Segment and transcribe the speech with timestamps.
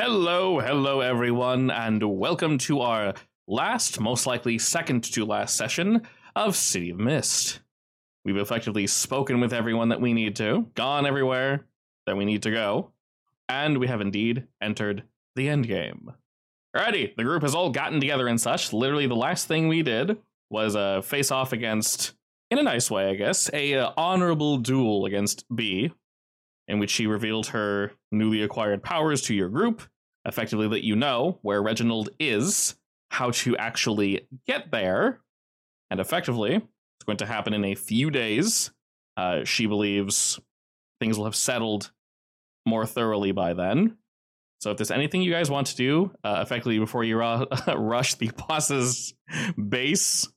[0.00, 3.14] Hello, hello, everyone, and welcome to our
[3.48, 6.02] last, most likely second to last session
[6.36, 7.58] of City of Mist.
[8.24, 11.66] We've effectively spoken with everyone that we need to, gone everywhere
[12.06, 12.92] that we need to go,
[13.48, 15.02] and we have indeed entered
[15.34, 16.12] the end game.
[16.76, 18.72] Alrighty, the group has all gotten together and such.
[18.72, 20.16] Literally, the last thing we did
[20.48, 22.14] was uh, face off against,
[22.52, 25.90] in a nice way, I guess, a uh, honorable duel against B,
[26.68, 29.82] in which she revealed her newly acquired powers to your group,
[30.24, 32.76] effectively let you know where Reginald is,
[33.10, 35.20] how to actually get there,
[35.90, 38.70] and effectively, it's going to happen in a few days.
[39.16, 40.38] Uh, she believes
[41.00, 41.90] things will have settled
[42.66, 43.96] more thoroughly by then.
[44.60, 48.14] So if there's anything you guys want to do, uh, effectively before you ru- rush
[48.16, 49.14] the boss's
[49.68, 50.28] base,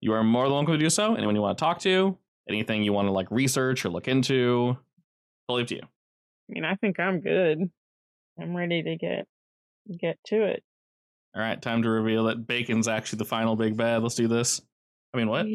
[0.00, 1.14] you are more than welcome to do so.
[1.14, 2.18] Anyone you want to talk to,
[2.48, 4.76] anything you want to like research or look into,
[5.48, 5.82] totally up to you.
[5.82, 7.58] I mean, I think I'm good.
[8.40, 9.26] I'm ready to get
[10.00, 10.62] get to it.
[11.34, 14.02] All right, time to reveal that Bacon's actually the final big bad.
[14.02, 14.60] Let's do this.
[15.12, 15.46] I mean, what?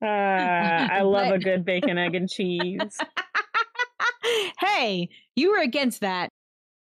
[0.00, 2.98] Uh, I love a good bacon, egg, and cheese.
[4.60, 6.28] hey, you were against that.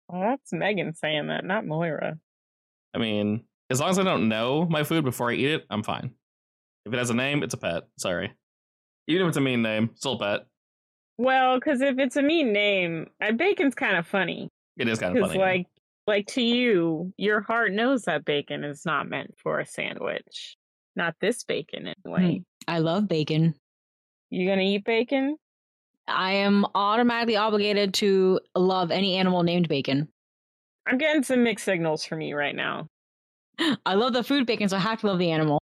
[0.08, 2.19] Well, that's Megan saying that, not Moira.
[2.95, 5.83] I mean, as long as I don't know my food before I eat it, I'm
[5.83, 6.12] fine.
[6.84, 7.84] If it has a name, it's a pet.
[7.98, 8.33] Sorry.
[9.08, 10.47] Even if it's a mean name, still a pet.
[11.19, 14.48] Well, because if it's a mean name, uh, bacon's kind of funny.
[14.77, 15.39] It is kind of funny.
[15.39, 15.67] like,
[16.07, 20.57] like to you, your heart knows that bacon is not meant for a sandwich.
[20.97, 22.42] Not this bacon, anyway.
[22.67, 23.55] I love bacon.
[24.31, 25.37] You gonna eat bacon?
[26.09, 30.09] I am automatically obligated to love any animal named bacon.
[30.87, 32.89] I'm getting some mixed signals from you right now.
[33.87, 35.61] I love the food bacon, so I have to love the animal.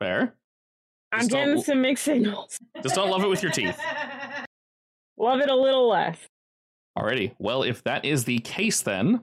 [0.00, 0.34] Fair.
[1.12, 2.58] I'm Just getting some mixed signals.
[2.82, 3.78] Just don't love it with your teeth.
[5.18, 6.18] Love it a little less.
[6.98, 7.34] Alrighty.
[7.38, 9.22] Well, if that is the case, then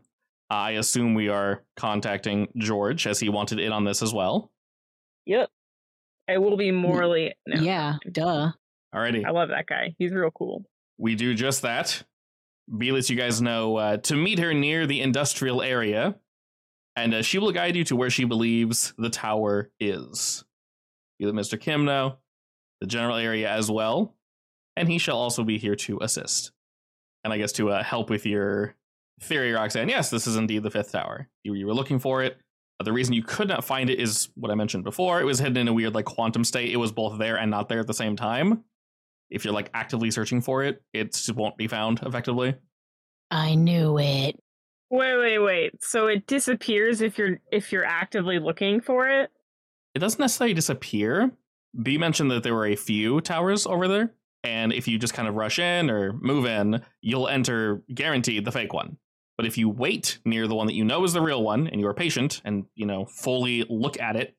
[0.50, 4.52] I assume we are contacting George as he wanted in on this as well.
[5.26, 5.50] Yep.
[6.30, 7.34] I will be morally.
[7.48, 8.52] No, Yeah, duh.
[8.94, 9.26] Alrighty.
[9.26, 9.96] I love that guy.
[9.98, 10.64] He's real cool.
[10.98, 12.04] we do just that.
[12.78, 16.16] B lets you guys know uh, to meet her near the industrial area,
[16.96, 20.46] and uh, she will guide you to where she believes the tower is.
[21.20, 21.60] You let Mr.
[21.60, 22.18] Kim know
[22.80, 24.16] the general area as well,
[24.76, 26.52] and he shall also be here to assist.
[27.24, 28.76] And I guess to uh, help with your
[29.22, 29.90] theory, Roxanne.
[29.90, 31.30] Yes, this is indeed the fifth tower.
[31.44, 32.38] You, you were looking for it.
[32.80, 35.22] Uh, the reason you could not find it is what I mentioned before.
[35.22, 36.72] It was hidden in a weird, like, quantum state.
[36.72, 38.64] It was both there and not there at the same time
[39.34, 42.56] if you're like actively searching for it, it won't be found effectively.
[43.32, 44.40] I knew it.
[44.92, 45.84] Wait, wait, wait.
[45.84, 49.32] So it disappears if you're if you're actively looking for it?
[49.96, 51.32] It doesn't necessarily disappear.
[51.82, 54.14] B mentioned that there were a few towers over there,
[54.44, 58.52] and if you just kind of rush in or move in, you'll enter guaranteed the
[58.52, 58.98] fake one.
[59.38, 61.80] But if you wait near the one that you know is the real one and
[61.80, 64.36] you are patient and, you know, fully look at it,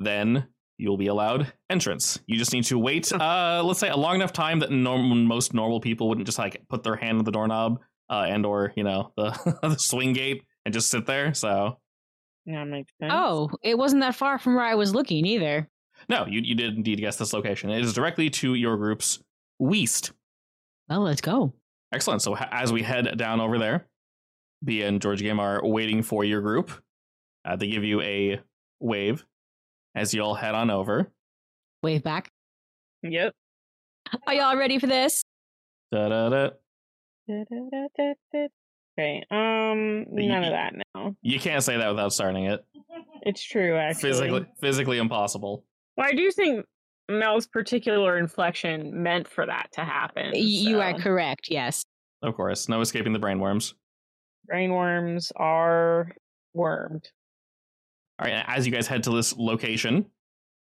[0.00, 0.48] then
[0.78, 2.18] you'll be allowed entrance.
[2.26, 5.54] You just need to wait, uh, let's say a long enough time that norm- most
[5.54, 7.80] normal people wouldn't just like put their hand on the doorknob
[8.10, 11.32] uh, and or, you know, the, the swing gate and just sit there.
[11.32, 11.78] So
[12.46, 13.12] Yeah, makes sense.
[13.14, 15.68] Oh, it wasn't that far from where I was looking either.
[16.08, 17.70] No, you, you did indeed guess this location.
[17.70, 19.20] It is directly to your group's
[19.58, 20.12] west.
[20.88, 21.52] Well, let's go.
[21.92, 22.22] Excellent.
[22.22, 23.86] So as we head down over there,
[24.64, 26.70] B and George Game are waiting for your group.
[27.44, 28.40] Uh, they give you a
[28.80, 29.24] wave
[29.94, 31.10] as you all head on over.
[31.82, 32.28] Wave back.
[33.02, 33.32] Yep.
[34.26, 35.22] Are y'all ready for this?
[35.92, 36.50] Da-da-da.
[38.98, 39.24] Okay.
[39.30, 41.14] Um You- none of that now.
[41.22, 42.64] You can't say that without starting it.
[43.22, 44.10] It's true actually.
[44.10, 45.64] Physically, physically impossible.
[45.96, 46.64] Well, I do think
[47.08, 50.30] Mel's particular inflection meant for that to happen.
[50.32, 51.84] Y- You are correct, yes.
[52.22, 53.74] Of course, no escaping the brainworms.
[54.50, 56.12] Brainworms are
[56.54, 57.08] wormed.
[58.18, 60.06] All right, as you guys head to this location,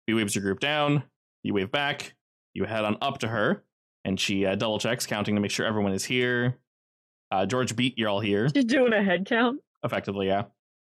[0.06, 1.03] he waves your group down.
[1.43, 2.15] You wave back.
[2.54, 3.64] You head on up to her,
[4.04, 6.59] and she uh, double checks, counting to make sure everyone is here.
[7.31, 9.61] Uh, George beat you're all here, She's doing a head count.
[9.84, 10.44] effectively, yeah.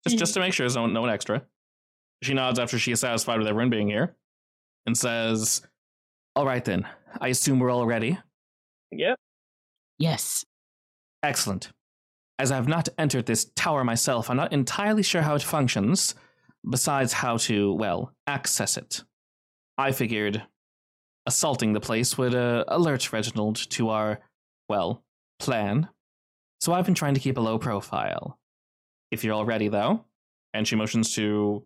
[0.05, 1.43] Just just to make sure there's no, no one extra.
[2.21, 4.15] She nods after she is satisfied with everyone being here,
[4.85, 5.61] and says,
[6.35, 6.87] "All right then.
[7.19, 8.19] I assume we're all ready.
[8.91, 9.17] Yep.
[9.97, 10.45] Yes.
[11.23, 11.71] Excellent.
[12.37, 16.15] As I have not entered this tower myself, I'm not entirely sure how it functions,
[16.69, 19.03] besides how to, well, access it.
[19.77, 20.43] I figured
[21.25, 24.19] assaulting the place would uh, alert Reginald to our,
[24.67, 25.03] well,
[25.39, 25.87] plan.
[26.59, 28.37] So I've been trying to keep a low profile.
[29.11, 30.03] If you're all ready, though,
[30.53, 31.63] and she motions to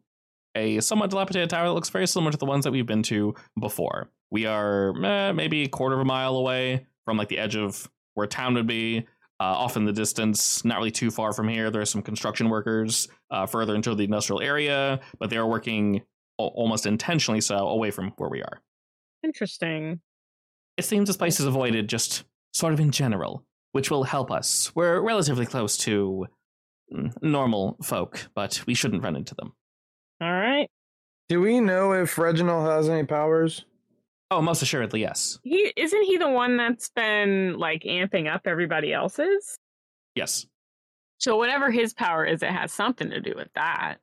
[0.56, 3.34] a somewhat dilapidated tower that looks very similar to the ones that we've been to
[3.60, 4.10] before.
[4.32, 7.90] We are eh, maybe a quarter of a mile away from like the edge of
[8.16, 9.06] where town would be,
[9.42, 12.50] Uh, off in the distance, not really too far from here, there are some construction
[12.50, 16.02] workers uh, further into the industrial area, but they are working
[16.42, 18.62] al- almost intentionally so away from where we are.
[19.24, 20.02] Interesting.
[20.76, 24.74] It seems this place is avoided just sort of in general, which will help us.
[24.76, 26.26] We're relatively close to
[26.94, 29.54] mm, normal folk, but we shouldn't run into them.
[30.22, 30.70] All right.
[31.30, 33.66] Do we know if Reginald has any powers?
[34.32, 35.40] Oh, most assuredly, yes.
[35.44, 39.58] He isn't he the one that's been like amping up everybody else's?
[40.16, 40.46] Yes.
[41.20, 43.98] So whatever his power is, it has something to do with that.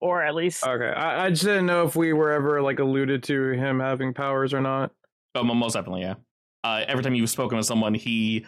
[0.00, 3.22] Or at least Okay, I, I just didn't know if we were ever like alluded
[3.24, 4.92] to him having powers or not.
[5.34, 6.14] Oh, most definitely, yeah.
[6.64, 8.46] Uh, every time you've spoken to someone, he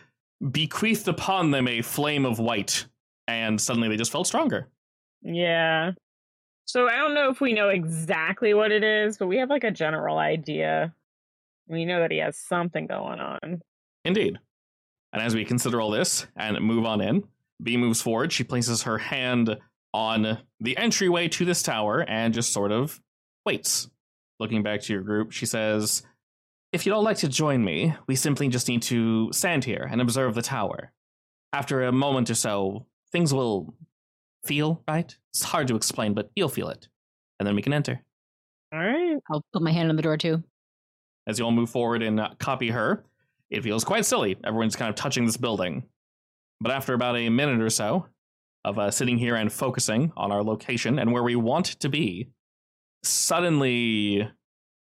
[0.50, 2.86] bequeathed upon them a flame of white,
[3.28, 4.68] and suddenly they just felt stronger.
[5.22, 5.92] Yeah.
[6.64, 9.64] So I don't know if we know exactly what it is, but we have like
[9.64, 10.94] a general idea.
[11.66, 13.62] We know that he has something going on.
[14.04, 14.38] Indeed.
[15.12, 17.24] And as we consider all this and move on in,
[17.62, 18.32] B moves forward.
[18.32, 19.58] She places her hand
[19.92, 23.00] on the entryway to this tower and just sort of
[23.44, 23.88] waits.
[24.40, 26.02] Looking back to your group, she says,
[26.72, 30.00] If you'd all like to join me, we simply just need to stand here and
[30.00, 30.92] observe the tower.
[31.52, 33.74] After a moment or so, things will
[34.44, 35.16] feel right.
[35.32, 36.88] It's hard to explain, but you'll feel it.
[37.38, 38.02] And then we can enter.
[38.72, 39.18] All right.
[39.30, 40.42] I'll put my hand on the door too.
[41.26, 43.04] As you all move forward and uh, copy her,
[43.50, 44.36] it feels quite silly.
[44.44, 45.84] Everyone's kind of touching this building.
[46.60, 48.06] But after about a minute or so
[48.64, 52.28] of uh, sitting here and focusing on our location and where we want to be,
[53.02, 54.28] suddenly,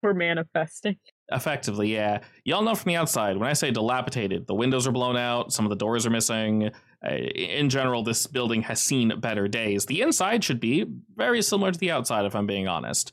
[0.02, 0.96] We're manifesting.
[1.30, 5.16] Effectively, yeah, y'all know from the outside, when I say dilapidated, the windows are blown
[5.16, 6.70] out, some of the doors are missing.
[7.04, 9.86] Uh, in general, this building has seen better days.
[9.86, 10.86] The inside should be
[11.16, 13.12] very similar to the outside, if I'm being honest.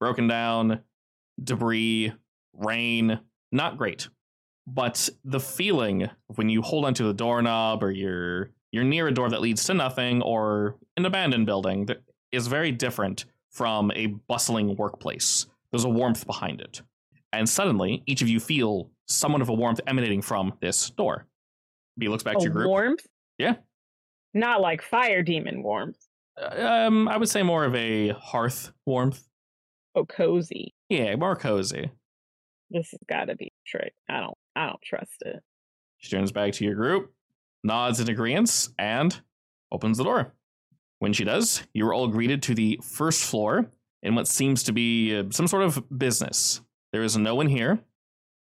[0.00, 0.80] Broken down,
[1.42, 2.12] debris,
[2.54, 4.08] rain, not great.
[4.66, 9.28] But the feeling when you hold onto the doorknob or you're you're near a door
[9.28, 11.88] that leads to nothing or an abandoned building
[12.30, 15.46] is very different from a bustling workplace.
[15.70, 16.80] There's a warmth behind it.
[17.32, 21.26] And suddenly, each of you feel somewhat of a warmth emanating from this door.
[21.98, 22.68] B looks back A to your group.
[22.68, 23.06] warmth?
[23.38, 23.56] Yeah.
[24.34, 25.98] Not like fire demon warmth.
[26.40, 29.22] Um, I would say more of a hearth warmth.
[29.94, 30.74] Oh, cozy.
[30.88, 31.90] Yeah, more cozy.
[32.70, 33.92] This has got to be a trick.
[34.08, 34.36] I don't.
[34.56, 35.42] I don't trust it.
[35.98, 37.12] She turns back to your group,
[37.62, 39.18] nods in agreement, and
[39.70, 40.34] opens the door.
[40.98, 43.70] When she does, you are all greeted to the first floor
[44.02, 46.60] in what seems to be uh, some sort of business.
[46.92, 47.78] There is no one here,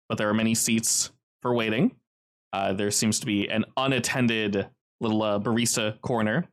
[0.08, 1.12] but there are many seats
[1.42, 1.96] for waiting.
[2.52, 4.68] Uh, there seems to be an unattended
[5.00, 6.48] little uh, barista corner.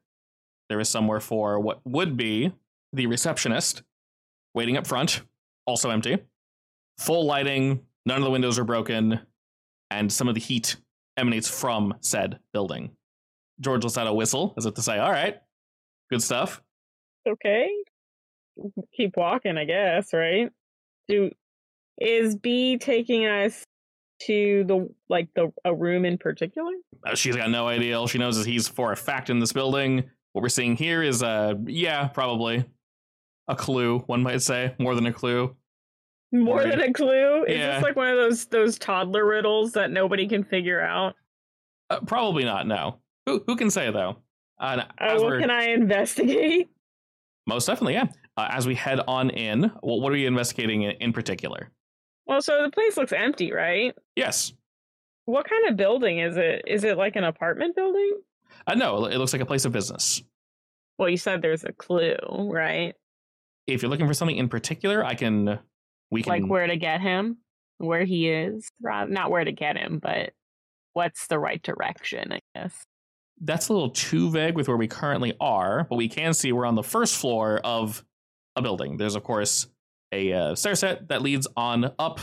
[0.69, 2.53] There is somewhere for what would be
[2.93, 3.83] the receptionist
[4.55, 5.23] waiting up front,
[5.67, 6.19] also empty.
[6.99, 9.21] Full lighting, none of the windows are broken,
[9.91, 10.77] and some of the heat
[11.17, 12.91] emanates from said building.
[13.61, 15.39] George lets out a whistle as if to say, All right,
[16.11, 16.63] good stuff.
[17.27, 17.69] Okay.
[18.97, 20.13] Keep walking, I guess.
[20.13, 20.51] Right?
[21.09, 21.31] Do
[21.99, 23.65] is B taking us
[24.23, 26.73] to the like the a room in particular?
[27.07, 27.99] Uh, she's got no idea.
[27.99, 30.05] All she knows is he's for a fact in this building.
[30.33, 32.65] What we're seeing here is, uh, yeah, probably
[33.49, 35.55] a clue, one might say, more than a clue.
[36.33, 36.71] More Right.
[36.71, 37.45] than a clue?
[37.45, 37.75] Is Yeah.
[37.77, 41.15] this like one of those those toddler riddles that nobody can figure out?
[41.89, 42.99] Uh, probably not, no.
[43.27, 44.17] Who, who can say, though?
[44.59, 46.69] Uh, Uh, can I investigate?
[47.47, 48.07] most definitely, yeah.
[48.37, 51.71] Uh, as we head on in, well, what are you investigating in, in particular?
[52.26, 53.95] Well, so the place looks empty, right?
[54.16, 54.52] Yes.
[55.26, 56.62] What kind of building is it?
[56.66, 58.21] Is it like an apartment building?
[58.66, 60.23] Uh, no, it looks like a place of business.
[60.99, 62.16] Well, you said there's a clue,
[62.50, 62.95] right?
[63.66, 65.59] If you're looking for something in particular, I can.
[66.11, 66.30] We can.
[66.30, 67.38] Like where to get him,
[67.78, 70.30] where he is, not where to get him, but
[70.95, 72.87] what's the right direction, I guess.
[73.40, 76.64] that's a little too vague with where we currently are, but we can see we're
[76.64, 78.02] on the first floor of
[78.56, 78.97] a building.
[78.97, 79.66] There's, of course,
[80.16, 82.20] a uh, stair set that leads on up.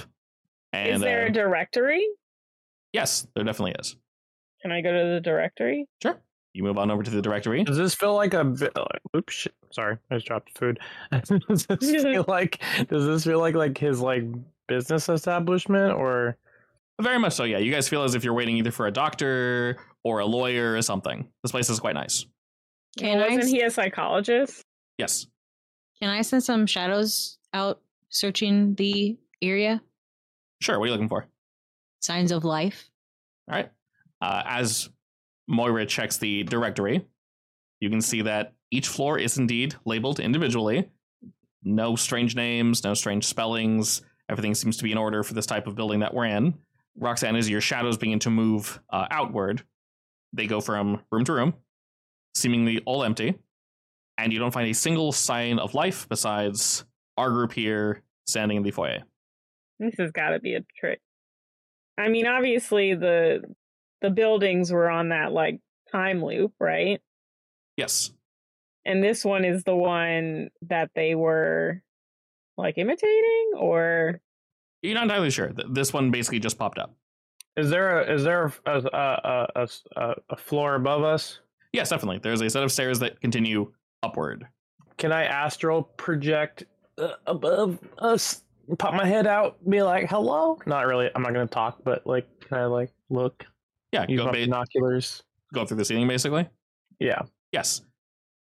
[0.72, 2.06] And is there uh, a directory?
[2.94, 3.96] yes, there definitely is.
[4.62, 5.88] Can I go to the directory?
[6.02, 6.18] Sure.
[6.54, 7.64] You move on over to the directory.
[7.64, 8.44] Does this feel like a?
[8.44, 8.70] bi-
[9.18, 9.34] Oops!
[9.34, 10.80] Shit, sorry, I just dropped food.
[11.12, 12.62] does this feel like?
[12.90, 14.24] Does this feel like like his like
[14.68, 16.38] business establishment or?
[17.02, 17.58] Very much so, yeah.
[17.58, 20.82] You guys feel as if you're waiting either for a doctor or a lawyer or
[20.84, 21.28] something.
[21.42, 22.26] This place is quite nice.
[23.00, 24.64] Can Well, I wasn't s- he a psychologist?
[25.00, 25.26] Yes.
[26.00, 29.82] Can I send some shadows out searching the area?
[30.62, 30.80] Sure.
[30.80, 31.28] What are you looking for?
[32.00, 32.90] Signs of life.
[33.50, 33.72] All right.
[34.22, 34.90] Uh, as
[35.48, 37.06] Moira checks the directory,
[37.80, 40.90] you can see that each floor is indeed labeled individually.
[41.64, 44.02] No strange names, no strange spellings.
[44.30, 46.54] Everything seems to be in order for this type of building that we're in.
[46.98, 49.64] Roxanne, as your shadows begin to move uh, outward,
[50.32, 51.54] they go from room to room,
[52.36, 53.36] seemingly all empty,
[54.18, 56.86] and you don't find a single sign of life besides
[57.18, 59.04] our group here standing in the foyer.
[59.80, 61.00] This has got to be a trick.
[61.98, 63.44] I mean, obviously the
[64.02, 65.60] the buildings were on that like
[65.92, 67.02] time loop, right?
[67.78, 68.12] Yes.
[68.86, 71.82] And this one is the one that they were
[72.58, 74.20] like imitating or
[74.82, 75.50] You're not entirely sure.
[75.50, 76.96] Th- This one basically just popped up.
[77.56, 81.40] Is there a is there a a, a, a, a, a floor above us?
[81.72, 82.20] Yes, definitely.
[82.20, 83.72] There's a set of stairs that continue
[84.04, 84.48] upward.
[84.98, 86.64] Can I astral project
[86.98, 88.44] uh, above us?
[88.78, 91.10] Pop my head out, be like, "Hello." Not really.
[91.14, 93.46] I'm not gonna talk, but like, can I like look?
[93.92, 95.24] Yeah, Use go, my ba- binoculars.
[95.54, 96.48] go through the ceiling basically.
[97.00, 97.22] Yeah.
[97.52, 97.82] Yes.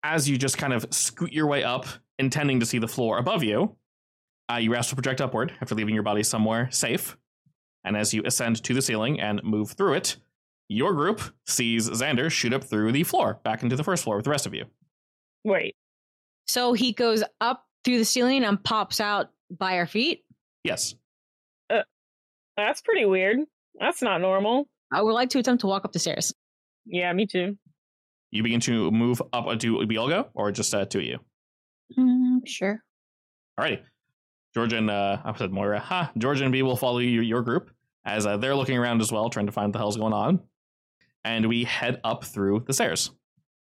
[0.02, 1.86] As you just kind of scoot your way up,
[2.18, 3.74] intending to see the floor above you,
[4.52, 7.16] uh, you astral project upward after leaving your body somewhere safe.
[7.84, 10.16] And as you ascend to the ceiling and move through it,
[10.68, 14.24] your group sees Xander shoot up through the floor back into the first floor with
[14.24, 14.66] the rest of you.
[15.44, 15.74] wait.
[16.46, 20.24] So he goes up through the ceiling and pops out by our feet.
[20.62, 20.94] Yes.
[22.56, 23.38] That's pretty weird.
[23.80, 24.68] That's not normal.
[24.92, 26.32] I would like to attempt to walk up the stairs.
[26.86, 27.58] Yeah, me too.
[28.30, 29.46] You begin to move up.
[29.46, 31.18] Uh, do we all go, or just uh, two of you?
[31.98, 32.80] Mm, sure.
[33.58, 33.80] Alrighty.
[34.54, 35.80] George and uh, I said Moira.
[35.80, 36.12] Ha!
[36.16, 37.70] George and B will follow your, your group
[38.04, 40.40] as uh, they're looking around as well, trying to find what the hell's going on.
[41.24, 43.10] And we head up through the stairs.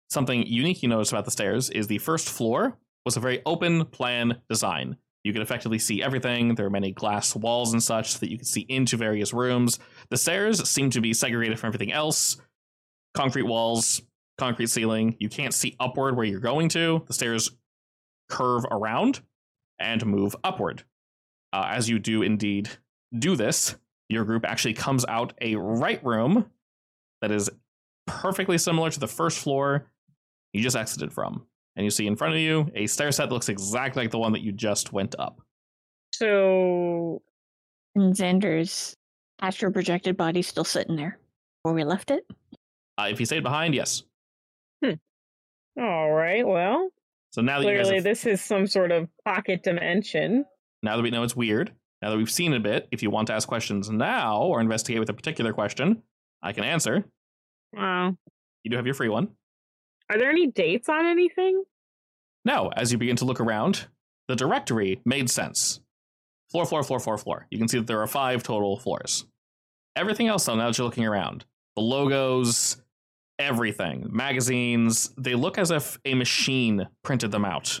[0.08, 3.86] Something unique you notice about the stairs is the first floor was a very open
[3.86, 4.96] plan design.
[5.24, 6.54] You could effectively see everything.
[6.54, 9.78] There are many glass walls and such that you can see into various rooms.
[10.08, 12.38] The stairs seem to be segregated from everything else.
[13.14, 14.00] Concrete walls,
[14.38, 15.16] concrete ceiling.
[15.18, 17.04] You can't see upward where you're going to.
[17.06, 17.50] The stairs
[18.30, 19.20] curve around
[19.78, 20.84] and move upward.
[21.52, 22.70] Uh, as you do indeed
[23.16, 23.76] do this,
[24.08, 26.50] your group actually comes out a right room
[27.20, 27.50] that is
[28.06, 29.86] perfectly similar to the first floor
[30.52, 31.46] you just exited from.
[31.76, 34.18] And you see in front of you a stair set that looks exactly like the
[34.18, 35.40] one that you just went up.
[36.12, 37.22] So
[37.94, 38.96] And Xander's
[39.40, 41.18] astral projected body still sitting there
[41.62, 42.24] where we left it.
[42.98, 44.02] Uh, if you stayed behind, yes.
[45.80, 46.90] all right, well,
[47.30, 50.44] So now that you guys clearly have, this is some sort of pocket dimension.
[50.82, 51.72] now that we know it's weird,
[52.02, 54.60] now that we've seen it a bit, if you want to ask questions now or
[54.60, 56.02] investigate with a particular question,
[56.42, 57.04] I can answer.
[57.72, 58.16] Wow.
[58.62, 59.28] You do have your free one.
[60.10, 61.62] Are there any dates on anything?
[62.44, 63.86] No, as you begin to look around,
[64.26, 65.80] the directory made sense.
[66.50, 67.46] Floor, floor, floor, floor, floor.
[67.50, 69.24] You can see that there are five total floors.
[69.94, 71.44] Everything else, though, now that you're looking around,
[71.76, 72.82] the logos,
[73.38, 77.80] everything, magazines, they look as if a machine printed them out.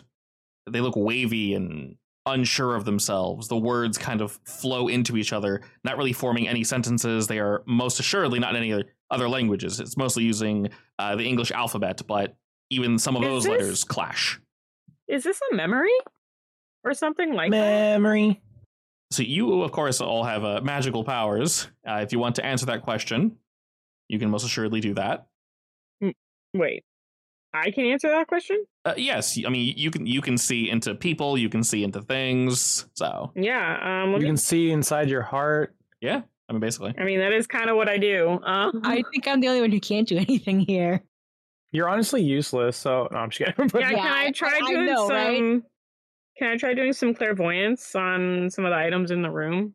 [0.70, 1.96] They look wavy and
[2.26, 3.48] unsure of themselves.
[3.48, 7.26] The words kind of flow into each other, not really forming any sentences.
[7.26, 9.80] They are most assuredly not in any other- other languages.
[9.80, 12.36] It's mostly using uh, the English alphabet, but
[12.70, 14.40] even some of Is those this- letters clash.
[15.08, 15.90] Is this a memory?
[16.84, 17.56] Or something like that?
[18.00, 18.40] Memory.
[19.10, 21.66] So you, of course, all have uh, magical powers.
[21.86, 23.36] Uh, if you want to answer that question,
[24.08, 25.26] you can most assuredly do that.
[26.54, 26.82] Wait.
[27.52, 28.64] I can answer that question?
[28.84, 32.02] Uh, yes, I mean you can you can see into people, you can see into
[32.02, 32.86] things.
[32.94, 33.78] So Yeah.
[34.04, 35.74] Um let You me, can see inside your heart.
[36.00, 36.94] yeah, I mean basically.
[36.98, 38.38] I mean that is kind of what I do.
[38.44, 41.02] Um, I think I'm the only one who can't do anything here.
[41.72, 42.76] You're honestly useless.
[42.76, 43.68] So no, I'm just kidding.
[43.72, 45.62] But yeah, Yeah, can I I- try I doing know, some right?
[46.38, 49.74] Can I try doing some clairvoyance on some of the items in the room?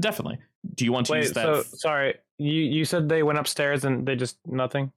[0.00, 0.38] Definitely.
[0.74, 1.44] Do you want to use Wait, that?
[1.44, 2.16] so sorry.
[2.38, 4.92] You you said they went upstairs and they just nothing.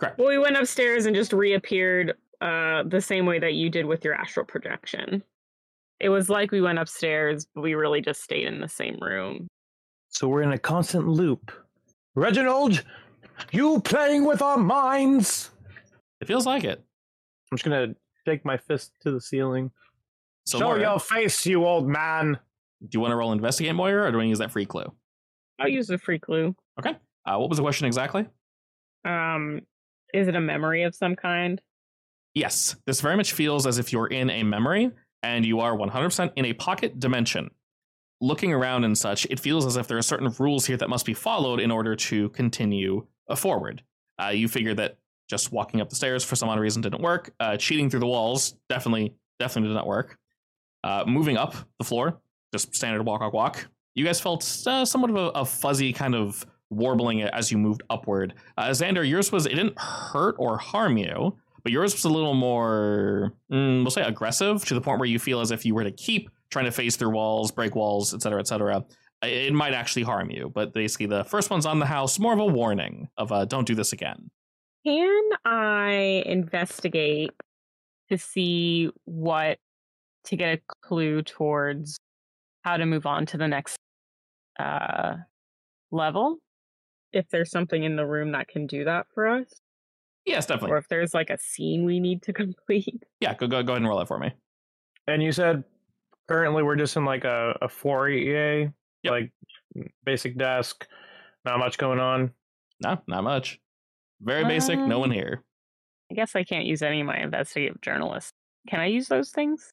[0.00, 0.18] Correct.
[0.18, 4.04] Well, we went upstairs and just reappeared uh the same way that you did with
[4.04, 5.22] your astral projection.
[6.00, 9.46] It was like we went upstairs, but we really just stayed in the same room.
[10.08, 11.52] So we're in a constant loop.
[12.14, 12.82] Reginald,
[13.52, 15.50] you playing with our minds?
[16.20, 16.82] It feels like it.
[17.52, 17.94] I'm just gonna
[18.26, 19.70] shake my fist to the ceiling.
[20.46, 22.38] So Show Moira, your face, you old man.
[22.80, 24.66] do you want to roll investigate Moira, or do you want to use that free
[24.66, 24.90] clue?
[25.58, 26.56] I'll use a free clue.
[26.78, 26.96] Okay.
[27.26, 28.26] Uh, what was the question exactly?
[29.04, 29.60] Um,
[30.14, 31.60] is it a memory of some kind?
[32.34, 34.90] Yes, this very much feels as if you're in a memory
[35.22, 37.50] and you are 100% in a pocket dimension.
[38.20, 41.06] Looking around and such, it feels as if there are certain rules here that must
[41.06, 43.82] be followed in order to continue uh, forward.
[44.22, 44.98] Uh, you figure that
[45.28, 47.32] just walking up the stairs for some odd reason didn't work.
[47.40, 50.18] Uh, cheating through the walls definitely, definitely did not work.
[50.84, 52.20] Uh, moving up the floor,
[52.52, 53.66] just standard walk, walk, walk.
[53.94, 57.58] You guys felt uh, somewhat of a, a fuzzy kind of warbling it as you
[57.58, 58.34] moved upward.
[58.56, 62.34] Uh, Xander, yours was it didn't hurt or harm you, but yours was a little
[62.34, 65.84] more, mm, we'll say, aggressive to the point where you feel as if you were
[65.84, 68.84] to keep trying to phase through walls, break walls, etc., etc.
[69.22, 72.32] It it might actually harm you, but basically the first one's on the house, more
[72.32, 74.30] of a warning of uh, don't do this again.
[74.86, 77.32] Can I investigate
[78.08, 79.58] to see what
[80.24, 81.98] to get a clue towards
[82.62, 83.76] how to move on to the next
[84.58, 85.16] uh
[85.90, 86.38] level?
[87.12, 89.46] If there's something in the room that can do that for us,
[90.26, 90.72] Yes, definitely.
[90.74, 93.02] or if there's like a scene we need to complete.
[93.20, 94.32] Yeah, go, go, go ahead and roll that for me.
[95.06, 95.64] And you said
[96.28, 99.10] currently we're just in like a, a foyer, Yep.
[99.10, 99.32] like
[100.04, 100.86] basic desk,
[101.44, 102.32] not much going on.
[102.82, 103.58] No, not much.
[104.20, 105.42] Very basic, no one Um, here.
[106.10, 108.32] I guess I can't use any of my investigative journalists.
[108.68, 109.70] Can I use those things?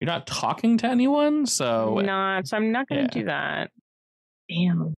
[0.00, 3.20] You're not talking to anyone, so not, so I'm not going to yeah.
[3.22, 3.70] do that.
[4.48, 4.94] Damn.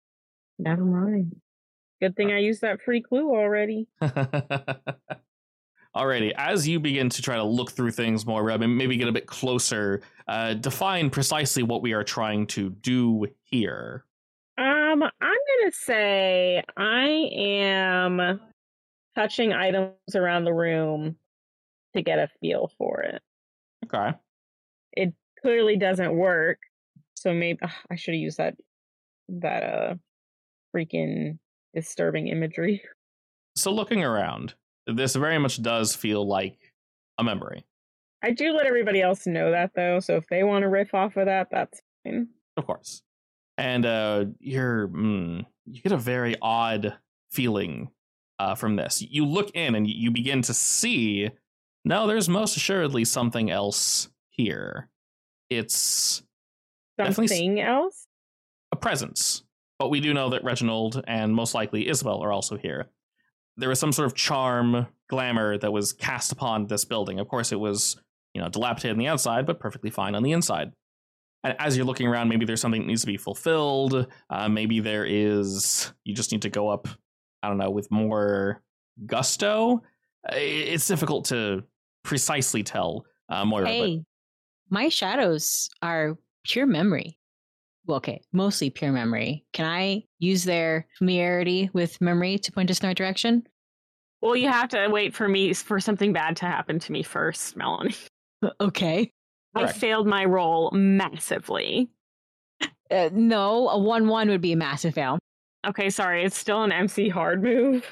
[0.61, 1.35] Never mind.
[2.03, 3.87] Good thing I used that free clue already.
[5.95, 9.07] Alrighty, as you begin to try to look through things more, Reb, and maybe get
[9.07, 14.05] a bit closer, uh, define precisely what we are trying to do here.
[14.59, 17.05] Um, I'm gonna say I
[17.37, 18.41] am
[19.15, 21.15] touching items around the room
[21.95, 23.23] to get a feel for it.
[23.85, 24.11] Okay.
[24.95, 26.59] It clearly doesn't work,
[27.15, 28.57] so maybe ugh, I should have used that
[29.29, 29.95] that uh
[30.75, 31.39] freaking
[31.75, 32.83] disturbing imagery.
[33.55, 34.55] So looking around,
[34.87, 36.57] this very much does feel like
[37.19, 37.67] a memory.
[38.25, 41.19] I do let everybody else know that though, so if they want to riff off
[41.19, 42.29] of that, that's fine.
[42.57, 43.03] Of course.
[43.59, 46.97] And uh, you're mm, you get a very odd
[47.31, 47.91] feeling
[48.39, 49.03] uh, from this.
[49.03, 51.29] You look in and you begin to see.
[51.85, 54.89] No, there's most assuredly something else here.
[55.51, 56.23] It's
[56.99, 58.07] Something else?
[58.73, 59.43] a presence,
[59.83, 62.89] but we do know that Reginald and most likely Isabel are also here.
[63.57, 67.19] There was some sort of charm, glamour that was cast upon this building.
[67.19, 67.97] Of course, it was
[68.33, 70.71] you know dilapidated on the outside, but perfectly fine on the inside.
[71.43, 74.07] And as you're looking around, maybe there's something that needs to be fulfilled.
[74.31, 75.93] Uh, maybe there is.
[76.05, 76.87] You just need to go up.
[77.43, 78.63] I don't know with more
[79.05, 79.83] gusto.
[80.31, 81.65] It's difficult to
[82.05, 83.67] precisely tell, uh, Moira.
[83.97, 84.05] but-
[84.71, 87.19] my shadows are pure memory.
[87.87, 89.45] Well, okay, mostly pure memory.
[89.53, 93.47] Can I use their familiarity with memory to point us in the right direction?
[94.21, 97.57] Well, you have to wait for me for something bad to happen to me first,
[97.57, 97.95] Melanie.
[98.61, 99.13] Okay.
[99.55, 99.79] I Correct.
[99.79, 101.91] failed my roll massively.
[102.91, 105.21] Uh, no, a 1 1 would be a massive fail.
[105.65, 107.87] Okay, sorry, it's still an MC hard move.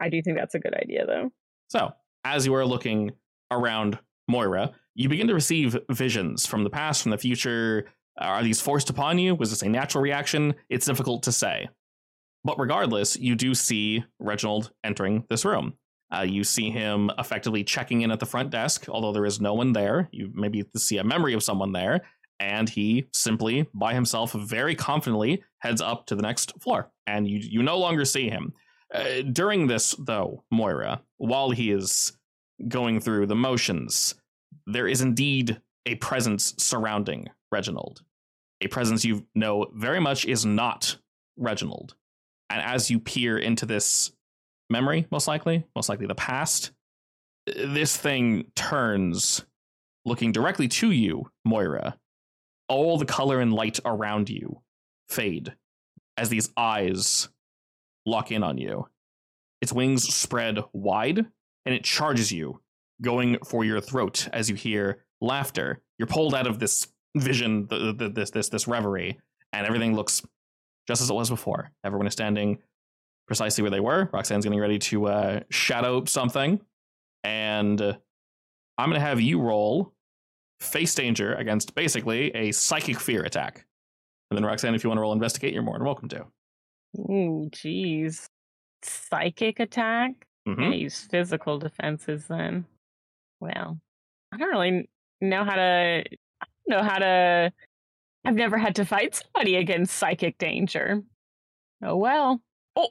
[0.00, 1.30] I do think that's a good idea though.
[1.68, 1.92] So,
[2.24, 3.12] as you are looking
[3.52, 7.86] around Moira, you begin to receive visions from the past, from the future.
[8.18, 9.34] Are these forced upon you?
[9.34, 10.54] Was this a natural reaction?
[10.68, 11.68] It's difficult to say.
[12.44, 15.74] But regardless, you do see Reginald entering this room.
[16.14, 19.54] Uh, you see him effectively checking in at the front desk, although there is no
[19.54, 20.08] one there.
[20.10, 22.00] You maybe see a memory of someone there,
[22.40, 27.40] and he simply, by himself, very confidently heads up to the next floor, and you
[27.42, 28.54] you no longer see him.
[28.94, 32.16] Uh, during this, though, Moira, while he is
[32.68, 34.14] going through the motions,
[34.66, 38.02] there is indeed a presence surrounding Reginald.
[38.60, 40.96] A presence you know very much is not
[41.36, 41.94] Reginald.
[42.50, 44.12] And as you peer into this
[44.70, 46.72] memory, most likely, most likely the past,
[47.46, 49.44] this thing turns,
[50.04, 51.96] looking directly to you, Moira.
[52.68, 54.60] All the color and light around you
[55.08, 55.54] fade
[56.16, 57.28] as these eyes
[58.04, 58.88] lock in on you.
[59.60, 61.18] Its wings spread wide
[61.64, 62.60] and it charges you,
[63.02, 65.82] going for your throat as you hear laughter.
[65.98, 69.18] You're pulled out of this vision, the, the, this this this reverie,
[69.52, 70.22] and everything looks
[70.86, 71.70] just as it was before.
[71.84, 72.58] Everyone is standing
[73.26, 74.08] precisely where they were.
[74.12, 76.60] Roxanne's getting ready to uh, shadow something,
[77.24, 77.94] and uh,
[78.78, 79.92] I'm going to have you roll
[80.60, 83.64] face danger against basically a psychic fear attack.
[84.30, 86.26] And then Roxanne, if you want to roll investigate, you're more than welcome to.
[86.98, 88.26] Ooh, jeez.
[88.82, 90.12] Psychic attack?
[90.46, 90.72] Mhm.
[90.72, 92.64] I use physical defenses then.
[93.40, 93.78] Well,
[94.32, 94.88] I don't really
[95.20, 96.04] know how to.
[96.68, 97.52] Know how to.
[98.24, 101.02] I've never had to fight somebody against psychic danger.
[101.82, 102.40] Oh well.
[102.76, 102.90] Oh,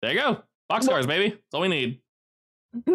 [0.00, 0.42] there you go.
[0.70, 1.30] Boxcars, baby.
[1.30, 2.00] That's all we need.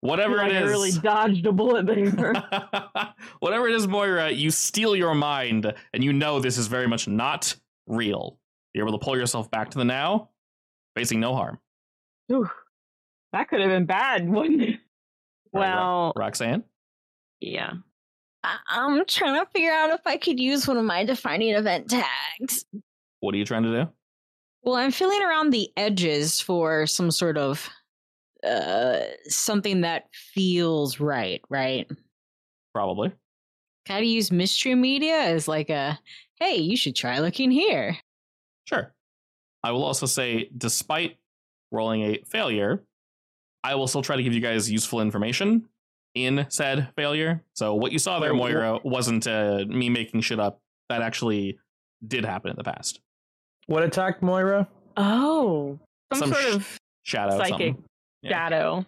[0.00, 2.32] Whatever Like it I really dodged a bullet there.
[3.40, 7.06] Whatever it is, Moira, you steel your mind, and you know this is very much
[7.06, 7.54] not
[7.86, 8.38] real.
[8.74, 10.30] You're able to pull yourself back to the now,
[10.96, 11.58] facing no harm.
[12.32, 12.48] Ooh,
[13.32, 14.80] that could have been bad, wouldn't it?
[15.54, 16.64] All right, Ro- Well, Roxanne,
[17.40, 17.72] yeah.
[18.44, 21.90] I- I'm trying to figure out if I could use one of my defining event
[21.90, 22.64] tags.
[23.20, 23.88] what are you trying to do?
[24.62, 27.68] Well, I'm feeling around the edges for some sort of
[28.46, 31.90] uh something that feels right, right?
[32.74, 33.12] Probably.
[33.86, 35.98] Kind of use mystery media as like a,
[36.40, 37.96] hey, you should try looking here.
[38.66, 38.92] Sure.
[39.62, 41.16] I will also say, despite
[41.72, 42.82] rolling a failure,
[43.64, 45.68] I will still try to give you guys useful information
[46.16, 47.42] in said failure.
[47.54, 50.60] So what you saw there, Wait, wh- Moira, wasn't uh, me making shit up.
[50.88, 51.58] That actually
[52.06, 53.00] did happen in the past.
[53.66, 54.66] What attacked Moira?
[54.96, 55.78] Oh,
[56.12, 57.36] some, Some sort sh- of Shadow.
[57.36, 57.84] psychic something.
[58.22, 58.30] Yeah.
[58.30, 58.86] shadow.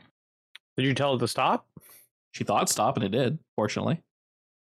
[0.76, 1.66] Did you tell it to stop?
[2.32, 3.38] She thought stop, and it did.
[3.56, 4.00] Fortunately,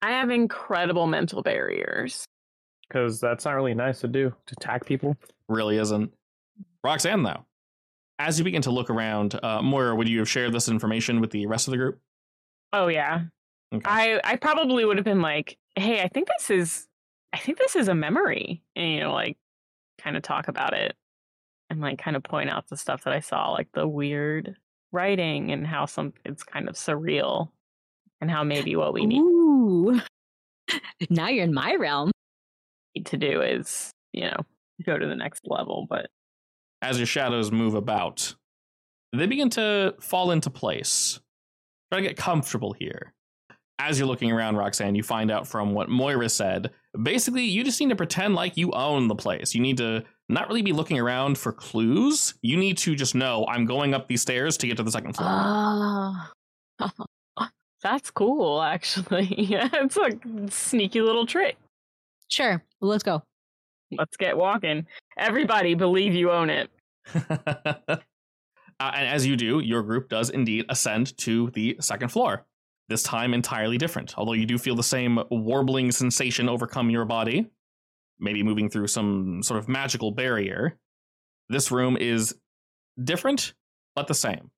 [0.02, 2.26] I have incredible mental barriers.
[2.88, 5.16] Because that's not really nice to do to attack people.
[5.48, 6.14] really isn't.
[6.84, 7.46] Roxanne, though,
[8.20, 11.32] as you begin to look around, uh, Moira, would you have shared this information with
[11.32, 12.00] the rest of the group?
[12.74, 13.26] Oh yeah,
[13.74, 13.84] Okay.
[13.86, 16.88] I I probably would have been like, hey, I think this is,
[17.34, 19.38] I think this is a memory, and you know, like,
[20.00, 20.96] kind of talk about it,
[21.70, 24.56] and like, kind of point out the stuff that I saw, like the weird
[24.92, 27.50] writing and how some it's kind of surreal,
[28.22, 30.00] and how maybe what we need Ooh.
[31.10, 32.12] now you're in my realm.
[33.06, 34.38] to do is, you know,
[34.86, 35.88] go to the next level.
[35.90, 36.10] But
[36.84, 38.36] as your shadows move about,
[39.14, 41.20] they begin to fall into place.
[41.94, 43.14] Try to get comfortable here.
[43.78, 46.72] As you're looking around, Roxanne, you find out from what Moira said.
[47.04, 49.54] Basically, you just need to pretend like you own the place.
[49.54, 52.34] You need to not really be looking around for clues.
[52.42, 55.16] You need to just know I'm going up these stairs to get to the second
[55.16, 55.30] floor.
[55.30, 56.32] ah,
[57.84, 58.64] that's cool.
[58.64, 60.10] Actually, yeah, it's a
[60.50, 61.58] sneaky little trick.
[62.28, 63.22] Sure, let's go.
[63.96, 64.88] Let's get walking.
[65.16, 66.72] Everybody believe you own it.
[68.80, 72.46] uh, and as you do, your group does indeed ascend to the second floor.
[72.90, 77.50] This time entirely different, although you do feel the same warbling sensation overcome your body,
[78.20, 80.78] maybe moving through some sort of magical barrier.
[81.50, 82.36] This room is
[83.02, 83.54] different,
[83.96, 84.52] but the same.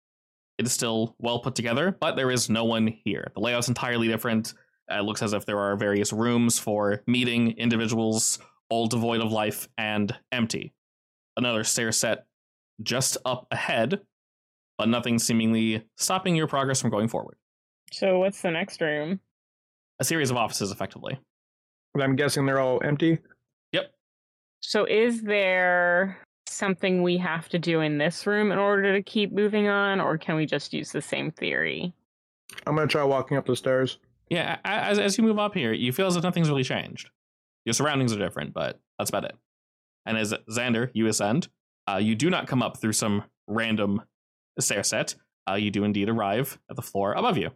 [0.57, 3.31] It is still well put together, but there is no one here.
[3.35, 4.53] The layout's entirely different.
[4.89, 9.67] It looks as if there are various rooms for meeting individuals, all devoid of life
[9.77, 10.73] and empty.
[11.37, 12.25] Another stair set
[12.83, 14.01] just up ahead,
[14.77, 17.37] but nothing seemingly stopping your progress from going forward.
[17.91, 19.19] So what's the next room?
[19.99, 21.17] A series of offices, effectively.
[21.93, 23.19] But I'm guessing they're all empty.
[23.71, 23.93] Yep.
[24.61, 29.31] So is there something we have to do in this room in order to keep
[29.31, 31.93] moving on, or can we just use the same theory?
[32.67, 33.99] I'm gonna try walking up the stairs.
[34.29, 37.09] Yeah, as, as you move up here, you feel as if nothing's really changed.
[37.63, 39.35] Your surroundings are different, but that's about it.
[40.05, 41.47] And as Xander, you ascend,
[41.89, 44.01] uh, you do not come up through some random
[44.59, 45.15] stair set.
[45.49, 47.51] Uh, you do indeed arrive at the floor above you.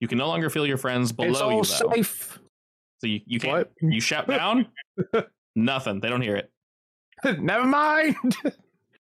[0.00, 1.92] You can no longer feel your friends below it's all you, though.
[1.94, 2.38] safe.
[3.00, 3.52] So you, you can't.
[3.52, 3.72] What?
[3.80, 4.66] You shout down,
[5.56, 6.00] nothing.
[6.00, 6.50] They don't hear it.
[7.40, 8.16] Never mind.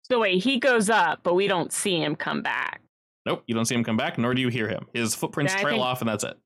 [0.05, 2.83] So wait, he goes up, but we don't see him come back.
[3.25, 4.85] Nope, you don't see him come back, nor do you hear him.
[4.93, 6.37] His footprints Yeah, trail think- off, and that's it.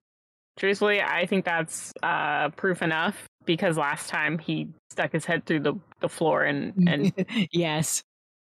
[0.58, 5.60] Truthfully, I think that's uh, proof enough because last time he stuck his head through
[5.60, 7.12] the, the floor and and
[7.52, 8.02] yes.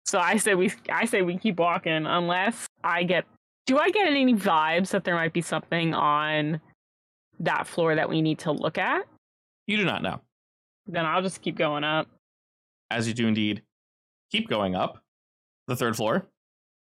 [0.05, 3.25] so I say we I say we keep walking unless I get
[3.67, 6.61] do I get any vibes that there might be something on
[7.41, 9.07] that floor that we need to look at?
[9.67, 10.21] You do not know.
[10.87, 12.09] Then I'll just keep going up.
[12.91, 13.63] As you do indeed
[14.33, 15.03] keep going up,
[15.67, 16.27] the third floor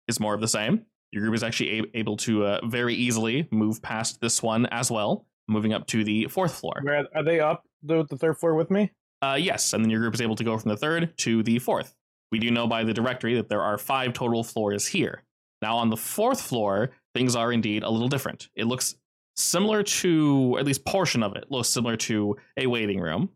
[0.07, 0.85] is more of the same.
[1.11, 4.89] Your group is actually a- able to uh, very easily move past this one as
[4.89, 6.79] well, moving up to the fourth floor.
[6.83, 8.91] Where are they up the, the third floor with me?
[9.21, 11.59] Uh, yes, and then your group is able to go from the third to the
[11.59, 11.95] fourth.
[12.31, 15.23] We do know by the directory that there are five total floors here.
[15.61, 18.49] Now, on the fourth floor, things are indeed a little different.
[18.55, 18.95] It looks
[19.35, 23.29] similar to, at least portion of it, looks similar to a waiting room,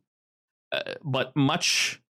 [0.72, 2.02] uh, but much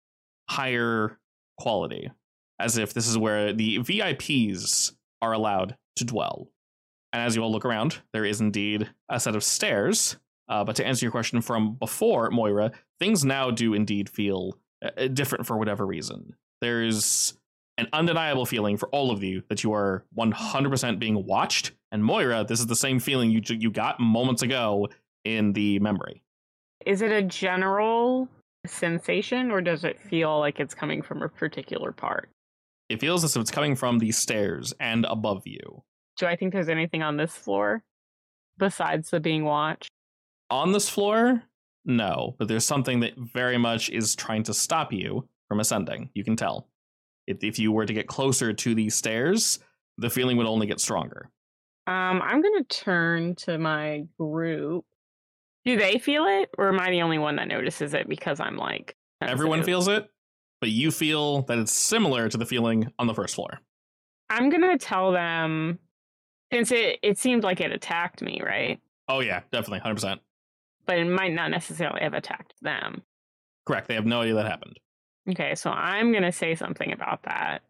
[0.50, 1.18] higher
[1.58, 2.12] quality,
[2.60, 6.50] as if this is where the VIPs are allowed to dwell.
[7.14, 10.18] And as you all look around, there is indeed a set of stairs.
[10.52, 15.08] Uh, but to answer your question from before, Moira, things now do indeed feel uh,
[15.08, 16.36] different for whatever reason.
[16.60, 17.36] There's
[17.78, 21.72] an undeniable feeling for all of you that you are 100% being watched.
[21.94, 24.90] And Moira, this is the same feeling you you got moments ago
[25.24, 26.22] in the memory.
[26.86, 28.28] Is it a general
[28.66, 32.30] sensation or does it feel like it's coming from a particular part?
[32.90, 35.84] It feels as if it's coming from the stairs and above you.
[36.18, 37.84] Do I think there's anything on this floor
[38.58, 39.90] besides the being watched?
[40.52, 41.42] On this floor,
[41.86, 46.10] no, but there's something that very much is trying to stop you from ascending.
[46.14, 46.68] You can tell.
[47.26, 49.60] If, if you were to get closer to these stairs,
[49.98, 51.30] the feeling would only get stronger.
[51.88, 54.86] Um, I'm gonna turn to my group.
[55.66, 58.58] Do they feel it, or am I the only one that notices it because I'm
[58.58, 60.10] like Everyone feels it,
[60.60, 63.60] but you feel that it's similar to the feeling on the first floor.
[64.30, 65.80] I'm gonna tell them
[66.52, 68.80] since it it seemed like it attacked me, right?
[69.08, 70.22] Oh yeah, definitely, hundred percent.
[70.92, 73.02] But it might not necessarily have attacked them.
[73.66, 73.88] Correct.
[73.88, 74.78] They have no idea that happened.
[75.30, 77.62] Okay, so I'm going to say something about that.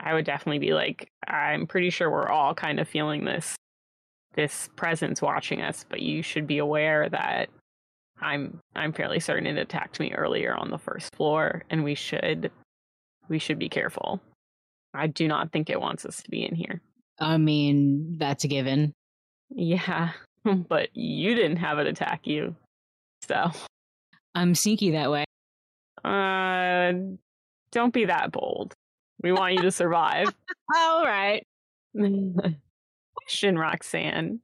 [0.00, 3.54] I would definitely be like, I'm pretty sure we're all kind of feeling this
[4.34, 7.50] this presence watching us, but you should be aware that
[8.20, 12.50] I'm I'm fairly certain it attacked me earlier on the first floor and we should
[13.28, 14.20] we should be careful.
[14.92, 16.82] I do not think it wants us to be in here.
[17.20, 18.92] I mean, that's a given.
[19.50, 20.10] Yeah,
[20.68, 22.54] but you didn't have it attack you.
[23.26, 23.50] So,
[24.34, 25.24] I'm sneaky that way.
[26.04, 26.92] uh
[27.72, 28.74] don't be that bold.
[29.22, 30.32] We want you to survive.
[30.76, 31.44] All right.
[31.94, 34.40] Question, Roxanne.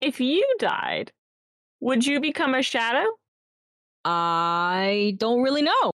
[0.00, 1.10] If you died,
[1.80, 3.06] would you become a shadow?
[4.04, 5.90] I don't really know.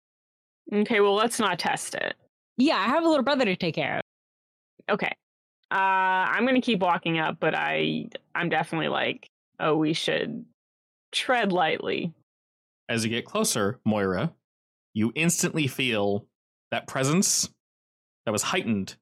[0.73, 2.15] Okay, well, let's not test it.
[2.57, 4.93] Yeah, I have a little brother to take care of.
[4.93, 5.11] Okay.
[5.69, 5.75] Uh,
[6.31, 10.45] I'm gonna keep walking up, but I, I'm definitely like, oh, we should
[11.11, 12.13] tread lightly.
[12.89, 14.33] As you get closer, Moira,
[14.93, 16.25] you instantly feel
[16.71, 17.49] that presence
[18.25, 18.95] that was heightened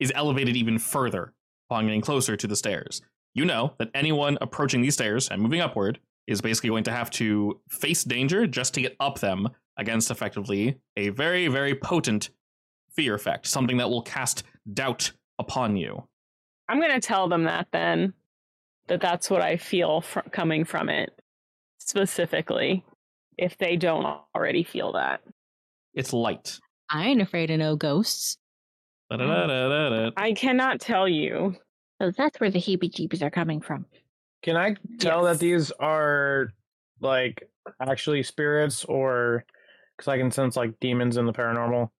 [0.00, 1.32] is elevated even further
[1.68, 3.00] upon getting closer to the stairs.
[3.34, 7.10] You know that anyone approaching these stairs and moving upward is basically going to have
[7.10, 9.48] to face danger just to get up them
[9.78, 12.30] against effectively a very, very potent
[12.94, 16.06] fear effect, something that will cast doubt upon you.
[16.68, 18.14] I'm gonna tell them that then,
[18.88, 21.10] that that's what I feel fr- coming from it
[21.78, 22.84] specifically,
[23.36, 25.20] if they don't already feel that.
[25.94, 26.58] It's light.
[26.88, 28.38] I ain't afraid of no ghosts.
[29.10, 31.54] I cannot tell you.
[32.00, 33.86] So that's where the heebie jeebies are coming from.
[34.42, 35.34] Can I tell Yes.
[35.38, 36.48] that these are
[37.00, 37.42] like
[37.80, 39.44] actually spirits or
[39.96, 41.90] because I can sense like demons in the paranormal?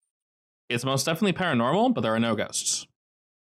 [0.68, 2.86] It's most definitely paranormal, but there are no ghosts.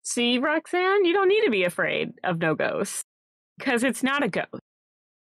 [0.10, 3.04] See, Roxanne, you don't need to be afraid of no ghosts
[3.60, 4.48] because it's not a ghost.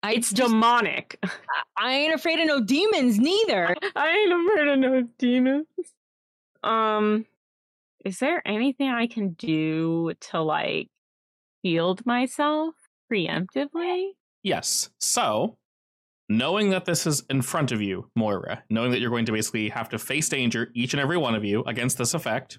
[0.02, 1.18] I It's just- demonic.
[1.76, 3.74] I ain't afraid of no demons neither.
[3.96, 5.66] I ain't afraid of no demons.
[6.62, 7.26] Um,
[8.02, 10.88] is there anything I can do to like
[11.62, 12.74] shield myself
[13.12, 14.12] preemptively?
[14.42, 14.88] Yes.
[15.00, 15.58] So,
[16.30, 19.68] knowing that this is in front of you, Moira, knowing that you're going to basically
[19.68, 22.58] have to face danger, each and every one of you, against this effect,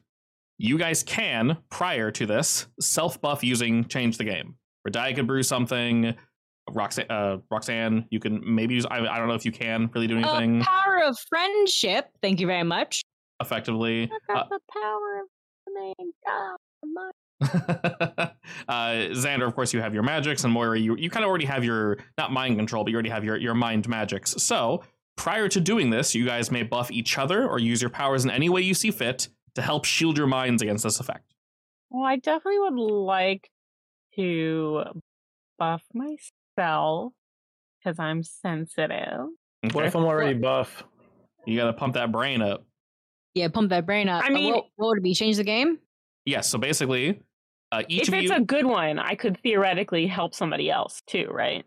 [0.59, 4.55] you guys can, prior to this, self buff using Change the Game.
[4.87, 6.13] Radia could brew something.
[6.71, 8.85] Roxanne, uh, Roxanne, you can maybe use.
[8.85, 12.09] I, I don't know if you can really do Uh, anything power of friendship.
[12.21, 13.01] Thank you very much.
[13.41, 14.03] effectively.
[14.29, 15.27] I Uh, got the power of
[15.65, 16.11] the name.
[16.93, 17.09] My.
[18.67, 21.45] uh, Xander, of course, you have your magics, and Moira, you you kind of already
[21.45, 24.31] have your not mind control, but you already have your your mind magics.
[24.43, 24.83] So
[25.17, 28.31] prior to doing this, you guys may buff each other or use your powers in
[28.31, 31.33] any way you see fit to help shield your minds against this effect.
[31.89, 33.49] Well, I definitely would like
[34.15, 34.83] to
[35.57, 37.13] buff myself
[37.83, 39.27] because I'm sensitive.
[39.71, 40.83] What if I'm already buff?
[41.45, 42.65] You got to pump that brain up.
[43.33, 44.23] Yeah, pump that brain up.
[44.23, 45.13] I Uh, mean- what, what would it be?
[45.13, 45.79] Change the game?
[46.25, 46.49] Yes.
[46.49, 47.21] So basically,
[47.71, 48.35] uh, each if of it's you.
[48.37, 51.65] a good one, I could theoretically help somebody else too, right?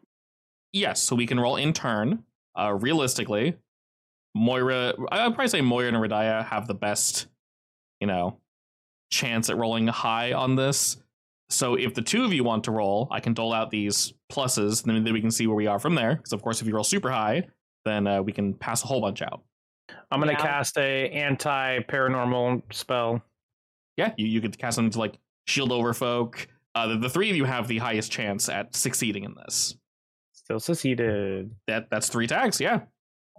[0.72, 2.24] Yes, so we can roll in turn.
[2.58, 3.54] Uh, realistically,
[4.34, 7.26] Moira, I'd probably say Moira and Radia have the best,
[8.02, 8.36] you know,
[9.12, 10.96] chance at rolling high on this.
[11.50, 14.84] So if the two of you want to roll, I can dole out these pluses,
[14.84, 16.16] and then we can see where we are from there.
[16.16, 17.44] Because of course, if you roll super high,
[17.84, 19.44] then uh, we can pass a whole bunch out.
[20.10, 20.38] I'm gonna Yeah.
[20.42, 23.22] cast a anti paranormal spell.
[23.96, 26.48] Yeah, you, you could cast something to like shield over folk.
[26.74, 29.76] Uh, the, the three of you have the highest chance at succeeding in this.
[30.32, 31.54] Still succeeded.
[31.68, 32.60] That that's three tags.
[32.60, 32.80] Yeah.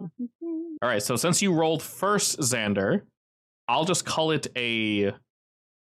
[0.00, 3.02] All right, so since you rolled first, Xander,
[3.68, 5.12] I'll just call it a,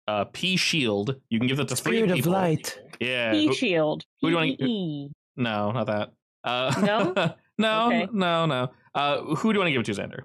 [0.08, 1.16] uh P shield.
[1.30, 2.80] You can give that to three Spirit of light.
[3.00, 3.32] Yeah.
[3.32, 4.04] P shield.
[4.22, 6.12] who do you wanna- no, not that.
[6.44, 7.14] Uh, No?
[7.58, 8.08] no, Okay.
[8.12, 8.70] no, no.
[8.94, 10.24] Uh, who do you want to give it to, Xander?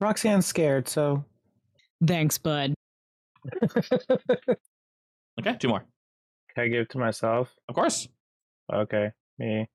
[0.00, 1.24] Roxanne's scared, so
[2.04, 2.74] Thanks, bud.
[5.40, 5.84] Okay, two more.
[6.54, 7.54] can I give it to myself?
[7.68, 8.06] Of course.
[8.72, 9.66] Okay, me.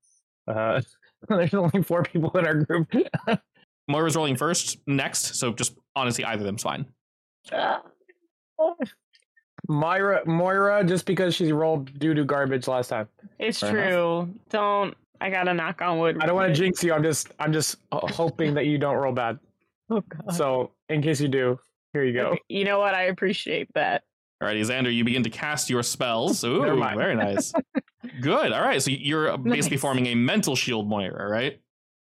[0.48, 0.82] Uh,
[1.30, 2.92] there's only four people in our group.
[3.88, 5.36] Moira's rolling first, next.
[5.36, 6.86] So just honestly, either of them's fine.
[9.70, 13.08] Myra, Moira, just because she rolled doo doo garbage last time.
[13.40, 14.34] It's Fair true.
[14.50, 14.96] Don't.
[15.20, 16.18] I gotta knock on wood.
[16.22, 16.94] I don't want to jinx you.
[16.94, 19.40] I'm just, I'm just uh, hoping that you don't roll bad.
[19.40, 19.44] quick.
[19.90, 20.36] Oh, God.
[20.36, 21.58] So in case you do,
[21.94, 22.32] here you go.
[22.32, 22.94] Okay, You know what?
[22.94, 24.04] I appreciate that.
[24.44, 26.44] Alrighty, Xander, you begin to cast your spells.
[26.44, 27.54] Ooh, very nice.
[28.22, 28.52] Good.
[28.52, 29.82] All right, so you're basically Nice.
[29.82, 31.62] forming a mental shield, Moira, right?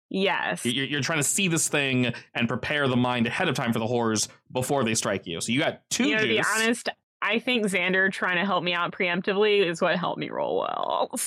[0.10, 0.66] Yes.
[0.66, 3.80] You're, you're trying to see this thing and prepare the mind ahead of time for
[3.80, 5.42] the horrors before they strike you.
[5.42, 6.90] So you got two you know, to be honest,
[7.22, 11.12] I think Xander trying to help me out preemptively is what helped me roll well.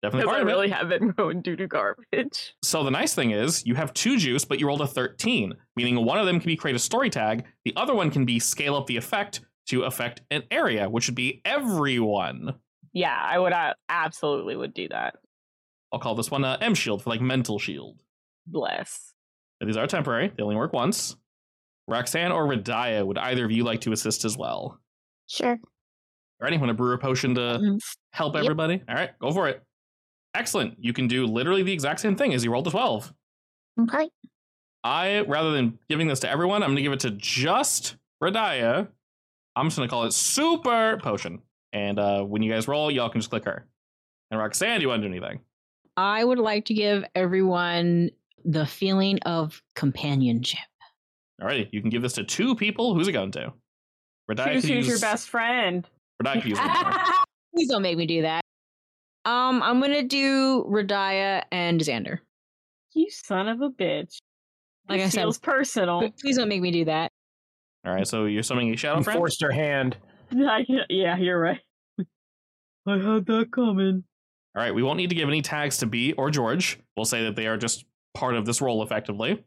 [0.00, 2.54] So Definitely I really have been going due to garbage.
[2.62, 6.04] So the nice thing is you have two juice, but you rolled a 13, meaning
[6.04, 8.76] one of them can be create a story tag, the other one can be scale
[8.76, 12.54] up the effect to affect an area, which would be everyone.
[12.92, 15.16] Yeah, I would uh, absolutely would do that.
[15.92, 17.98] I'll call this one uh, M shield for like mental shield.
[18.46, 19.12] Bless.
[19.60, 21.16] But these are temporary; they only work once.
[21.88, 24.78] Roxanne or Radia, would either of you like to assist as well?
[25.26, 25.58] Sure.
[26.42, 27.78] Alrighty, want to brew a potion to Mhm.
[28.12, 28.44] help Yep.
[28.44, 28.82] everybody?
[28.88, 29.62] All right, go for it.
[30.34, 30.76] Excellent.
[30.78, 33.12] You can do literally the exact same thing as you rolled a 12.
[33.80, 34.10] Okay.
[34.84, 38.88] I, rather than giving this to everyone, I'm going to give it to just Radia.
[39.56, 41.42] I'm just going to call it Super Potion.
[41.72, 43.66] And uh, when you guys roll, y'all can just click her.
[44.30, 45.40] And Roxanne, do you want to do anything?
[45.98, 48.10] I would like to give everyone
[48.44, 50.60] the feeling of companionship.
[51.42, 52.94] Alrighty, you can give this to two people.
[52.94, 53.52] Who's it going to?
[54.30, 55.84] Radia Choose who's your best friend.
[56.22, 56.92] Radia could use one more.
[57.52, 58.42] Please don't make me do that.
[59.24, 62.18] Um, I'm gonna do Radia and Xander.
[62.94, 64.18] You son of a bitch.
[64.88, 66.12] Like This I said- feels personal.
[66.20, 67.10] Please don't make me do that.
[67.84, 69.18] All right, so you're summoning a shadow You friend.
[69.18, 69.96] forced her hand.
[70.32, 71.60] I yeah, you're right.
[72.86, 74.04] I had that coming.
[74.58, 76.80] All right, we won't need to give any tags to B or George.
[76.96, 79.44] We'll say that they are just part of this role effectively.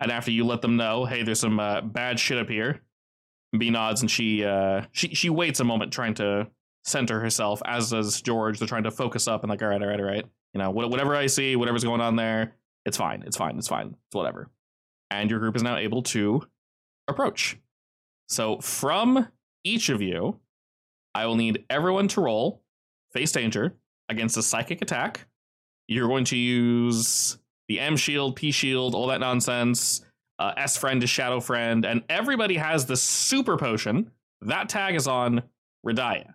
[0.00, 2.82] And after you let them know, hey, there's some uh, bad shit up here.
[3.58, 6.46] B nods and she uh, she she waits a moment trying to
[6.84, 8.58] center herself, as does George.
[8.58, 10.26] They're trying to focus up and like, all right, all right, all right.
[10.52, 12.52] You know, whatever I see, whatever's going on there,
[12.84, 14.50] it's fine, it's fine, it's fine, it's whatever.
[15.10, 16.42] And your group is now able to
[17.08, 17.56] approach.
[18.28, 19.26] So from
[19.64, 20.38] each of you,
[21.14, 22.60] I will need everyone to roll
[23.10, 23.74] face danger
[24.08, 25.26] against a psychic attack.
[25.88, 27.38] You're going to use
[27.68, 30.04] the M shield, P shield, all that nonsense.
[30.38, 34.10] Uh, S friend is shadow friend, and everybody has the super potion.
[34.40, 35.42] That tag is on
[35.86, 36.34] Radia.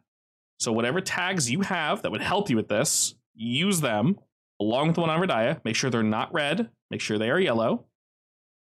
[0.60, 4.20] So whatever tags you have that would help you with this, use them
[4.60, 5.62] along with the one on Radia.
[5.64, 6.70] Make sure they're not red.
[6.92, 7.86] Make sure they are yellow.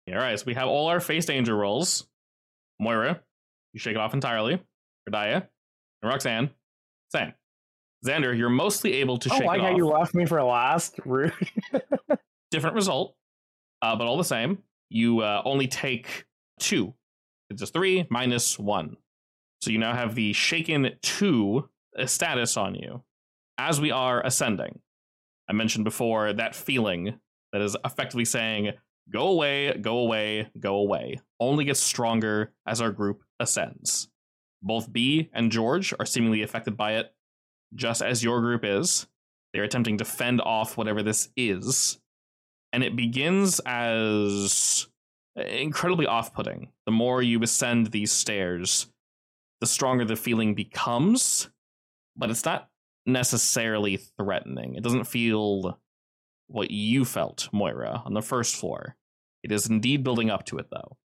[0.09, 2.07] All right, so we have all our face danger rolls.
[2.79, 3.21] Moira,
[3.73, 4.61] you shake it off entirely.
[5.09, 5.47] Radia
[6.03, 6.51] and Roxanne,
[7.11, 7.33] same.
[8.05, 10.99] Xander, you're mostly able to I shake like it how you left me for last.
[11.05, 11.33] Rude.
[12.51, 13.17] Different result,
[13.83, 14.59] uh, but all the same.
[14.91, 16.25] You uh, only take
[16.59, 16.95] two.
[17.51, 18.97] It's just three minus one.
[19.63, 23.03] So you now have the shaken two uh, status on you
[23.59, 24.81] as we are ascending.
[25.49, 27.19] I mentioned before that feeling
[27.53, 28.73] that is effectively saying,
[29.11, 34.09] go away, go away, go away, only gets stronger as our group ascends.
[34.63, 37.15] Both B and George are seemingly affected by it,
[37.75, 39.07] just as your group is.
[39.53, 42.01] They're attempting to fend off whatever this is.
[42.73, 44.89] And it begins as
[45.37, 46.73] incredibly off putting.
[46.87, 48.89] The more you ascend these stairs,
[49.61, 51.51] the stronger the feeling becomes,
[52.17, 52.69] but it's not
[53.07, 54.75] necessarily threatening.
[54.75, 55.79] It doesn't feel
[56.49, 58.97] what you felt, Moira, on the first floor.
[59.43, 60.97] It is indeed building up to it, though.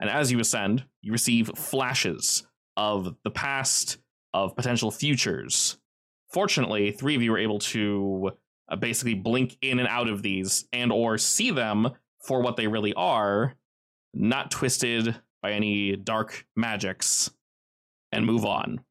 [0.00, 3.98] And as you ascend, you receive flashes of the past,
[4.34, 5.78] of potential futures.
[6.36, 8.32] Fortunately, three of you were able to
[8.68, 11.88] uh, basically blink in and out of these and or see them
[12.26, 13.54] for what they really are,
[14.12, 17.30] not twisted by any dark magics,
[18.12, 18.82] and move on.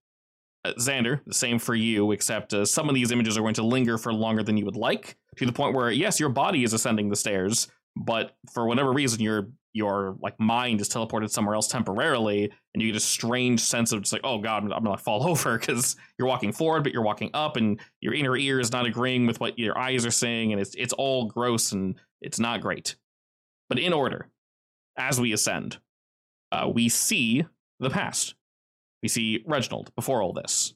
[0.64, 3.64] Uh, Xander, the same for you, except uh, some of these images are going to
[3.64, 6.74] linger for longer than you would like, to the point where yes, your body is
[6.74, 11.68] ascending the stairs, but for whatever reason, your your like mind is teleported somewhere else
[11.68, 15.28] temporarily, and you get a strange sense of just like, oh god, I'm, gonna fall
[15.28, 18.86] over because you're walking forward, but you're walking up, and your inner ear is not
[18.86, 22.62] agreeing with what your eyes are saying, and it's it's all gross and it's not
[22.62, 22.96] great.
[23.68, 24.30] But in order,
[24.98, 25.78] as we ascend,
[26.54, 27.46] uh, we see
[27.82, 28.36] the past.
[29.04, 30.74] We see Reginald before all this.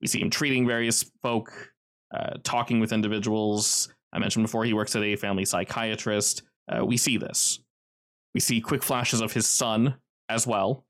[0.00, 1.72] We see him treating various folk,
[2.14, 3.92] uh, talking with individuals.
[4.12, 6.44] I mentioned before he works at a family psychiatrist.
[6.68, 7.58] Uh, we see this.
[8.34, 9.94] We see quick flashes of his son
[10.28, 10.84] as well.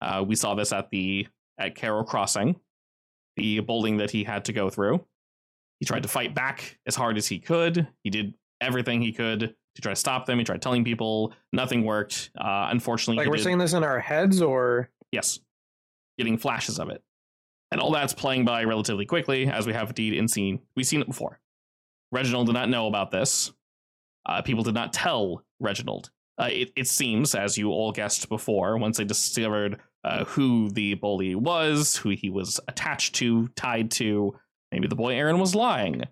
[0.00, 1.26] Uh, we saw this at the
[1.58, 2.56] at Carroll Crossing,
[3.36, 5.04] the bullying that he had to go through.
[5.80, 7.86] He tried to fight back as hard as he could.
[8.02, 10.38] He did everything he could to try to stop them.
[10.38, 12.30] He tried telling people, nothing worked.
[12.38, 15.40] Uh, unfortunately, like we're did- saying this in our heads, or Yes.
[16.18, 17.02] Getting flashes of it.
[17.70, 20.60] And all that's playing by relatively quickly, as we have indeed in scene.
[20.76, 21.40] We've seen it before.
[22.12, 23.50] Reginald did not know about this.
[24.26, 26.10] Uh, people did not tell Reginald.
[26.42, 30.94] Uh, it, it seems, as you all guessed before, once they discovered uh, who the
[30.94, 34.34] bully was, who he was attached to, tied to,
[34.72, 36.02] maybe the boy Aaron was lying.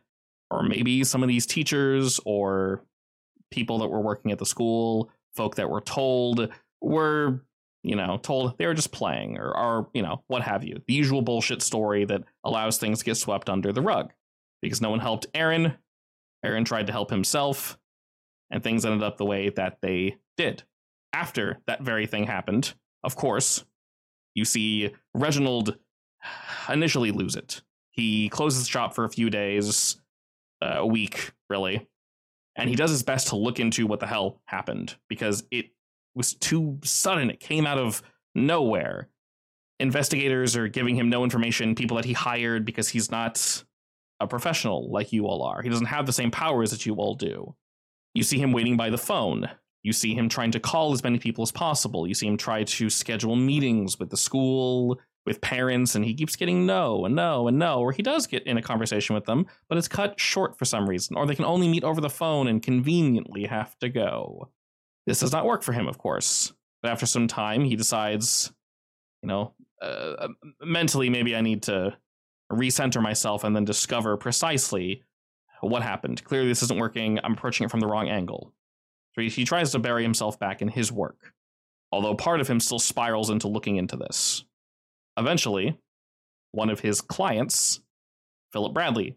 [0.53, 2.85] Or maybe some of these teachers or
[3.51, 6.49] people that were working at the school, folk that were told,
[6.81, 7.41] were
[7.83, 10.83] you know, told they were just playing or, or, you know, what have you.
[10.87, 14.13] The usual bullshit story that allows things to get swept under the rug.
[14.63, 15.75] because no one helped Aaron.
[16.45, 17.79] Aaron tried to help himself,
[18.51, 20.63] and things ended up the way that they did.
[21.13, 23.65] After that very thing happened, of course,
[24.35, 25.77] you see Reginald
[26.69, 27.63] initially lose it.
[27.91, 30.01] He closes shop for a few days,
[30.63, 31.89] uh, a week, really,
[32.57, 35.67] and he does his best to look into what the hell happened because it
[36.15, 37.31] was too sudden.
[37.31, 38.03] It came out of
[38.35, 39.09] nowhere.
[39.79, 43.65] Investigators are giving him no information, people that he hired because he's not
[44.21, 45.63] a professional like you all are.
[45.63, 47.55] He doesn't have the same powers that you all do.
[48.15, 49.49] You see him waiting by the phone.
[49.83, 52.07] You see him trying to call as many people as possible.
[52.07, 56.37] You see him try to schedule meetings with the school, with parents, and he keeps
[56.37, 59.47] getting no and no and no, or he does get in a conversation with them,
[59.69, 62.49] but it's cut short for some reason, or they can only meet over the phone
[62.49, 64.51] and conveniently have to go.
[65.07, 66.53] This does not work for him, of course.
[66.83, 68.53] But after some time, he decides,
[69.23, 70.29] you know, uh,
[70.63, 71.97] mentally, maybe I need to
[72.51, 75.03] recenter myself and then discover precisely
[75.69, 76.23] what happened.
[76.25, 77.19] Clearly, this isn't working.
[77.23, 78.53] I'm approaching it from the wrong angle.
[79.15, 81.33] So he, he tries to bury himself back in his work,
[81.93, 84.45] although part of him still spirals into looking into this.
[85.17, 85.79] Eventually,
[86.53, 87.81] one of his clients,
[88.53, 89.17] Philip Bradley,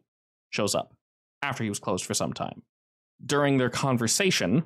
[0.49, 0.93] shows up
[1.41, 2.63] after he was closed for some time.
[3.25, 4.63] During their conversation,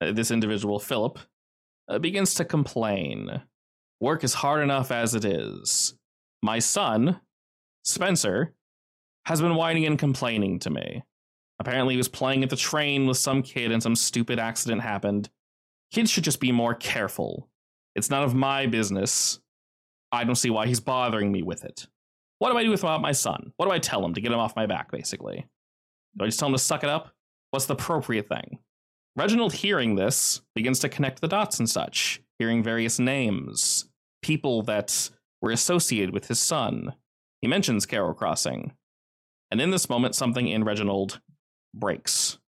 [0.00, 1.18] uh, this individual, Philip,
[1.88, 3.42] uh, begins to complain.
[4.00, 5.94] Work is hard enough as it is.
[6.42, 7.20] My son,
[7.84, 8.54] Spencer,
[9.24, 11.02] has been whining and complaining to me.
[11.58, 15.30] Apparently, he was playing at the train with some kid and some stupid accident happened.
[15.92, 17.48] Kids should just be more careful.
[17.94, 19.38] It's none of my business.
[20.10, 21.86] I don't see why he's bothering me with it.
[22.38, 23.52] What do I do with my son?
[23.56, 25.46] What do I tell him to get him off my back, basically?
[26.16, 27.12] Do I just tell him to suck it up?
[27.50, 28.58] What's the appropriate thing?
[29.14, 33.86] Reginald, hearing this, begins to connect the dots and such, hearing various names,
[34.22, 35.10] people that
[35.40, 36.94] were associated with his son.
[37.40, 38.72] He mentions Carol Crossing.
[39.52, 41.20] And in this moment, something in Reginald
[41.74, 42.38] breaks.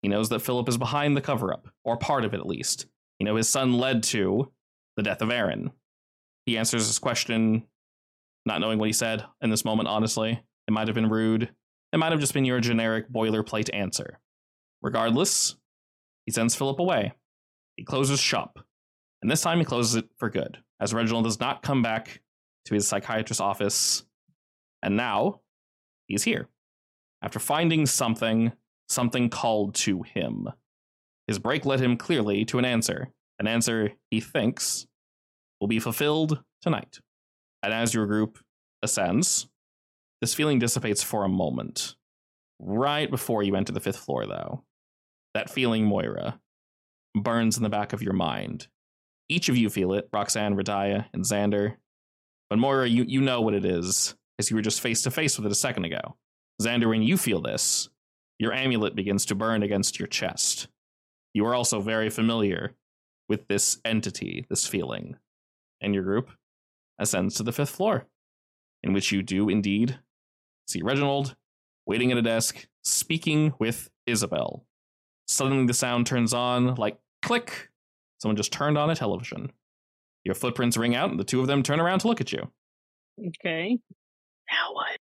[0.00, 2.86] He knows that Philip is behind the cover up, or part of it at least.
[3.18, 4.52] You know, his son led to
[4.96, 5.72] the death of Aaron.
[6.44, 7.64] He answers his question,
[8.44, 10.40] not knowing what he said in this moment, honestly.
[10.68, 11.50] It might have been rude.
[11.92, 14.20] It might have just been your generic boilerplate answer.
[14.82, 15.56] Regardless,
[16.26, 17.12] he sends Philip away.
[17.74, 18.60] He closes shop.
[19.20, 22.20] And this time he closes it for good, as Reginald does not come back
[22.66, 24.04] to his psychiatrist's office.
[24.80, 25.40] And now
[26.06, 26.48] he's here.
[27.22, 28.52] After finding something,
[28.88, 30.48] something called to him.
[31.26, 34.86] His break led him clearly to an answer, an answer he thinks
[35.60, 37.00] will be fulfilled tonight.
[37.62, 38.38] And as your group
[38.82, 39.48] ascends,
[40.20, 41.96] this feeling dissipates for a moment.
[42.58, 44.64] Right before you enter the fifth floor, though,
[45.34, 46.40] that feeling, Moira,
[47.14, 48.68] burns in the back of your mind.
[49.28, 51.76] Each of you feel it Roxanne, Radia, and Xander.
[52.48, 55.36] But Moira, you, you know what it is, as you were just face to face
[55.36, 56.16] with it a second ago.
[56.60, 57.88] Xander, when you feel this,
[58.38, 60.68] your amulet begins to burn against your chest.
[61.32, 62.74] You are also very familiar
[63.28, 65.16] with this entity, this feeling.
[65.80, 66.30] And your group
[66.98, 68.06] ascends to the fifth floor,
[68.82, 69.98] in which you do indeed
[70.66, 71.36] see Reginald
[71.86, 74.66] waiting at a desk, speaking with Isabel.
[75.28, 77.68] Suddenly, the sound turns on like click.
[78.20, 79.52] Someone just turned on a television.
[80.24, 82.50] Your footprints ring out, and the two of them turn around to look at you.
[83.28, 83.78] Okay.
[84.50, 84.96] Now what?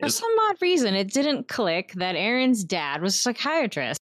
[0.00, 4.00] For Is- some odd reason, it didn't click that Aaron's dad was a psychiatrist.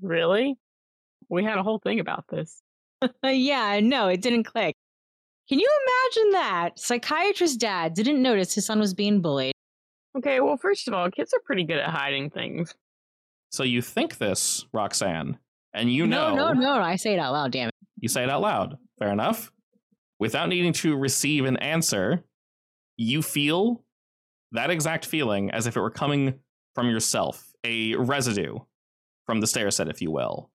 [0.00, 0.56] Really?
[1.28, 2.62] We had a whole thing about this.
[3.24, 4.74] yeah, no, it didn't click.
[5.48, 6.70] Can you imagine that?
[6.78, 9.52] Psychiatrist dad didn't notice his son was being bullied.
[10.16, 12.74] Okay, well, first of all, kids are pretty good at hiding things.
[13.50, 15.38] So you think this, Roxanne,
[15.74, 17.74] and you know no, no, no, I say it out loud, damn it.
[17.98, 18.76] you say it out loud.
[18.98, 19.52] Fair enough.
[20.18, 22.24] Without needing to receive an answer,
[22.96, 23.84] you feel
[24.56, 26.34] that exact feeling as if it were coming
[26.74, 28.58] from yourself, a residue
[29.26, 30.50] from the stair set, if you will.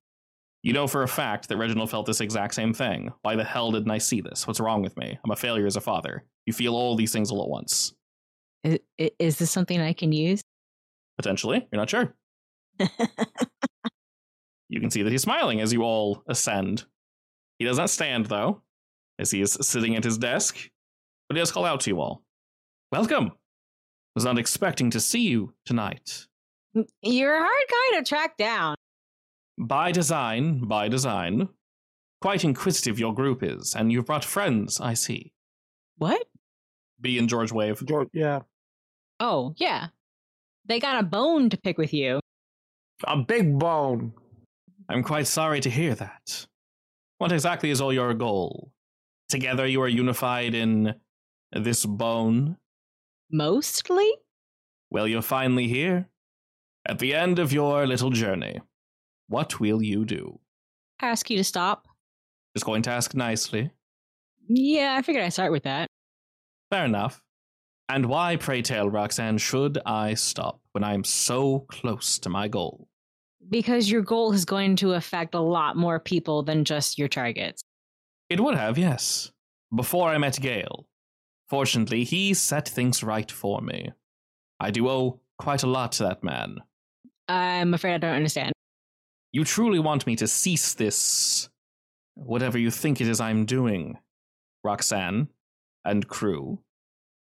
[0.64, 3.12] You know for a fact that Reginald felt this exact same thing.
[3.24, 4.45] Why the hell didn't I see this?
[4.45, 5.18] What's wrong with me?
[5.24, 6.24] I'm a failure as a father.
[6.45, 7.93] You feel all these things all at once.
[8.64, 8.80] Is,
[9.18, 10.41] is this something I can use?
[11.18, 11.68] Potentially.
[11.72, 12.16] You're not sure.
[14.72, 16.86] You can see that he's smiling as you all ascend.
[17.60, 18.62] He does not stand, though,
[19.20, 20.70] as he is sitting at his desk,
[21.28, 22.24] but he does call out to you all.
[22.89, 23.34] Welcome!
[24.16, 26.28] Was not expecting to see you tonight.
[27.01, 28.76] You're a hard guy to track down.
[29.57, 31.49] By design, by design.
[32.22, 35.32] Quite inquisitive your group is, and you've brought friends, I see.
[35.97, 36.24] What?
[36.99, 37.84] B and George wave.
[37.86, 38.41] George, yeah.
[39.20, 39.88] Oh, yeah.
[40.66, 42.20] They got a bone to pick with you.
[43.05, 44.14] A big bone.
[44.89, 46.45] I'm quite sorry to hear that.
[47.18, 48.72] What exactly is all your goal?
[49.30, 50.95] Together you are unified in
[51.51, 52.57] this bone?
[53.32, 54.10] Mostly?
[54.90, 56.10] Well, you're finally here.
[56.86, 58.60] At the end of your little journey,
[59.28, 60.40] what will you do?
[61.02, 61.88] Ask you to stop.
[62.56, 63.72] Just going to ask nicely.
[64.48, 65.88] Yeah, I figured I'd start with that.
[66.70, 67.22] Fair enough.
[67.88, 72.48] And why, pray tell, Roxanne, should I stop when I am so close to my
[72.48, 72.88] goal?
[73.50, 77.64] Because your goal is going to affect a lot more people than just your targets.
[78.30, 79.32] It would have, yes.
[79.76, 80.88] Before I met Gale.
[81.52, 83.91] Fortunately, he set things right for me.
[84.62, 86.60] I do owe quite a lot to that man.
[87.28, 88.54] I'm afraid I don't understand.
[89.34, 91.49] You truly want me to cease this,
[92.16, 93.97] whatever you think it is I'm doing,
[94.64, 95.28] Roxanne
[95.84, 96.60] and crew.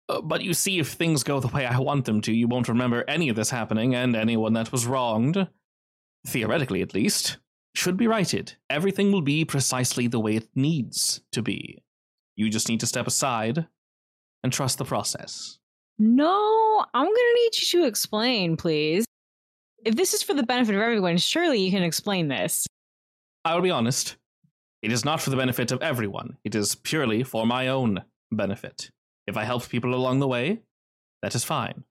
[0.10, 2.68] Uh, but you see, if things go the way I want them to, you won't
[2.68, 5.48] remember any of this happening, and anyone that was wronged,
[6.28, 7.38] theoretically at least,
[7.74, 8.58] should be righted.
[8.70, 11.82] Everything will be precisely the way it needs to be.
[12.36, 13.68] You just need to step aside
[14.48, 15.60] and trust the process.
[16.00, 19.06] No, I'm going to need you to explain, please.
[19.84, 22.66] If this is for the benefit of everyone, surely you can explain this.
[23.44, 24.16] I will be honest.
[24.82, 26.38] It is not for the benefit of everyone.
[26.46, 28.90] It is purely for my own benefit.
[29.28, 30.62] If I help people along the way,
[31.22, 31.84] that is fine.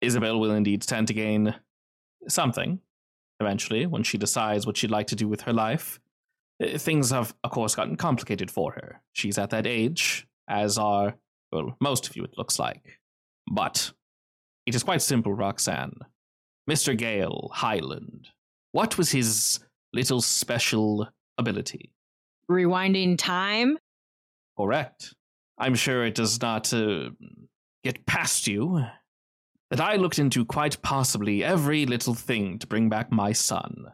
[0.00, 1.56] Isabel will indeed stand to gain
[2.28, 2.78] something
[3.40, 5.98] eventually when she decides what she'd like to do with her life.
[6.62, 9.00] Uh, Things have, of course, gotten complicated for her.
[9.12, 11.16] She's at that age, as are,
[11.52, 12.98] well, most of you, it looks like.
[13.50, 13.92] But
[14.66, 15.96] it is quite simple, Roxanne.
[16.68, 16.96] Mr.
[16.96, 18.28] Gale Highland,
[18.72, 19.60] what was his
[19.92, 21.92] little special ability?
[22.50, 23.78] Rewinding time?
[24.56, 25.14] Correct.
[25.58, 27.10] I'm sure it does not uh,
[27.82, 28.84] get past you
[29.70, 33.86] that I looked into quite possibly every little thing to bring back my son.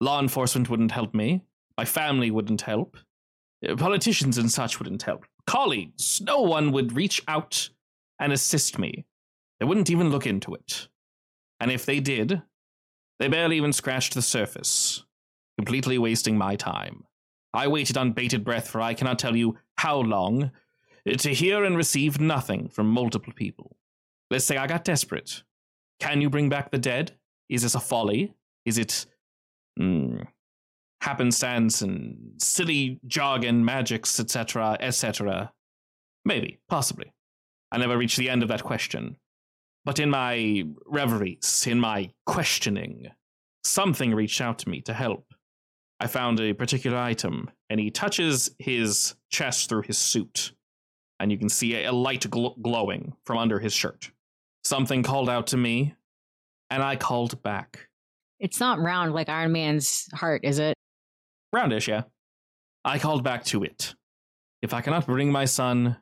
[0.00, 1.42] Law enforcement wouldn't help me.
[1.76, 2.96] My family wouldn't help.
[3.66, 5.24] Uh, Politicians and such wouldn't help.
[5.46, 7.70] Colleagues, no one would reach out
[8.18, 9.04] and assist me.
[9.58, 10.88] They wouldn't even look into it.
[11.60, 12.42] And if they did,
[13.18, 15.04] they barely even scratched the surface,
[15.58, 17.04] completely wasting my time.
[17.52, 20.50] I waited on bated breath for I cannot tell you how long
[21.06, 23.76] to hear and receive nothing from multiple people.
[24.30, 25.42] Let's say I got desperate.
[25.98, 27.12] Can you bring back the dead?
[27.48, 28.32] Is this a folly?
[28.64, 29.06] Is it
[29.78, 30.26] mm,
[31.00, 35.52] happenstance and silly jargon, magics, etc., etc.?
[36.24, 37.12] Maybe, possibly.
[37.72, 39.16] I never reached the end of that question.
[39.84, 43.08] But in my reveries, in my questioning,
[43.64, 45.26] something reached out to me to help.
[46.00, 50.52] I found a particular item, and he touches his chest through his suit,
[51.18, 54.10] and you can see a, light gl- glowing from under his shirt.
[54.64, 55.94] Something called out to me,
[56.70, 57.88] and I called back.
[58.38, 60.74] It's not round like Iron Man's heart, is it?
[61.54, 62.02] Roundish, yeah.
[62.84, 63.94] I called back to it.
[64.62, 65.96] If I cannot bring my son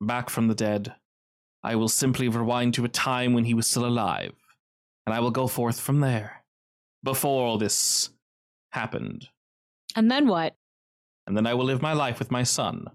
[0.00, 0.94] back from the dead,
[1.62, 4.32] I will simply rewind to a time when he was still alive,
[5.06, 6.44] and I will go forth from there.
[7.04, 8.10] Before all this
[8.72, 9.28] happened,
[9.96, 10.56] And then what?
[11.26, 12.86] and then I will live my life with my son.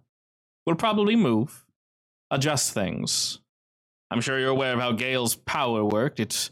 [0.65, 1.65] We'll probably move,
[2.32, 3.39] adjust things.
[4.11, 6.19] I'm sure you're aware of how Gale's power worked.
[6.19, 6.49] It,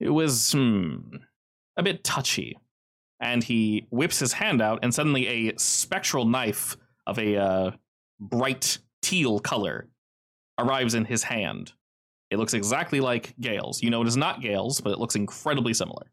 [0.00, 0.96] it was hmm,
[1.76, 2.58] a bit touchy.
[3.22, 7.70] And he whips his hand out, and suddenly a spectral knife of a uh,
[8.20, 9.88] bright teal color
[10.58, 11.72] arrives in his hand.
[12.30, 13.82] It looks exactly like Gale's.
[13.82, 16.10] You know it is not Gale's, but it looks incredibly similar.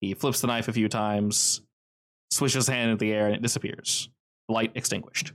[0.00, 1.62] He flips the knife a few times,
[2.30, 4.10] swishes his hand in the air, and it disappears.
[4.48, 5.32] Light extinguished.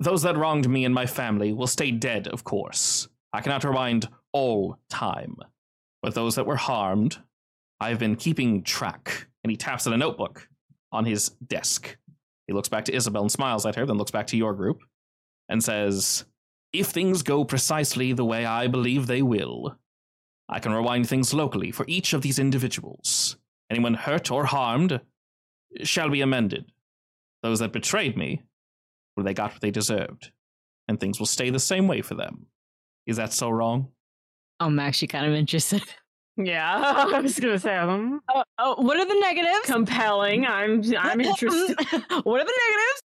[0.00, 3.08] Those that wronged me and my family will stay dead, of course.
[3.32, 5.36] I cannot rewind all time.
[6.02, 7.18] But those that were harmed,
[7.80, 9.27] I've been keeping track.
[9.48, 10.46] And he taps at a notebook
[10.92, 11.96] on his desk.
[12.46, 14.82] He looks back to Isabel and smiles at her, then looks back to your group
[15.48, 16.26] and says,
[16.74, 19.74] If things go precisely the way I believe they will,
[20.50, 23.38] I can rewind things locally for each of these individuals.
[23.70, 25.00] Anyone hurt or harmed
[25.82, 26.70] shall be amended.
[27.42, 28.42] Those that betrayed me,
[29.16, 30.30] well, they got what they deserved,
[30.88, 32.48] and things will stay the same way for them.
[33.06, 33.88] Is that so wrong?
[34.60, 35.82] I'm actually kind of interested.
[36.38, 39.60] Yeah, I was gonna say um, Oh, oh, what are the negatives?
[39.64, 40.46] compelling.
[40.46, 41.76] I'm I'm interested.
[42.22, 43.02] what are the negatives?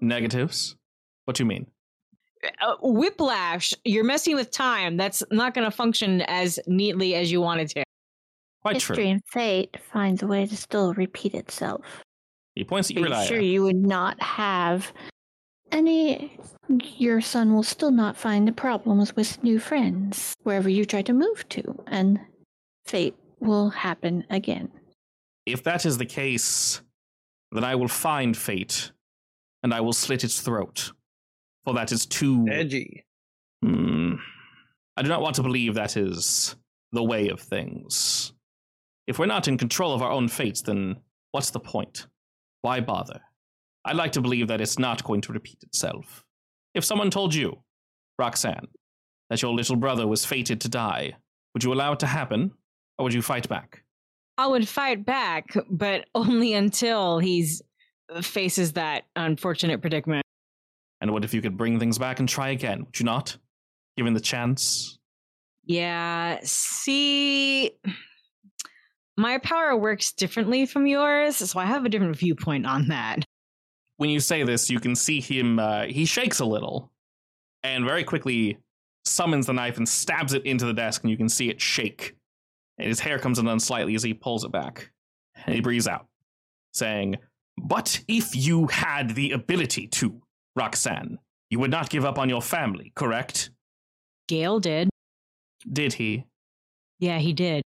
[0.00, 0.76] Negatives?
[1.24, 1.66] What do you mean?
[2.60, 3.72] Uh, whiplash.
[3.84, 4.96] You're messing with time.
[4.96, 7.84] That's not going to function as neatly as you wanted to.
[8.62, 9.06] Quite History true.
[9.08, 11.82] and fate finds a way to still repeat itself.
[12.54, 13.24] He points at you Uriah.
[13.26, 14.92] sure you would not have
[15.72, 16.38] any?
[16.68, 21.12] Your son will still not find the problems with new friends wherever you try to
[21.12, 22.20] move to, and
[22.90, 24.68] fate will happen again.
[25.46, 26.82] If that is the case,
[27.52, 28.92] then I will find fate,
[29.62, 30.92] and I will slit its throat.
[31.64, 32.46] For that is too.
[32.50, 33.04] Edgy.
[33.62, 34.14] Hmm.
[34.96, 36.56] I do not want to believe that is
[36.92, 38.32] the way of things.
[39.06, 40.96] If we're not in control of our own fates, then
[41.30, 42.06] what's the point?
[42.62, 43.20] Why bother?
[43.84, 46.24] I'd like to believe that it's not going to repeat itself.
[46.74, 47.62] If someone told you,
[48.18, 48.68] Roxanne,
[49.30, 51.14] that your little brother was fated to die,
[51.54, 52.52] would you allow it to happen,
[53.00, 53.82] or would you fight back?
[54.36, 57.62] I would fight back, but only until he's
[58.20, 60.22] faces that unfortunate predicament.
[61.00, 62.84] And what if you could bring things back and try again?
[62.84, 63.38] Would you not?
[63.96, 64.98] Given the chance?
[65.64, 67.70] Yeah, see,
[69.16, 73.24] my power works differently from yours, so I have a different viewpoint on that.
[73.96, 76.92] When you say this, you can see him, uh, he shakes a little
[77.62, 78.58] and very quickly
[79.06, 82.14] summons the knife and stabs it into the desk, and you can see it shake.
[82.80, 84.90] And his hair comes undone slightly as he pulls it back.
[85.44, 86.06] And he breathes out,
[86.72, 87.16] saying,
[87.58, 90.22] But if you had the ability to,
[90.56, 91.18] Roxanne,
[91.50, 93.50] you would not give up on your family, correct?
[94.28, 94.88] Gale did.
[95.70, 96.24] Did he?
[97.00, 97.62] Yeah, he did.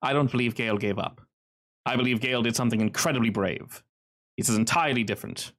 [0.00, 1.20] I don't believe Gale gave up.
[1.84, 3.82] I believe Gale did something incredibly brave.
[4.38, 5.52] It is entirely different.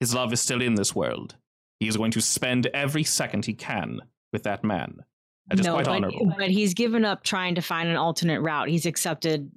[0.00, 1.36] His love is still in this world.
[1.78, 4.00] He is going to spend every second he can
[4.32, 5.04] with that man.
[5.48, 6.34] That is no, quite but, honorable.
[6.38, 8.68] but he's given up trying to find an alternate route.
[8.68, 9.50] He's accepted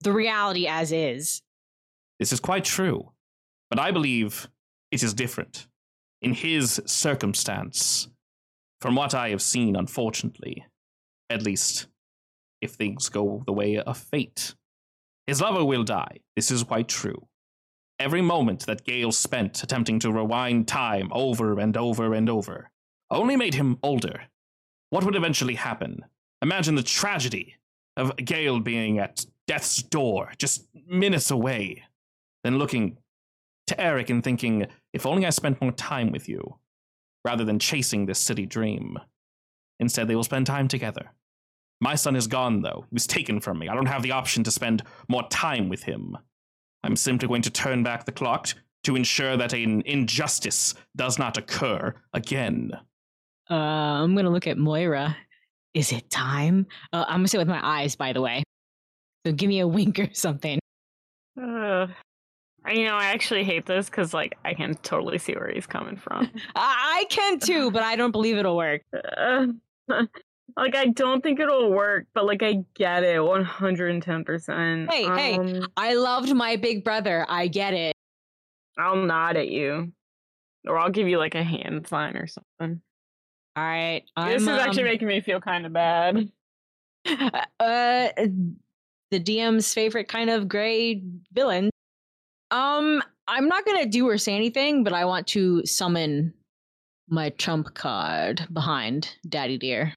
[0.00, 1.42] the reality as is.
[2.18, 3.12] This is quite true.
[3.70, 4.48] But I believe
[4.90, 5.66] it is different.
[6.22, 8.08] In his circumstance,
[8.80, 10.64] from what I have seen, unfortunately,
[11.30, 11.86] at least
[12.60, 14.54] if things go the way of fate,
[15.26, 16.18] his lover will die.
[16.34, 17.28] This is quite true.
[17.98, 22.70] Every moment that Gale spent attempting to rewind time over and over and over
[23.10, 24.27] only made him older.
[24.90, 26.04] What would eventually happen?
[26.42, 27.56] Imagine the tragedy
[27.96, 31.84] of Gale being at death's door, just minutes away,
[32.44, 32.98] then looking
[33.66, 36.58] to Eric and thinking, if only I spent more time with you,
[37.24, 38.98] rather than chasing this city dream.
[39.80, 41.10] Instead, they will spend time together.
[41.80, 42.84] My son is gone, though.
[42.88, 43.68] He was taken from me.
[43.68, 46.16] I don't have the option to spend more time with him.
[46.82, 48.48] I'm simply going to turn back the clock
[48.84, 52.72] to ensure that an injustice does not occur again.
[53.50, 55.16] Uh, I'm gonna look at Moira.
[55.74, 56.66] Is it time?
[56.92, 58.42] Uh, I'm gonna say with my eyes, by the way.
[59.26, 60.58] So give me a wink or something.
[61.40, 61.86] Uh,
[62.68, 65.96] you know, I actually hate this because, like, I can totally see where he's coming
[65.96, 66.30] from.
[66.56, 68.82] I, I can too, but I don't believe it'll work.
[68.92, 69.46] Uh,
[69.88, 74.24] like, I don't think it'll work, but like, I get it, one hundred and ten
[74.24, 74.92] percent.
[74.92, 75.62] Hey, hey.
[75.76, 77.24] I loved my big brother.
[77.28, 77.94] I get it.
[78.76, 79.92] I'll nod at you,
[80.66, 82.82] or I'll give you like a hand sign or something.
[83.58, 84.02] All right.
[84.16, 86.30] I'm, this is actually um, making me feel kind of bad.
[87.08, 88.08] uh,
[89.10, 91.02] the DM's favorite kind of gray
[91.32, 91.70] villain.
[92.52, 96.34] Um, I'm not gonna do or say anything, but I want to summon
[97.08, 99.92] my trump card behind Daddy Dear.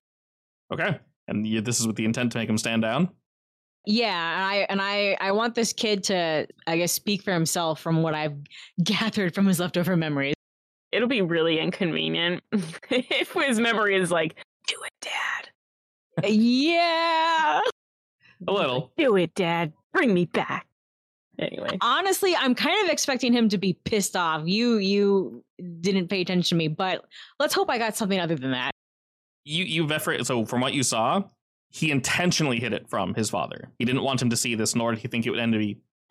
[0.74, 0.99] Okay.
[1.28, 3.09] And you, this is with the intent to make him stand down?
[3.86, 7.80] Yeah, and I and I I want this kid to I guess speak for himself
[7.80, 8.38] from what I've
[8.84, 10.34] gathered from his leftover memories.
[10.92, 12.44] It'll be really inconvenient
[12.89, 14.36] if his memory is like,
[14.68, 16.30] "Do it, Dad.
[16.30, 17.60] yeah.
[18.48, 18.92] A little.
[18.98, 19.74] Do it, Dad.
[19.94, 20.68] Bring me back."
[21.39, 24.44] Anyway, Honestly, I'm kind of expecting him to be pissed off.
[24.46, 25.44] You you
[25.80, 27.06] didn't pay attention to me, but
[27.39, 28.72] let's hope I got something other than that.
[29.44, 31.24] You, you've effort, so from what you saw,
[31.72, 33.72] he intentionally hid it from his father.
[33.80, 35.62] He didn't want him to see this, nor did he think it would end up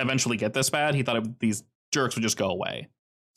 [0.00, 0.94] eventually get this bad.
[0.94, 1.62] He thought it, these
[1.92, 2.88] jerks would just go away.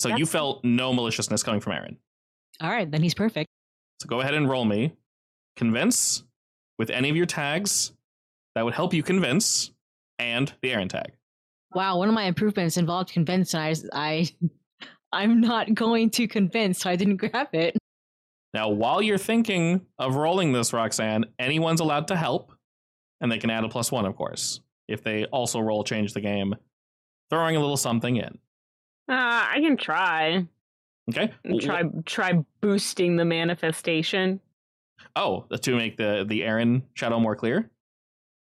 [0.03, 1.97] So you felt no maliciousness coming from Aaron.
[2.59, 3.49] All right, then he's perfect.
[4.01, 4.93] So go ahead and roll me.
[5.55, 6.23] Convince
[6.77, 7.93] with any of your tags
[8.55, 9.71] that would help you convince,
[10.19, 11.13] and the Aaron tag.
[11.73, 14.29] Wow, one of my improvements involved convince, and I, I,
[15.13, 17.77] I'm not going to convince, so I didn't grab it.
[18.53, 22.51] Now, while you're thinking of rolling this, Roxanne, anyone's allowed to help,
[23.21, 26.21] and they can add a plus one, of course, if they also roll change the
[26.21, 26.55] game,
[27.29, 28.37] throwing a little something in.
[29.09, 30.45] Uh, I can try.
[31.09, 31.33] Okay.
[31.59, 34.39] Try try boosting the manifestation.
[35.15, 37.69] Oh, to make the the Aaron shadow more clear.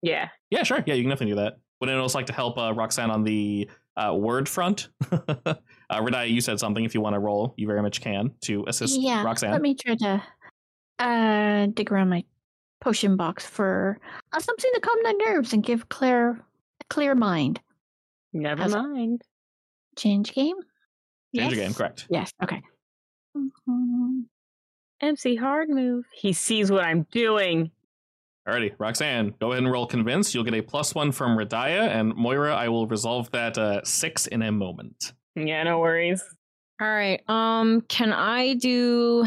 [0.01, 0.30] Yeah.
[0.49, 0.84] Yeah, sure.
[0.86, 1.57] Yeah, you can definitely do that.
[1.80, 4.89] Would anyone else like to help uh, Roxanne on the uh, word front?
[5.12, 5.55] uh,
[5.91, 6.84] Redai, you said something.
[6.84, 9.51] If you want to roll, you very much can to assist yeah, Roxanne.
[9.51, 10.24] let me try to
[10.99, 12.24] uh, dig around my
[12.82, 13.99] potion box for
[14.32, 16.32] uh, something to calm the nerves and give Claire
[16.80, 17.59] a clear mind.
[18.34, 19.24] Never How's mind.
[19.98, 20.56] Change game?
[21.36, 21.56] Change yes.
[21.56, 22.08] game, correct?
[22.10, 22.62] Yes, okay.
[23.36, 24.26] Mhm.
[25.02, 26.06] MC hard move.
[26.14, 27.72] He sees what I'm doing.
[28.48, 30.34] Alrighty, Roxanne, go ahead and roll convince.
[30.34, 34.28] You'll get a plus one from Redaya, and Moira, I will resolve that uh, six
[34.28, 35.14] in a moment.
[35.36, 36.24] Yeah, no worries.
[36.80, 37.22] All right.
[37.30, 39.26] Um, can I do?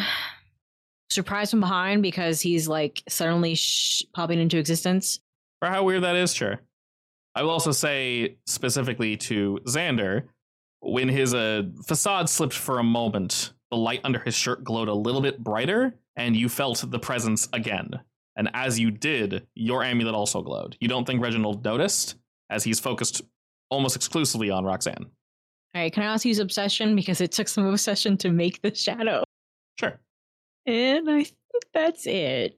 [1.14, 5.20] surprise from behind because he's like suddenly sh- popping into existence?
[5.60, 6.60] For how weird that is, sure.
[7.34, 10.24] I will also say specifically to Xander,
[10.84, 14.94] when his uh, facade slipped for a moment, the light under his shirt glowed a
[14.94, 17.90] little bit brighter, and you felt the presence again.
[18.36, 20.76] And as you did, your amulet also glowed.
[20.80, 22.16] You don't think Reginald noticed,
[22.50, 23.22] as he's focused
[23.70, 25.06] almost exclusively on Roxanne.
[25.74, 28.74] All right, can I also use obsession because it took some obsession to make the
[28.74, 29.24] shadow?
[29.78, 29.98] Sure.
[30.66, 31.34] And I think
[31.72, 32.56] that's it.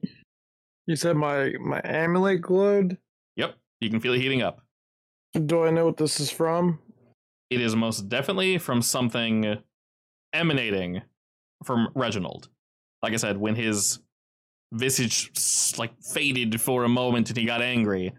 [0.85, 2.97] You said my my amulet glowed.
[3.35, 3.55] Yep.
[3.81, 4.61] You can feel it heating up.
[5.45, 6.79] Do I know what this is from?
[7.49, 9.57] It is most definitely from something
[10.33, 11.01] emanating
[11.63, 12.49] from Reginald.
[13.01, 13.99] Like I said, when his
[14.73, 15.31] visage
[15.77, 18.13] like faded for a moment and he got angry,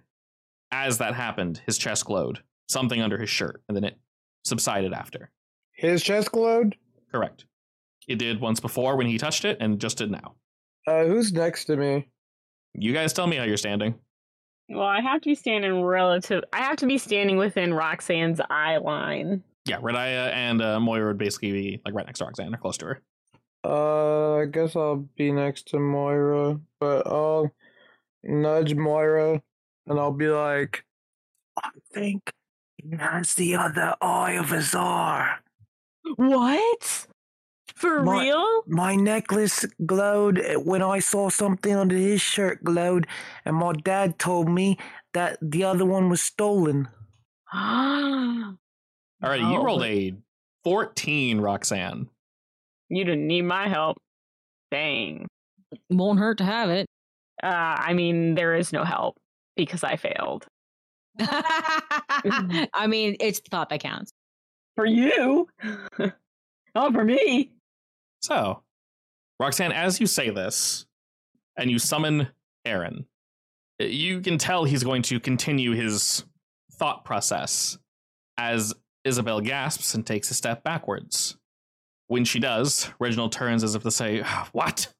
[0.70, 2.42] as that happened, his chest glowed.
[2.68, 3.98] Something under his shirt, and then it
[4.44, 5.30] subsided after.
[5.72, 6.76] His chest glowed.
[7.10, 7.46] Correct.
[8.06, 10.34] It did once before when he touched it, and just did now.
[10.86, 12.08] Uh, who's next to me?
[12.74, 13.94] You guys tell me how you're standing.
[14.68, 16.44] Well, I have to be standing relative.
[16.52, 19.42] I have to be standing within Roxanne's eye line.
[19.64, 22.76] Yeah, Redaya and uh, Moira would basically be like right next to Roxanne or close
[22.78, 23.02] to her.
[23.64, 27.50] Uh, I guess I'll be next to Moira, but I'll
[28.22, 29.42] nudge Moira
[29.86, 30.84] and I'll be like,
[31.62, 32.30] I think
[32.76, 35.40] he has the other eye of Azar.
[36.16, 37.06] What?
[37.78, 38.62] For My- real?
[38.66, 43.06] My necklace glowed when I saw something under his shirt glowed,
[43.44, 44.78] and my dad told me
[45.14, 46.88] that the other one was stolen.
[47.54, 48.56] All
[49.22, 50.14] right, you Oh, rolled but- a
[50.64, 52.08] 14, Roxanne.
[52.90, 53.98] You didn't need my help.
[54.70, 55.26] Dang.
[55.90, 56.86] Won't hurt to have it.
[57.42, 57.46] Uh,
[57.78, 59.16] I mean, there is no help
[59.56, 60.46] because I failed.
[61.20, 64.10] I mean, it's the thought that counts.
[64.76, 65.48] For you?
[66.74, 67.52] Not for me.
[68.20, 68.62] So,
[69.40, 70.86] Roxanne, as you say this,
[71.56, 72.28] and you summon
[72.64, 73.06] Aaron,
[73.80, 76.24] uh, you can tell he's going to continue his
[76.72, 77.78] thought process
[78.36, 81.36] as Isabel gasps and takes a step backwards.
[82.06, 84.92] When she does, Reginald turns as if to say, ah, What?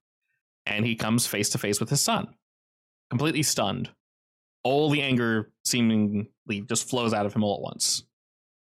[0.66, 2.34] And he comes face to face with his son,
[3.10, 3.90] completely stunned.
[4.64, 6.30] All the anger seemingly
[6.68, 8.04] just flows out of him all at once.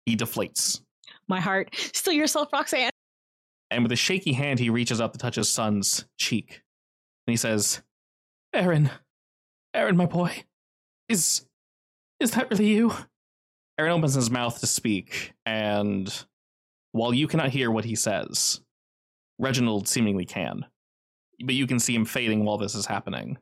[0.04, 0.80] He deflates.
[1.26, 1.74] My heart.
[1.74, 2.90] Still yourself, Roxanne.
[3.70, 6.62] And with a shaky hand he reaches up to touch his son's cheek.
[7.26, 7.82] And he says
[8.52, 8.90] aaron
[9.74, 10.44] aaron my boy
[11.08, 11.46] is
[12.20, 12.92] is that really you?
[13.78, 16.24] Aaron opens his mouth to speak and
[16.92, 18.60] while you cannot hear what he says
[19.38, 20.64] reginald seemingly can
[21.44, 23.36] but you can see him fading while this is happening.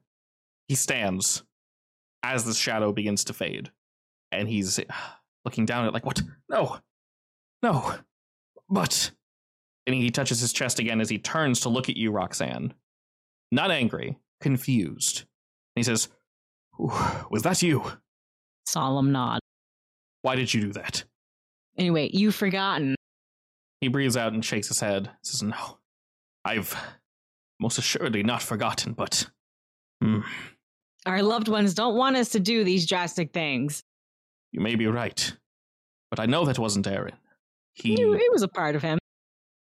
[0.67, 1.45] He stands
[2.25, 3.71] as the shadow begins to fade
[4.33, 4.81] and he's
[5.45, 6.23] looking down at it like what?
[6.49, 6.79] No.
[7.63, 7.95] No.
[8.69, 9.13] But
[9.87, 12.73] and he touches his chest again as he turns to look at you, Roxanne.
[13.53, 15.21] Not angry, confused.
[15.21, 15.27] And
[15.77, 16.09] he says,
[16.79, 17.85] Was that you?
[18.67, 19.41] Solemn nod.
[20.23, 21.05] Why did you do that?
[21.77, 22.95] Anyway, you've forgotten.
[23.81, 25.11] He breathes out and shakes his head.
[25.23, 25.79] Says, No,
[26.45, 26.75] I've
[27.61, 29.29] most assuredly not forgotten, but.
[30.03, 30.21] Hmm,
[31.07, 33.83] Our loved ones don't want us to do these drastic things.
[34.53, 35.33] you may be right.
[36.11, 37.15] But I know that wasn't Aaron.
[37.75, 37.95] He.
[38.01, 38.99] It was a part of him.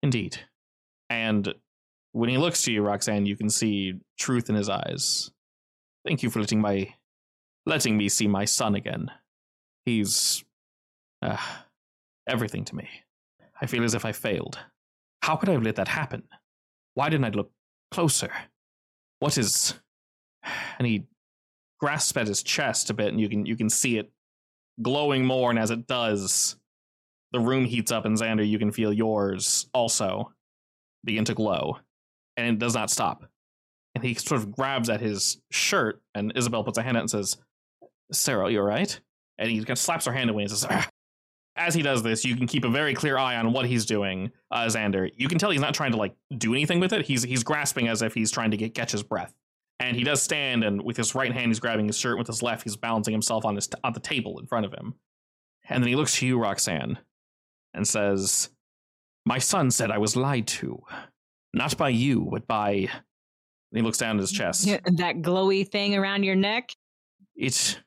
[0.03, 0.38] Indeed.
[1.11, 1.55] And
[2.12, 5.30] when he looks to you, Roxanne, you can see truth in his eyes.
[6.07, 6.94] Thank you for letting my
[7.64, 9.11] letting me see my son again.
[9.84, 10.44] He's
[11.22, 11.36] uh,
[12.28, 12.88] everything to me.
[13.61, 14.59] I feel as if I failed.
[15.22, 16.22] How could I have let that happen?
[16.94, 17.51] Why didn't I look
[17.90, 18.32] closer?
[19.18, 19.74] What is
[20.78, 21.07] and he
[21.80, 24.11] grasps at his chest a bit and you can you can see it
[24.82, 26.57] glowing more and as it does
[27.37, 30.32] the room heats up and Xander, you can feel yours also
[31.05, 31.78] begin to glow.
[32.39, 33.24] And it does not stop.
[33.95, 37.11] And he sort of grabs at his shirt, and Isabel puts a hand out and
[37.11, 37.37] says,
[38.11, 38.99] Sarah, you alright?
[39.37, 40.89] And he kind of slaps her hand away and says, "Ah."
[41.57, 44.30] As he does this, you can keep a very clear eye on what he's doing,
[44.51, 45.11] uh, Xander.
[45.16, 47.07] You can tell he's not trying to like do anything with it.
[47.07, 49.34] He's he's grasping as if he's trying to get catch his breath.
[49.80, 52.16] And he does stand, and with his right hand, he's grabbing his shirt.
[52.16, 54.72] With his left, he's balancing himself on his t- on the table in front of
[54.72, 54.95] him.
[55.68, 56.99] And then he looks to you, Roxanne,
[57.77, 58.51] and says,
[59.24, 60.83] My son said I was lied to.
[61.55, 62.70] Not by you, but by.
[62.72, 62.91] And
[63.72, 64.66] he looks down at his chest.
[64.66, 66.70] Yeah, that glowy thing around your neck.
[67.37, 67.81] It.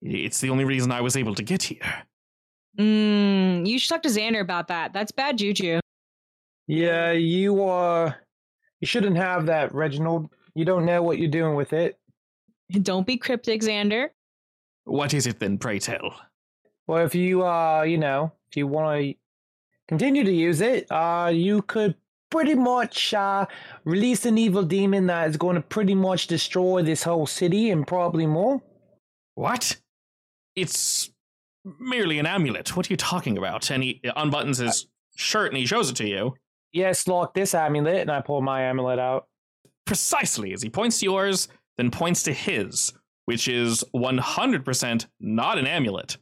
[0.00, 2.04] It's the only reason I was able to get here.
[2.78, 4.92] Mm, you should talk to Xander about that.
[4.92, 5.80] That's bad juju.
[6.68, 8.12] Yeah, you uh,
[8.80, 10.28] you shouldn't have that, Reginald.
[10.54, 11.98] You don't know what you're doing with it.
[12.70, 14.10] Don't be cryptic, Xander.
[14.84, 16.14] What is it then, pray tell?
[16.88, 19.14] Well, if you uh, you know, if you want to
[19.86, 21.94] continue to use it, uh, you could
[22.30, 23.46] pretty much uh,
[23.84, 27.86] release an evil demon that is going to pretty much destroy this whole city and
[27.86, 28.62] probably more.
[29.34, 29.76] What?
[30.56, 31.10] It's
[31.78, 32.74] merely an amulet.
[32.74, 33.70] What are you talking about?
[33.70, 36.34] And he unbuttons his shirt and he shows it to you.
[36.72, 39.26] Yes, like this amulet, and I pull my amulet out.
[39.86, 42.92] Precisely as he points to yours, then points to his,
[43.26, 46.18] which is 100% not an amulet.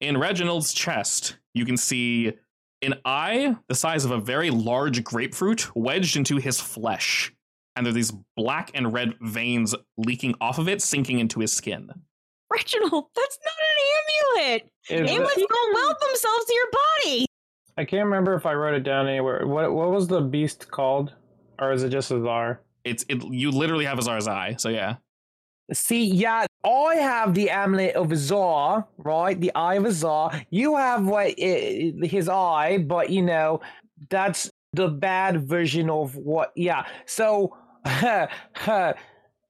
[0.00, 2.32] In Reginald's chest, you can see
[2.82, 7.32] an eye the size of a very large grapefruit wedged into his flesh.
[7.76, 11.52] And there are these black and red veins leaking off of it, sinking into his
[11.52, 11.90] skin.
[12.50, 13.54] Reginald, that's not
[14.38, 14.70] an amulet.
[14.88, 17.26] Is Amulets it- don't weld themselves to your body.
[17.76, 19.46] I can't remember if I wrote it down anywhere.
[19.46, 21.14] What what was the beast called,
[21.58, 22.60] or is it just Azar?
[22.84, 23.22] It's it.
[23.24, 24.96] You literally have Azar's eye, so yeah.
[25.72, 29.40] See, yeah, I have the amulet of Azar, right?
[29.40, 30.42] The eye of Azar.
[30.50, 33.60] You have what his eye, but you know
[34.08, 36.52] that's the bad version of what.
[36.56, 37.56] Yeah, so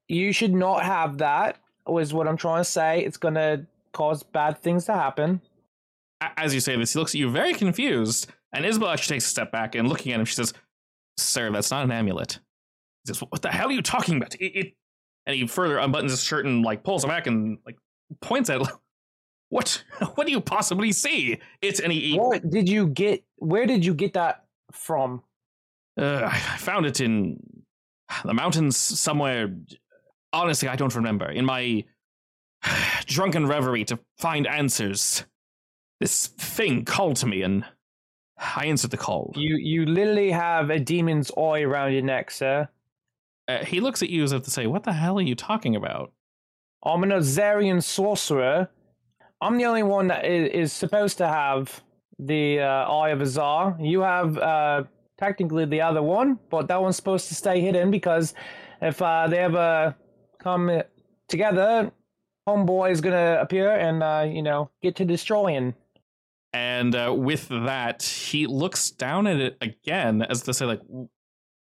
[0.08, 1.58] you should not have that.
[1.86, 3.00] Was what I'm trying to say.
[3.00, 5.40] It's gonna cause bad things to happen.
[6.36, 9.30] As you say this, he looks at you very confused, and Isabel actually takes a
[9.30, 10.52] step back and looking at him, she says,
[11.16, 12.38] "Sir, that's not an amulet."
[13.04, 14.74] He says, "What the hell are you talking about?" It, it
[15.30, 17.78] and he further unbuttons his shirt and like pulls it back and like
[18.20, 18.60] points at.
[19.50, 19.82] What?
[20.14, 21.40] What do you possibly see?
[21.60, 22.14] It's any.
[22.16, 23.24] What did you get?
[23.36, 25.22] Where did you get that from?
[26.00, 27.42] Uh, I found it in
[28.24, 29.52] the mountains somewhere.
[30.32, 31.28] Honestly, I don't remember.
[31.28, 31.84] In my
[33.06, 35.24] drunken reverie to find answers,
[35.98, 37.64] this thing called to me, and
[38.56, 39.32] I answered the call.
[39.34, 42.68] You you literally have a demon's eye around your neck, sir.
[43.50, 45.74] Uh, he looks at you as if to say, "What the hell are you talking
[45.74, 46.12] about?"
[46.84, 48.68] I'm an Azarian sorcerer.
[49.40, 51.82] I'm the only one that is, is supposed to have
[52.18, 53.76] the uh, Eye of Azar.
[53.80, 54.84] You have uh,
[55.18, 58.34] technically the other one, but that one's supposed to stay hidden because
[58.80, 59.94] if uh, they ever
[60.38, 60.82] come
[61.28, 61.90] together,
[62.48, 65.74] Homeboy is gonna appear and uh, you know get to destroying.
[66.52, 70.80] And uh, with that, he looks down at it again as to say, like,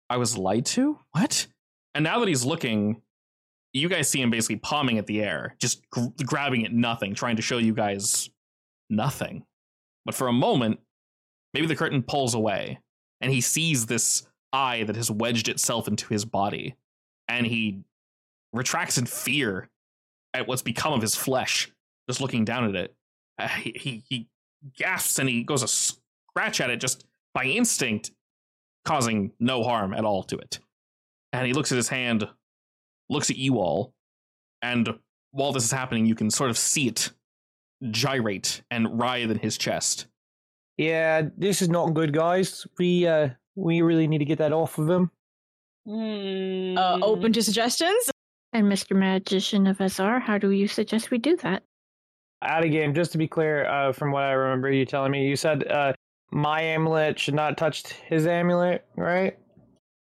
[0.10, 1.00] I was lied to?
[1.12, 1.48] What?
[1.96, 3.02] And now that he's looking,
[3.74, 7.38] you guys see him basically palming at the air, just gr- grabbing at nothing, trying
[7.38, 8.30] to show you guys
[8.90, 9.46] nothing.
[10.06, 10.80] But for a moment,
[11.54, 12.80] maybe the curtain pulls away,
[13.22, 16.76] and he sees this eye that has wedged itself into his body,
[17.28, 17.80] and he
[18.54, 19.70] retracts in fear
[20.34, 21.72] at what's become of his flesh,
[22.10, 22.96] just looking down at it.
[23.40, 24.28] Uh, he, he he
[24.78, 28.12] gasps and he goes to scratch at it just by instinct,
[28.84, 30.60] causing no harm at all to it.
[31.36, 32.28] And he looks at his hand,
[33.10, 33.94] looks at you all,
[34.62, 34.96] and
[35.32, 37.12] while this is happening, you can sort of see it
[37.92, 40.08] gyrate and writhe in his chest.
[40.78, 42.66] Yeah, this is not good, guys.
[42.78, 45.12] We uh we really need to get that off of him.
[45.88, 48.10] Uh, open to suggestions.
[48.54, 48.98] And Mr.
[48.98, 51.64] Magician of Azar, how do you suggest we do that?
[52.42, 55.28] Out of game, just to be clear, uh, from what I remember you telling me,
[55.28, 55.94] you said uh,
[56.32, 59.38] my amulet should not touch his amulet, right?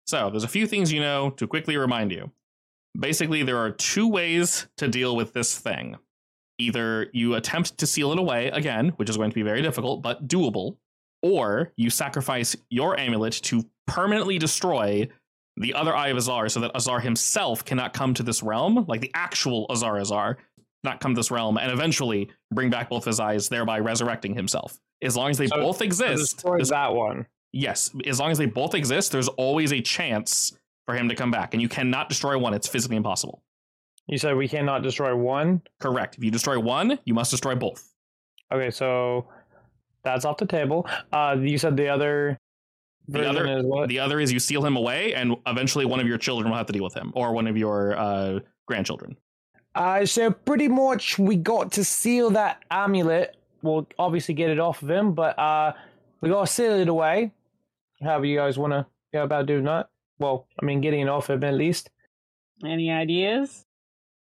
[0.07, 2.31] So, there's a few things you know to quickly remind you.
[2.99, 5.97] Basically, there are two ways to deal with this thing.
[6.59, 10.03] Either you attempt to seal it away again, which is going to be very difficult,
[10.03, 10.77] but doable,
[11.23, 15.09] or you sacrifice your amulet to permanently destroy
[15.57, 19.01] the other Eye of Azar so that Azar himself cannot come to this realm, like
[19.01, 20.37] the actual Azar Azar,
[20.85, 24.79] not come to this realm, and eventually bring back both his eyes, thereby resurrecting himself.
[25.03, 27.27] As long as they So- both So exist, destroy this- that one.
[27.57, 31.31] Yes, as long as they both exist, there's always a chance for him to come
[31.31, 32.53] back, and you cannot destroy one.
[32.53, 33.43] It's physically impossible.
[34.09, 35.63] You said we cannot destroy one.
[35.81, 36.17] Correct.
[36.19, 37.95] If you destroy one, you must destroy both.
[38.53, 39.29] Okay, so
[40.03, 40.87] that's off the table.
[41.13, 42.37] Uh, you said the other
[43.07, 43.89] The other- is what?
[43.89, 46.67] The other is you seal him away, and eventually one of your children will have
[46.67, 49.17] to deal with him, or one of your uh, grandchildren.
[49.77, 53.37] Uh, so pretty much we got to seal that amulet.
[53.63, 55.73] We'll obviously get it off of him, but uh,
[56.21, 57.33] we got to seal it away.
[58.03, 59.89] However, you guys want to go about doing that?
[60.19, 61.91] Well, I mean, getting it off him at least.
[62.65, 63.65] Any ideas?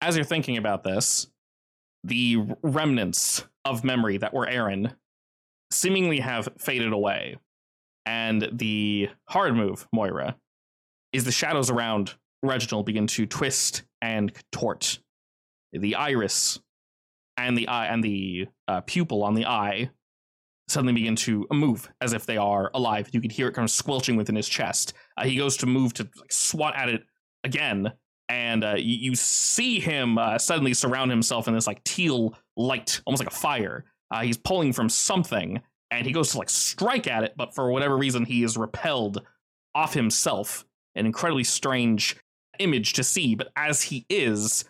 [0.01, 1.27] As you're thinking about this,
[2.03, 4.93] the remnants of memory that were Aaron
[5.71, 7.37] seemingly have faded away.
[8.05, 10.37] And the hard move, Moira,
[11.11, 14.99] is the shadows around Reginald begin to twist and contort.
[15.73, 16.59] The iris
[17.35, 19.89] and the eye and the uh, pupil on the eye
[20.67, 23.09] suddenly begin to move as if they are alive.
[23.11, 24.93] You can hear it kind of squelching within his chest.
[25.17, 27.03] Uh, he goes to move to like, swat at it
[27.43, 27.91] again,
[28.29, 33.01] and uh, you, you see him uh, suddenly surround himself in this like teal light,
[33.05, 33.85] almost like a fire.
[34.11, 35.61] Uh, he's pulling from something,
[35.91, 39.21] and he goes to like strike at it, but for whatever reason, he is repelled
[39.73, 40.65] off himself.
[40.95, 42.17] An incredibly strange
[42.59, 44.65] image to see, but as he is,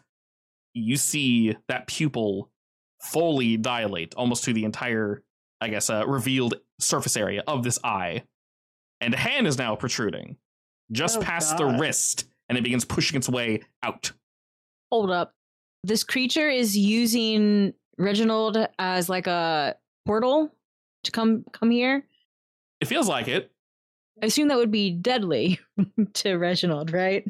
[0.74, 2.52] you see that pupil
[3.02, 5.24] fully dilate almost to the entire,
[5.62, 8.24] I guess, uh, revealed surface area of this eye.
[9.02, 10.38] And a hand is now protruding
[10.92, 14.12] just Oh, past the wrist, and it begins pushing its way out.
[14.92, 15.34] Hold up.
[15.84, 20.52] This creature is using Reginald as like a portal
[21.04, 22.04] to come come here.
[22.82, 23.52] It feels like it.
[24.22, 25.60] I assume that would be deadly
[26.14, 27.28] to Reginald, right?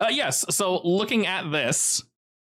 [0.00, 0.44] Uh, yes.
[0.50, 2.02] So looking at this,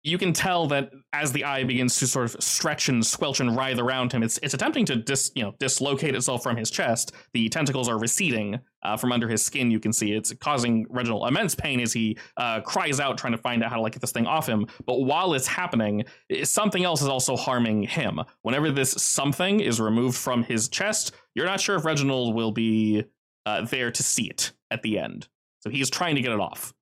[0.04, 3.56] you can tell that as the eye begins to sort of stretch and squelch and
[3.56, 7.14] writhe around him, it's it's attempting to dis you know dislocate itself from his chest.
[7.34, 9.72] The tentacles are receding uh, from under his skin.
[9.72, 13.38] You can see it's causing Reginald immense pain as he uh, cries out, trying to
[13.38, 14.68] find out how to like get this thing off him.
[14.86, 16.04] But while it's happening,
[16.44, 18.20] something else is also harming him.
[18.42, 23.06] Whenever this something is removed from his chest, you're not sure if Reginald will be
[23.46, 25.30] uh, there to see it at the end.
[25.62, 26.74] So he's trying to get it off.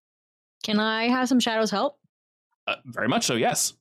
[0.63, 2.00] Can I have some shadows help?
[2.67, 3.73] Uh, very much so, yes.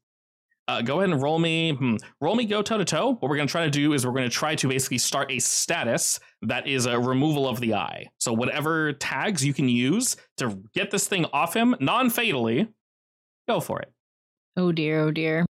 [0.68, 1.72] Uh, go ahead and roll me.
[1.72, 3.14] Hmm, roll me go toe to toe.
[3.14, 5.30] What we're going to try to do is we're going to try to basically start
[5.32, 8.06] a status that is a removal of the eye.
[8.18, 12.68] So whatever tags you can use to get this thing off him non fatally,
[13.48, 13.92] go for it.
[14.56, 15.44] Oh dear, oh dear.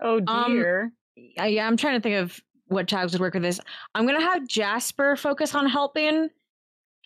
[0.00, 0.92] Oh Um, dear.
[1.36, 3.58] I, yeah, I'm trying to think of what tags would work with this.
[3.94, 6.28] I'm gonna have Jasper focus on helping.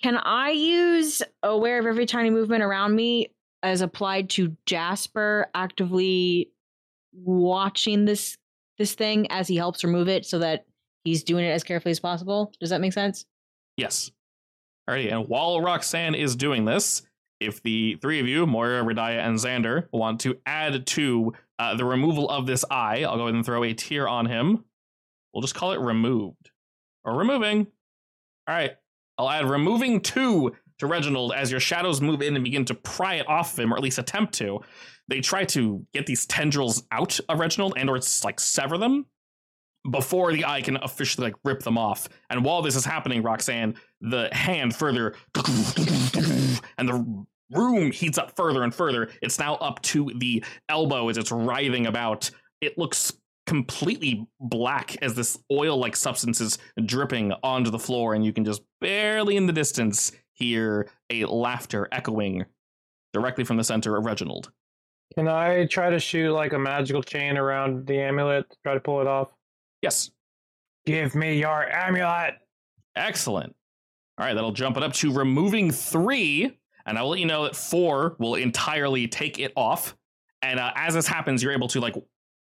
[0.03, 3.28] Can I use aware of every tiny movement around me
[3.63, 6.51] as applied to Jasper actively
[7.13, 8.39] watching this
[8.79, 10.65] this thing as he helps remove it so that
[11.05, 12.53] he's doing it as carefully as possible?
[12.59, 13.27] Does that make sense?
[13.77, 14.11] Yes.
[14.89, 17.03] Alrighty, and while Roxanne is doing this,
[17.39, 21.85] if the three of you, Moira, Radia, and Xander, want to add to uh, the
[21.85, 24.65] removal of this eye, I'll go ahead and throw a tier on him.
[25.33, 26.51] We'll just call it removed.
[27.05, 27.69] Or removing.
[28.49, 28.77] Alright,
[29.19, 33.14] I'll add removing two to Reginald as your shadows move in and begin to pry
[33.14, 34.61] it off of him, or at least attempt to.
[35.07, 39.07] They try to get these tendrils out of Reginald and or it's like sever them
[39.93, 42.09] before the eye can officially like rip them off.
[42.30, 45.14] And while this is happening, Roxanne, the hand further
[46.78, 49.09] and the room heats up further and further.
[49.22, 52.28] It's now up to the elbow as it's writhing about.
[52.61, 53.12] It looks
[53.47, 58.45] completely black as this oil like substance is dripping onto the floor, and you can
[58.45, 60.12] just barely in the distance
[60.43, 62.45] hear a laughter echoing
[63.12, 64.51] directly from the center of Reginald.
[65.14, 68.80] Can I try to shoot like a magical chain around the amulet to try to
[68.80, 69.28] pull it off?
[69.82, 70.11] Yes,
[70.84, 72.34] Give me your amulet.
[72.97, 73.55] Excellent.
[74.18, 77.45] All right, that'll jump it up to removing three, and I will let you know
[77.45, 79.97] that four will entirely take it off.
[80.43, 81.95] And uh, as this happens, you're able to like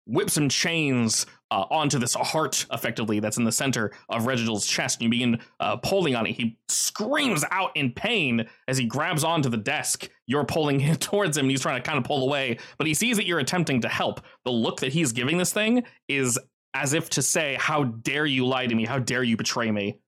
[0.06, 5.00] whip some chains uh, onto this heart, effectively, that's in the center of Reginald's chest.
[5.00, 6.34] And you begin uh, pulling on it.
[6.34, 10.10] He screams out in pain as he grabs onto the desk.
[10.28, 12.94] You're pulling him towards him, and he's trying to kind of pull away, but he
[12.94, 14.22] sees that you're attempting to help.
[14.46, 16.38] The look that he's giving this thing is
[16.74, 18.86] as if to say, How dare you lie to me?
[18.86, 20.00] How dare you betray me?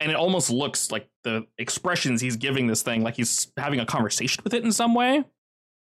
[0.00, 3.86] And it almost looks like the expressions he's giving this thing, like he's having a
[3.86, 5.24] conversation with it in some way.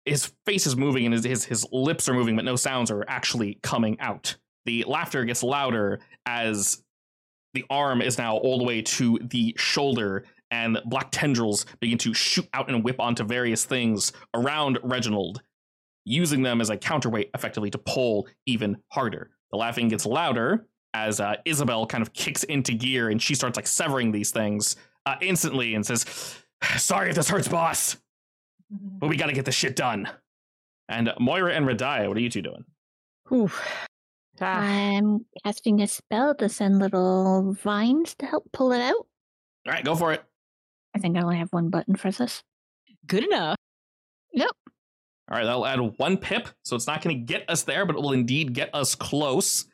[0.06, 3.04] His face is moving and his, his, his lips are moving, but no sounds are
[3.06, 4.36] actually coming out.
[4.66, 6.82] The laughter gets louder as
[7.54, 12.14] the arm is now all the way to the shoulder, and black tendrils begin to
[12.14, 15.42] shoot out and whip onto various things around Reginald,
[16.04, 19.30] using them as a counterweight effectively to pull even harder.
[19.50, 23.56] The laughing gets louder as uh, Isabel kind of kicks into gear and she starts
[23.56, 26.04] like severing these things uh, instantly and says,
[26.76, 27.96] Sorry if this hurts, boss,
[28.70, 30.08] but we gotta get this shit done.
[30.88, 32.64] And Moira and Radia, what are you two doing?
[34.40, 39.06] Ah, I'm casting a spell to send little vines to help pull it out.
[39.66, 40.22] All right, go for it.
[40.94, 42.42] I think I only have one button for this.
[43.06, 43.56] Good enough.
[44.34, 44.56] Nope.
[45.30, 47.96] All right, that'll add one pip, so it's not going to get us there, but
[47.96, 49.66] it will indeed get us close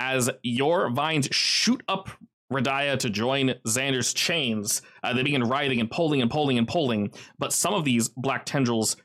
[0.00, 2.08] as your vines shoot up
[2.52, 4.82] Radia to join Xander's chains.
[5.02, 8.44] Uh, they begin writhing and pulling and pulling and pulling, but some of these black
[8.44, 8.96] tendrils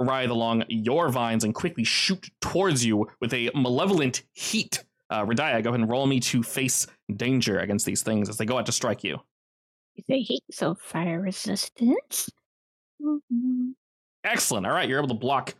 [0.00, 4.84] writhe along your vines and quickly shoot towards you with a malevolent heat.
[5.10, 6.86] Uh, Radia, go ahead and roll me to face
[7.16, 9.18] danger against these things as they go out to strike you.
[10.06, 12.30] They heat, so fire resistance.
[13.02, 13.72] Mhm.
[14.24, 14.66] Excellent.
[14.66, 15.54] All right, you're able to block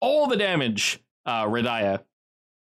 [0.00, 2.02] all the damage, uh, Radia,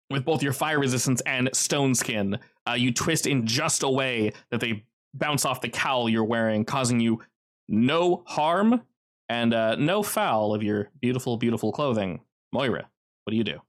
[0.10, 2.40] with both your fire resistance and stone skin.
[2.68, 6.66] Uh, you twist in just a way that they bounce off the cowl you're wearing,
[6.66, 7.22] causing you
[7.68, 8.82] no harm
[9.30, 12.22] and uh, no foul of your beautiful, beautiful clothing.
[12.52, 12.88] Moira,
[13.24, 13.60] what do you do?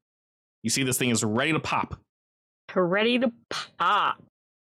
[0.62, 2.00] You see this thing is ready to pop.
[2.74, 4.22] ready to pop.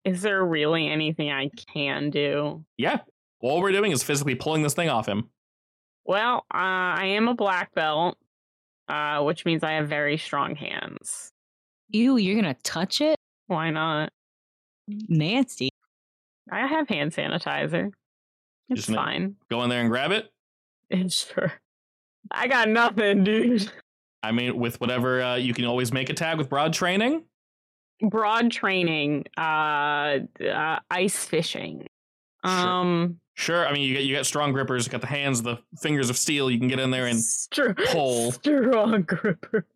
[0.03, 2.63] Is there really anything I can do?
[2.77, 2.99] Yeah,
[3.41, 5.29] All we're doing is physically pulling this thing off him.
[6.05, 8.17] Well, uh, I am a black belt,
[8.87, 11.31] uh, which means I have very strong hands.
[11.89, 13.17] You, you're gonna touch it?
[13.47, 14.11] Why not?
[14.87, 15.69] Nancy.
[16.51, 17.91] I have hand sanitizer.
[18.69, 19.35] It's fine.
[19.49, 20.29] Go in there and grab it.
[21.09, 21.53] Sure.
[22.31, 23.71] I got nothing, dude.
[24.23, 27.23] I mean, with whatever uh, you can always make a tag with broad training.
[28.01, 31.87] Broad training, uh, uh ice fishing.
[32.45, 32.51] Sure.
[32.53, 33.67] Um, Sure.
[33.67, 34.87] I mean, you get you got strong grippers.
[34.87, 36.49] You got the hands, the fingers of steel.
[36.49, 38.31] You can get in there and str- pull.
[38.31, 39.67] strong gripper.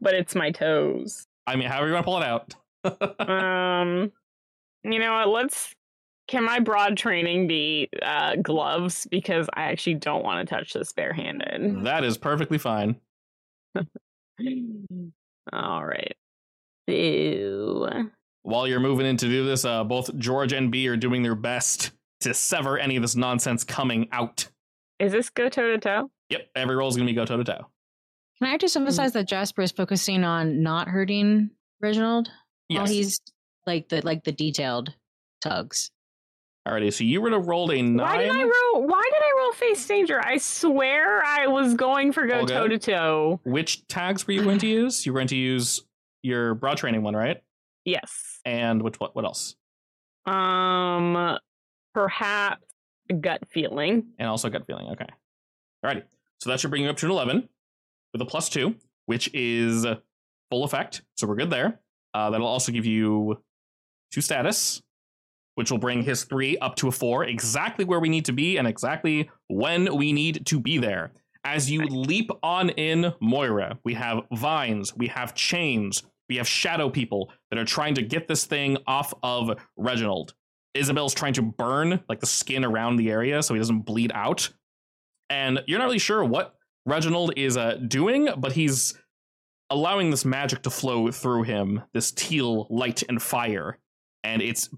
[0.00, 1.26] but it's my toes.
[1.48, 2.54] I mean, however you want to pull it out.
[3.28, 4.12] Um,
[4.84, 5.28] you know what?
[5.28, 5.74] Let's.
[6.30, 9.04] Can my broad training be uh, gloves?
[9.10, 11.84] Because I actually don't want to touch this barehanded.
[11.84, 12.94] that is perfectly fine.
[15.52, 16.14] All right.
[16.86, 17.88] Ew.
[18.42, 21.34] While you're moving in to do this, uh, both George and B are doing their
[21.34, 24.46] best to sever any of this nonsense coming out.
[25.00, 26.12] Is this go toe to toe?
[26.28, 27.66] Yep, every roll is going to be go toe to toe.
[28.40, 31.50] Can I just emphasize that Jasper is focusing on not hurting
[31.80, 32.30] Reginald
[32.68, 33.20] while he's
[33.66, 34.94] like the like the detailed
[35.42, 35.90] tugs?
[36.68, 37.96] Alrighty, so you were to roll a nine.
[37.96, 38.86] Why did I roll?
[38.86, 40.20] Why did I roll face danger?
[40.22, 43.40] I swear I was going for go toe to toe.
[43.44, 45.06] Which tags were you going to use?
[45.06, 45.82] You were going to use
[46.22, 47.42] your broad training one, right?
[47.86, 48.40] Yes.
[48.44, 49.56] And which what what else?
[50.26, 51.38] Um,
[51.94, 52.62] perhaps
[53.20, 54.08] gut feeling.
[54.18, 54.88] And also gut feeling.
[54.88, 55.06] Okay.
[55.84, 56.02] Alrighty.
[56.42, 57.48] So that should bring you up to an eleven
[58.12, 58.74] with a plus two,
[59.06, 59.86] which is
[60.50, 61.02] full effect.
[61.16, 61.80] So we're good there.
[62.12, 63.42] Uh, that'll also give you
[64.12, 64.82] two status,
[65.60, 68.56] which will bring his three up to a four, exactly where we need to be
[68.56, 71.12] and exactly when we need to be there.
[71.44, 76.88] As you leap on in Moira, we have vines, we have chains, we have shadow
[76.88, 80.32] people that are trying to get this thing off of Reginald.
[80.72, 84.48] Isabel's trying to burn like the skin around the area so he doesn't bleed out.
[85.28, 86.54] And you're not really sure what
[86.86, 88.94] Reginald is uh, doing, but he's
[89.68, 93.76] allowing this magic to flow through him, this teal light and fire,
[94.24, 94.70] and it's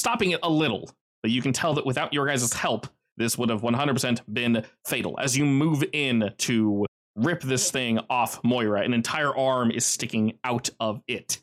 [0.00, 0.90] stopping it a little.
[1.22, 2.86] But you can tell that without your guys' help,
[3.16, 5.18] this would have 100% been fatal.
[5.20, 6.86] As you move in to
[7.16, 11.38] rip this thing off Moira, an entire arm is sticking out of it.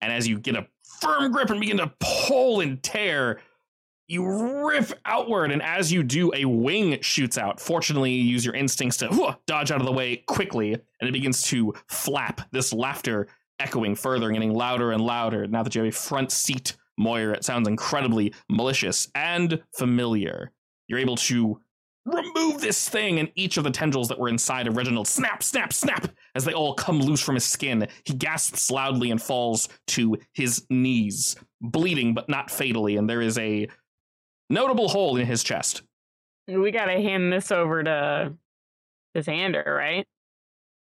[0.00, 0.66] And as you get a
[1.00, 3.40] firm grip and begin to pull and tear,
[4.08, 7.58] you rip outward, and as you do, a wing shoots out.
[7.58, 11.42] Fortunately, you use your instincts to dodge out of the way quickly, and it begins
[11.42, 12.40] to flap.
[12.52, 13.26] This laughter
[13.58, 15.46] echoing further getting louder and louder.
[15.48, 20.52] Now that you have a front seat, Moira, it sounds incredibly malicious and familiar.
[20.88, 21.60] You're able to
[22.06, 25.72] remove this thing, and each of the tendrils that were inside of Reginald snap, snap,
[25.72, 27.86] snap as they all come loose from his skin.
[28.04, 33.36] He gasps loudly and falls to his knees, bleeding but not fatally, and there is
[33.38, 33.68] a
[34.48, 35.82] notable hole in his chest.
[36.46, 38.32] We gotta hand this over to
[39.14, 40.06] to Xander, right?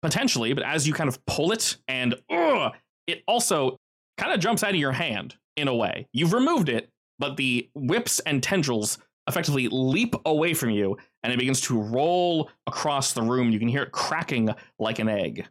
[0.02, 2.74] Potentially, but as you kind of pull it and ugh,
[3.08, 3.80] it also
[4.18, 6.08] kind of jumps out of your hand in a way.
[6.14, 6.90] You've removed it,
[7.20, 8.98] but the whips and tendrils
[9.28, 13.52] effectively leap away from you and it begins to roll across the room.
[13.52, 14.50] You can hear it cracking
[14.80, 15.48] like an egg.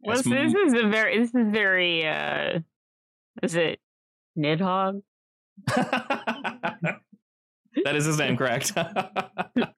[0.00, 2.60] Well, As this, m- is a very this is very uh
[3.42, 3.80] is it
[4.38, 5.02] Nidhogg?
[5.76, 7.00] that
[7.84, 8.72] is his name, correct?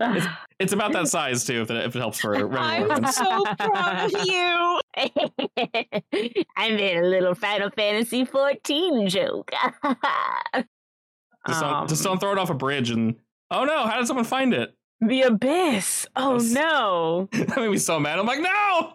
[0.58, 4.26] it's about that size too, if it, if it helps for I'm so proud of
[4.26, 4.80] you.
[6.56, 9.50] I made a little Final Fantasy 14 joke.
[11.46, 13.16] Just don't, just Um, don't throw it off a bridge and
[13.50, 14.74] oh no, how did someone find it?
[15.00, 16.06] The abyss.
[16.14, 16.50] Oh Yes.
[16.52, 17.28] no.
[17.32, 18.18] that made me so mad.
[18.18, 18.92] I'm like, no.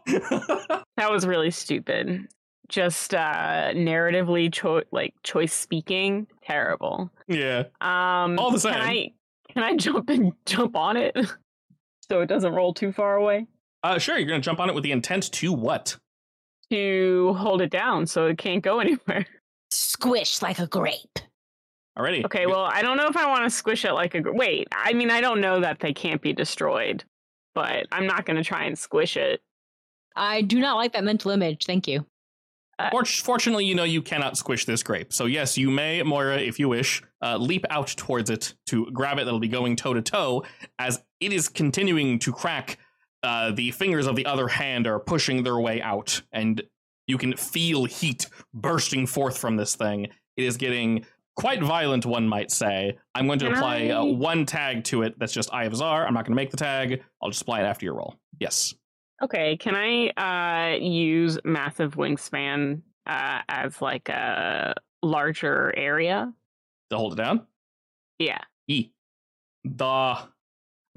[0.97, 2.27] That was really stupid.
[2.69, 7.09] Just uh narratively cho- like choice speaking, terrible.
[7.27, 7.63] yeah.
[7.81, 8.73] Um All the same.
[8.73, 9.09] Can I
[9.55, 11.15] can I jump and jump on it
[12.09, 13.47] so it doesn't roll too far away?
[13.83, 14.17] Uh, sure.
[14.17, 15.97] You're gonna jump on it with the intent to what?
[16.71, 19.25] To hold it down so it can't go anywhere.
[19.71, 21.19] Squish like a grape.
[21.97, 22.25] Already.
[22.25, 24.21] Okay, well, I don't know if I want to squish it like a.
[24.21, 27.05] gr- Wait, I mean, I don't know that they can't be destroyed,
[27.53, 29.39] but I'm not going to try and squish it.
[30.13, 31.65] I do not like that mental image.
[31.65, 32.05] Thank you.
[32.91, 35.13] Fort- fortunately, you know you cannot squish this grape.
[35.13, 39.17] So yes, you may, Moira, if you wish, uh, leap out towards it to grab
[39.17, 39.25] it.
[39.25, 40.43] That'll be going toe to toe
[40.77, 42.77] as it is continuing to crack.
[43.23, 46.61] Uh, the fingers of the other hand are pushing their way out, and
[47.07, 50.05] you can feel heat bursting forth from this thing.
[50.37, 52.97] It is getting quite violent, one might say.
[53.15, 55.17] I'm going to apply uh, I- one tag to it.
[55.17, 56.05] That's just Eye of Zar.
[56.05, 57.03] I'm not going to make the tag.
[57.21, 58.15] I'll just apply it after your roll.
[58.39, 58.73] Yes.
[59.23, 66.33] Okay, can I uh, use massive wingspan uh, as like a larger area?
[66.89, 67.45] To hold it down.
[68.19, 68.39] Yeah.
[68.67, 68.89] E.
[69.63, 70.17] The.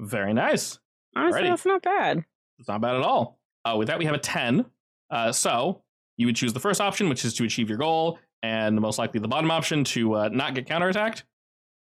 [0.01, 0.79] Very nice.
[1.15, 1.49] Honestly, Alrighty.
[1.49, 2.23] that's not bad.
[2.59, 3.39] It's not bad at all.
[3.65, 4.65] Uh, with that, we have a 10.
[5.09, 5.81] Uh, so
[6.17, 9.19] you would choose the first option, which is to achieve your goal, and most likely
[9.19, 11.23] the bottom option to uh, not get counterattacked.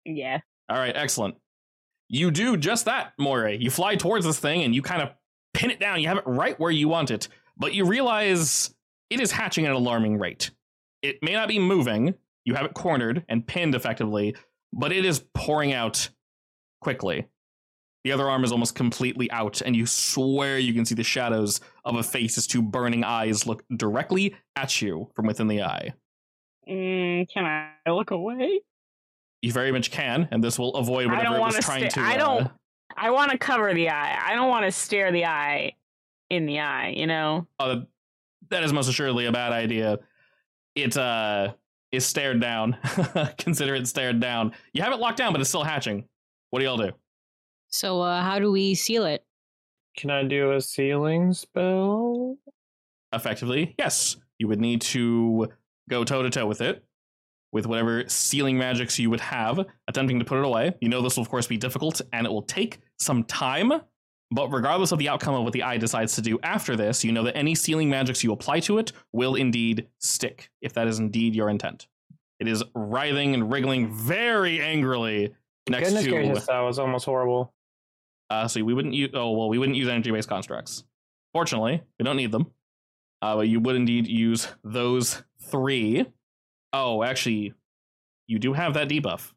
[0.04, 0.40] Yeah.
[0.68, 1.36] All right, excellent.
[2.08, 3.54] You do just that, Moira.
[3.54, 5.10] You fly towards this thing and you kind of
[5.54, 6.00] pin it down.
[6.00, 8.74] You have it right where you want it, but you realize
[9.08, 10.50] it is hatching at an alarming rate.
[11.02, 12.14] It may not be moving.
[12.44, 14.36] You have it cornered and pinned effectively,
[14.72, 16.10] but it is pouring out
[16.82, 17.26] quickly.
[18.04, 21.60] The other arm is almost completely out, and you swear you can see the shadows
[21.86, 25.94] of a face as two burning eyes look directly at you from within the eye.
[26.68, 28.60] Mm, can I look away?
[29.40, 32.06] You very much can, and this will avoid whatever it was trying sta- to.
[32.06, 32.50] I uh, don't-
[32.96, 34.18] I want to cover the eye.
[34.24, 35.72] I don't want to stare the eye
[36.30, 36.94] in the eye.
[36.96, 37.46] You know.
[37.58, 37.80] uh,
[38.50, 39.98] that is most assuredly a bad idea.
[40.74, 41.54] It uh
[41.92, 42.76] is stared down.
[43.38, 44.52] Consider it stared down.
[44.72, 46.08] You have it locked down, but it's still hatching.
[46.50, 46.90] What do y'all do?
[47.68, 49.24] So, uh, how do we seal it?
[49.96, 52.36] Can I do a sealing spell?
[53.12, 54.16] Effectively, yes.
[54.38, 55.48] You would need to
[55.88, 56.84] go toe to toe with it,
[57.54, 60.74] with whatever sealing magics you would have, attempting to put it away.
[60.80, 63.72] You know this will of course be difficult, and it will take some time.
[64.30, 67.12] But regardless of the outcome of what the eye decides to do after this, you
[67.12, 70.98] know that any sealing magics you apply to it will indeed stick, if that is
[70.98, 71.86] indeed your intent.
[72.40, 75.32] It is writhing and wriggling very angrily
[75.70, 76.10] next Goodness to.
[76.10, 77.54] gracious, that was almost horrible.
[78.30, 79.10] Uh, so we wouldn't use.
[79.14, 80.82] Oh well, we wouldn't use energy-based constructs.
[81.32, 82.50] Fortunately, we don't need them.
[83.22, 86.04] Uh, but you would indeed use those three.
[86.74, 87.54] Oh, actually,
[88.26, 89.32] you do have that debuff,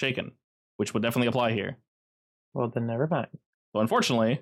[0.00, 0.32] shaken,
[0.78, 1.78] which would definitely apply here.
[2.54, 3.28] Well, then never mind.
[3.72, 4.40] So unfortunately,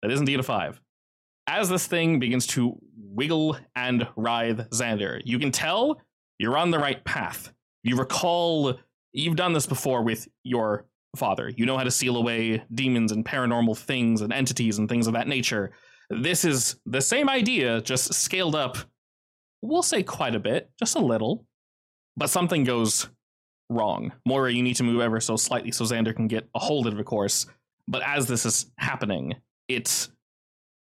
[0.00, 0.80] that is indeed a five.
[1.48, 6.00] As this thing begins to wiggle and writhe Xander, you can tell
[6.38, 7.52] you're on the right path.
[7.82, 8.78] You recall
[9.12, 10.86] you've done this before with your
[11.16, 11.50] father.
[11.56, 15.14] You know how to seal away demons and paranormal things and entities and things of
[15.14, 15.72] that nature.
[16.10, 18.76] This is the same idea, just scaled up,
[19.62, 21.46] we'll say quite a bit, just a little.
[22.16, 23.08] But something goes
[23.68, 24.12] wrong.
[24.24, 26.94] Moira, you need to move ever so slightly so Xander can get a hold of
[26.94, 27.46] it, of course.
[27.88, 29.34] But as this is happening,
[29.68, 30.08] it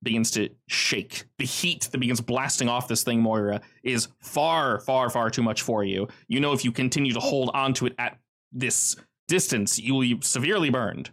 [0.02, 1.24] begins to shake.
[1.39, 5.62] The heat that begins blasting off this thing, Moira, is far, far, far too much
[5.62, 6.09] for you.
[6.28, 8.19] You know, if you continue to hold onto it at
[8.52, 8.97] this
[9.28, 11.11] distance, you will be severely burned.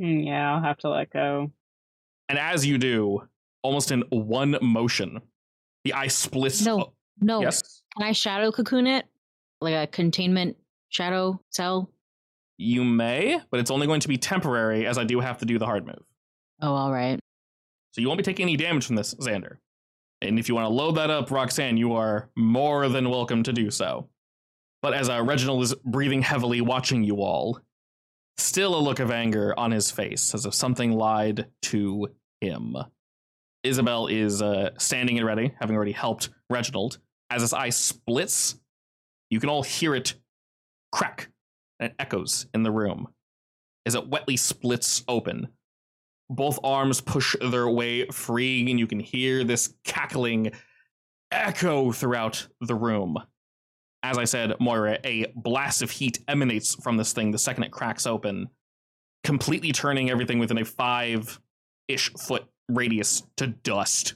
[0.00, 1.50] Mm, yeah, I'll have to let go.
[2.28, 3.22] And as you do,
[3.62, 5.20] almost in one motion,
[5.84, 6.64] the eye splits.
[6.64, 6.92] No.
[7.20, 7.40] No.
[7.40, 9.06] Yes, Can I shadow cocoon it?
[9.60, 10.56] Like a containment
[10.88, 11.90] shadow cell?
[12.58, 15.58] you may, but it's only going to be temporary, as I do have to do
[15.58, 16.02] the hard move.
[16.60, 17.18] Oh, all right.
[17.92, 19.58] So you won't be taking any damage from this, Xander.
[20.20, 23.52] And if you want to load that up, Roxanne, you are more than welcome to
[23.52, 24.08] do so.
[24.82, 27.60] But as uh, Reginald is breathing heavily, watching you all,
[28.36, 32.08] still a look of anger on his face, as if something lied to
[32.40, 32.76] him.
[33.62, 36.98] Isabel is uh, standing and ready, having already helped Reginald.
[37.30, 38.56] As his eye splits,
[39.30, 40.14] you can all hear it
[40.92, 41.28] crack,
[41.78, 43.08] and it echoes in the room
[43.86, 45.48] as it wetly splits open
[46.30, 50.52] both arms push their way free, and you can hear this cackling
[51.30, 53.16] echo throughout the room.
[54.02, 57.72] As I said, Moira, a blast of heat emanates from this thing the second it
[57.72, 58.48] cracks open,
[59.24, 61.40] completely turning everything within a five
[61.88, 64.14] ish foot radius to dust.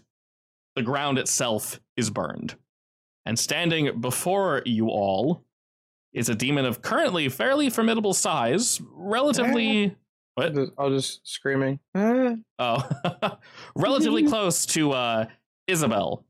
[0.76, 2.54] The ground itself is burned.
[3.26, 5.44] And standing before you all
[6.12, 9.96] is a demon of currently fairly formidable size, relatively.
[10.36, 10.54] I'll What?
[10.54, 11.78] just, I'll just screaming.
[11.94, 12.88] Oh,
[13.76, 15.26] relatively close to uh,
[15.66, 16.24] Isabel,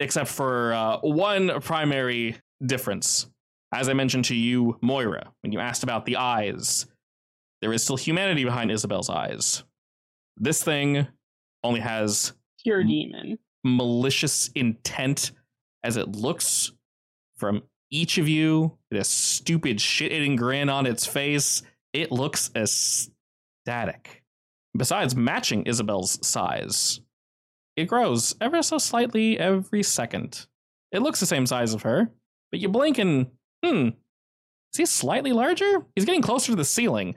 [0.00, 3.28] except for uh, one primary difference.
[3.72, 6.86] As I mentioned to you, Moira, when you asked about the eyes,
[7.60, 9.64] there is still humanity behind Isabel's eyes.
[10.36, 11.06] This thing
[11.62, 12.32] only has
[12.62, 13.38] Pure demon.
[13.64, 15.32] malicious intent
[15.84, 16.72] as it looks
[17.36, 18.76] from each of you.
[18.90, 21.62] It has stupid shit eating grin on its face.
[21.92, 24.22] It looks ecstatic.
[24.76, 27.00] Besides matching Isabel's size,
[27.76, 30.46] it grows ever so slightly every second.
[30.90, 32.10] It looks the same size of her,
[32.50, 33.28] but you blink and,
[33.64, 33.88] hmm,
[34.72, 35.86] is he slightly larger?
[35.94, 37.14] He's getting closer to the ceiling.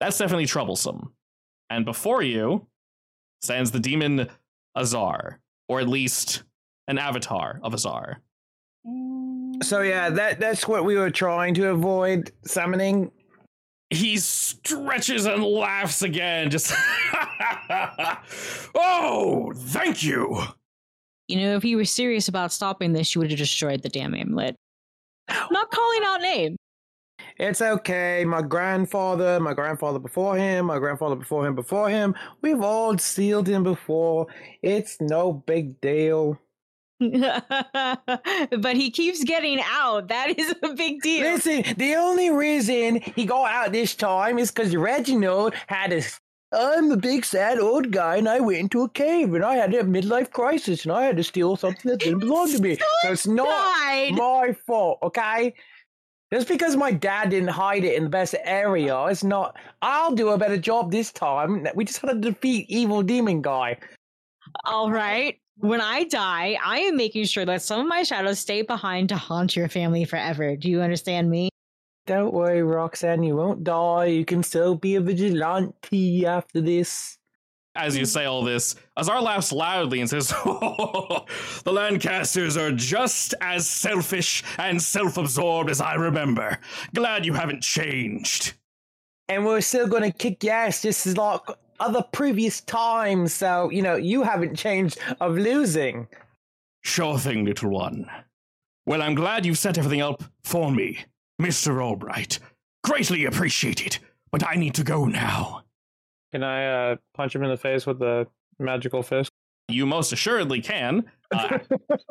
[0.00, 1.12] That's definitely troublesome.
[1.70, 2.66] And before you
[3.40, 4.28] stands the demon
[4.76, 6.42] Azar, or at least
[6.88, 8.20] an avatar of Azar.
[8.86, 13.10] Mm, So yeah, that that's what we were trying to avoid summoning.
[13.90, 16.72] He stretches and laughs again, just.
[18.74, 20.42] oh, thank you.
[21.28, 24.14] You know, if you were serious about stopping this, you would have destroyed the damn
[24.14, 24.56] amulet.
[25.50, 26.56] Not calling out name.
[27.38, 28.24] It's okay.
[28.24, 32.14] My grandfather, my grandfather before him, my grandfather before him, before him.
[32.40, 34.26] We've all sealed him before.
[34.62, 36.38] It's no big deal.
[38.60, 40.08] but he keeps getting out.
[40.08, 41.32] That is a big deal.
[41.32, 46.02] Listen, the only reason he got out this time is because Reginald had a.
[46.54, 49.72] I'm a big sad old guy, and I went into a cave, and I had
[49.74, 52.76] a midlife crisis, and I had to steal something that didn't belong to me.
[52.76, 54.12] So it's not died.
[54.12, 55.54] my fault, okay?
[56.32, 59.56] Just because my dad didn't hide it in the best area, it's not.
[59.80, 61.66] I'll do a better job this time.
[61.74, 63.78] We just had to defeat evil demon guy.
[64.64, 65.38] All right.
[65.56, 69.16] When I die, I am making sure that some of my shadows stay behind to
[69.16, 70.56] haunt your family forever.
[70.56, 71.50] Do you understand me?
[72.06, 74.06] Don't worry, Roxanne, you won't die.
[74.06, 77.16] You can still be a vigilante after this.
[77.74, 81.22] As you say all this, Azar laughs loudly and says, The
[81.72, 86.58] Lancasters are just as selfish and self absorbed as I remember.
[86.92, 88.54] Glad you haven't changed.
[89.28, 91.40] And we're still gonna kick your ass just as like
[91.80, 96.06] other previous times, so you know, you haven't changed of losing.
[96.82, 98.10] Sure thing, little one.
[98.86, 100.98] Well, I'm glad you've set everything up for me,
[101.40, 101.82] Mr.
[101.82, 102.38] Albright.
[102.82, 103.98] Greatly appreciated,
[104.32, 105.62] but I need to go now.
[106.32, 108.26] Can I uh, punch him in the face with the
[108.58, 109.30] magical fist?
[109.68, 111.04] You most assuredly can.
[111.30, 111.58] Uh,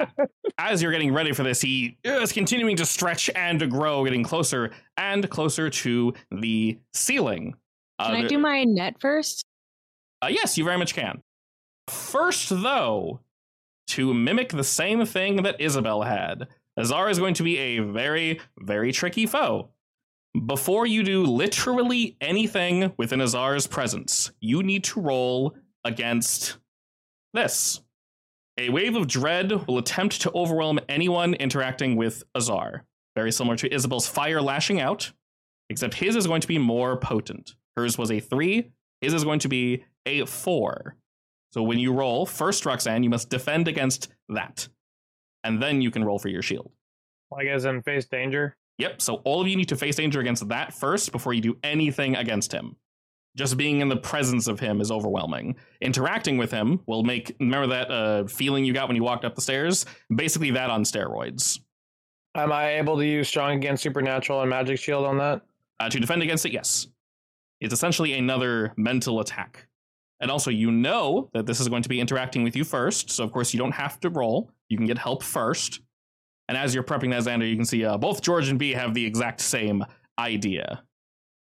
[0.57, 4.23] as you're getting ready for this, he is continuing to stretch and to grow, getting
[4.23, 7.55] closer and closer to the ceiling.
[7.99, 9.45] Uh, Can I do my net first?
[10.21, 11.21] Uh, yes, you very much can.
[11.87, 13.21] First, though,
[13.87, 16.47] to mimic the same thing that Isabel had,
[16.79, 19.69] Azar is going to be a very, very tricky foe.
[20.45, 26.57] Before you do literally anything within Azar's presence, you need to roll against
[27.33, 27.81] this.
[28.57, 32.85] A wave of dread will attempt to overwhelm anyone interacting with Azar.
[33.15, 35.11] Very similar to Isabel's fire lashing out,
[35.69, 37.55] except his is going to be more potent.
[37.75, 38.71] Hers was a three,
[39.01, 40.95] his is going to be a four.
[41.51, 44.67] So when you roll, first, Roxanne, you must defend against that.
[45.43, 46.71] And then you can roll for your shield.
[47.31, 48.55] Like as in face danger?
[48.77, 51.57] Yep, so all of you need to face danger against that first before you do
[51.63, 52.75] anything against him.
[53.37, 55.55] Just being in the presence of him is overwhelming.
[55.79, 59.35] Interacting with him will make, remember that uh, feeling you got when you walked up
[59.35, 59.85] the stairs?
[60.13, 61.59] Basically, that on steroids.
[62.35, 65.41] Am I able to use strong against supernatural and magic shield on that?
[65.79, 66.87] Uh, to defend against it, yes.
[67.61, 69.67] It's essentially another mental attack.
[70.21, 73.23] And also, you know that this is going to be interacting with you first, so
[73.23, 74.51] of course you don't have to roll.
[74.69, 75.81] You can get help first.
[76.47, 78.93] And as you're prepping that, Xander, you can see uh, both George and B have
[78.93, 79.83] the exact same
[80.19, 80.83] idea.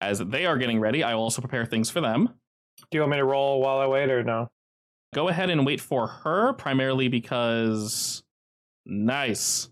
[0.01, 2.29] As they are getting ready, I will also prepare things for them.
[2.91, 4.49] Do you want me to roll while I wait or no?
[5.15, 8.23] Go ahead and wait for her, primarily because.
[8.85, 9.71] Nice.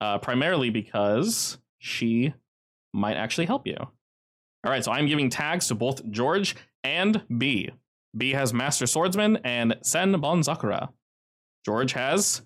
[0.00, 2.34] Uh, primarily because she
[2.92, 3.76] might actually help you.
[3.78, 6.54] All right, so I'm giving tags to both George
[6.84, 7.70] and B.
[8.16, 10.90] B has Master Swordsman and Sen Bon Sakura.
[11.64, 12.42] George has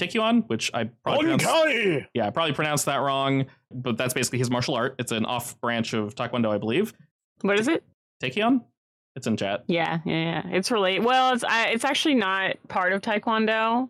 [0.00, 4.50] Tikyuan, which I probably pronounced, yeah, I probably pronounced that wrong, but that's basically his
[4.50, 4.96] martial art.
[4.98, 6.94] It's an off branch of Taekwondo, I believe.
[7.42, 7.84] What is it?
[8.22, 8.62] Taekyon?
[9.16, 9.64] It's in chat.
[9.68, 10.56] Yeah, yeah, yeah.
[10.56, 11.04] It's related.
[11.04, 13.88] Well, it's I, it's actually not part of Taekwondo,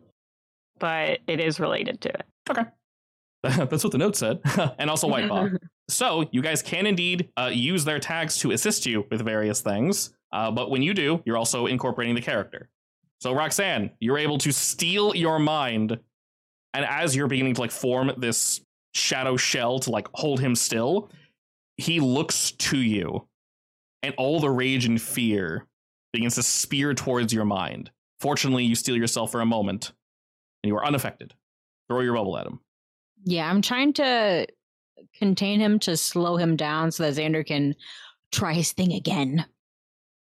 [0.78, 2.24] but it is related to it.
[2.50, 2.64] Okay.
[3.42, 4.40] That's what the note said.
[4.78, 5.48] and also White Paw.
[5.88, 10.14] so you guys can indeed uh, use their tags to assist you with various things.
[10.34, 12.68] Uh, but when you do, you're also incorporating the character.
[13.20, 15.96] So Roxanne, you're able to steel your mind,
[16.74, 18.60] and as you're beginning to like form this
[18.94, 21.08] shadow shell to like hold him still,
[21.76, 23.28] he looks to you,
[24.02, 25.66] and all the rage and fear
[26.12, 27.92] begins to spear towards your mind.
[28.18, 29.92] Fortunately, you steel yourself for a moment,
[30.62, 31.32] and you are unaffected.
[31.88, 32.58] Throw your bubble at him.
[33.24, 34.48] Yeah, I'm trying to
[35.16, 37.76] contain him to slow him down so that Xander can
[38.32, 39.46] try his thing again.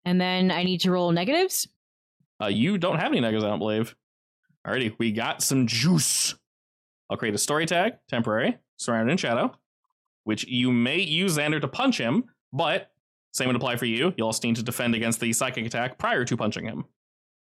[0.04, 1.68] And then I need to roll negatives.
[2.42, 3.94] Uh, you don't have any negatives, I don't believe.
[4.66, 6.34] Alrighty, we got some juice.
[7.10, 9.52] I'll create a story tag, temporary, surrounded in shadow,
[10.24, 12.90] which you may use Xander to punch him, but
[13.32, 14.14] same would apply for you.
[14.16, 16.84] You'll also need to defend against the psychic attack prior to punching him.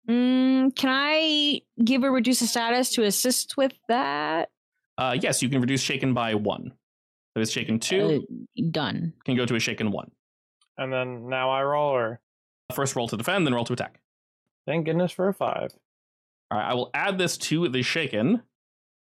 [0.10, 4.50] Mm, can I give a reduce a status to assist with that?
[4.98, 6.74] Uh, yes, you can reduce shaken by one.
[7.36, 8.26] If it's shaken two,
[8.58, 9.14] Uh, done.
[9.26, 10.12] can go to a shaken one.
[10.78, 12.20] And then now I roll, or
[12.72, 14.00] First roll to defend, then roll to attack.
[14.66, 15.74] thank goodness for a five.
[16.50, 18.42] All right, I will add this to the shaken.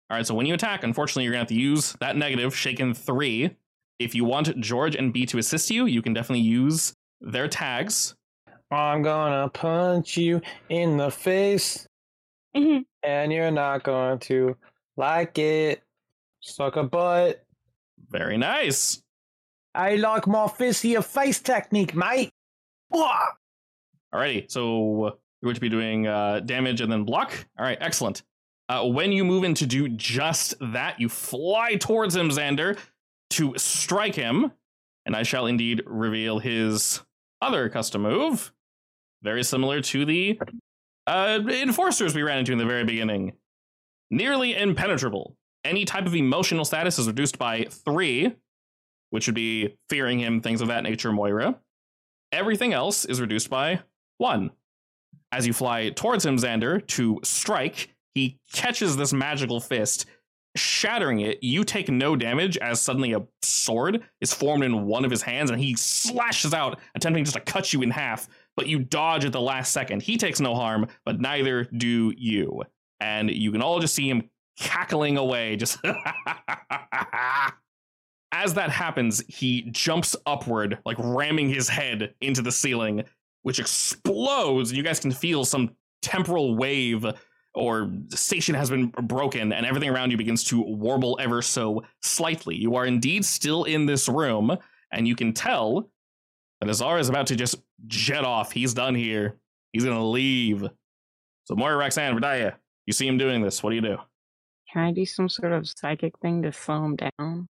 [0.08, 2.56] All right, so when you attack, unfortunately, you're going to have to use that negative,
[2.56, 3.56] shaken three.
[3.98, 8.14] If you want George and B to assist you, you can definitely use their tags.
[8.72, 11.86] I'm gonna punch you in the face,
[12.56, 12.84] Mhm.
[13.02, 14.56] and you're not going to
[14.96, 15.82] like it.
[16.40, 17.44] Suck a butt.
[18.08, 19.02] Very nice.
[19.74, 22.30] I like my fist to your face technique, mate.
[22.90, 23.26] Wah!
[24.14, 25.04] Alrighty, so
[25.40, 27.32] you're going to be doing uh, damage and then block.
[27.58, 28.22] All right, excellent.
[28.68, 32.78] Uh, when you move in to do just that, you fly towards him, Xander,
[33.30, 34.52] to strike him,
[35.06, 37.00] and I shall indeed reveal his
[37.40, 38.52] other custom move,
[39.22, 40.40] very similar to the
[41.06, 43.32] uh, enforcers we ran into in the very beginning.
[44.10, 45.36] Nearly impenetrable.
[45.64, 48.34] Any type of emotional status is reduced by three,
[49.10, 51.58] which would be fearing him, things of that nature, Moira.
[52.32, 53.80] Everything else is reduced by
[54.20, 54.50] one.
[55.32, 60.06] As you fly towards him, Xander, to strike, he catches this magical fist,
[60.56, 61.42] shattering it.
[61.42, 65.50] You take no damage as suddenly a sword is formed in one of his hands
[65.50, 69.32] and he slashes out, attempting just to cut you in half, but you dodge at
[69.32, 70.02] the last second.
[70.02, 72.62] He takes no harm, but neither do you.
[72.98, 74.28] And you can all just see him
[74.58, 75.78] cackling away, just.
[78.32, 83.02] As that happens, he jumps upward, like ramming his head into the ceiling,
[83.42, 84.70] which explodes.
[84.70, 85.70] And you guys can feel some
[86.02, 87.04] temporal wave
[87.54, 92.56] or station has been broken and everything around you begins to warble ever so slightly.
[92.56, 94.56] You are indeed still in this room,
[94.92, 95.90] and you can tell
[96.60, 97.56] that Azar is about to just
[97.86, 98.52] jet off.
[98.52, 99.38] He's done here.
[99.72, 100.64] He's gonna leave.
[101.44, 102.54] So Moira Roxanne, Vidaya,
[102.86, 103.62] you see him doing this.
[103.62, 103.98] What do you do?
[104.72, 107.48] Can I do some sort of psychic thing to slow him down?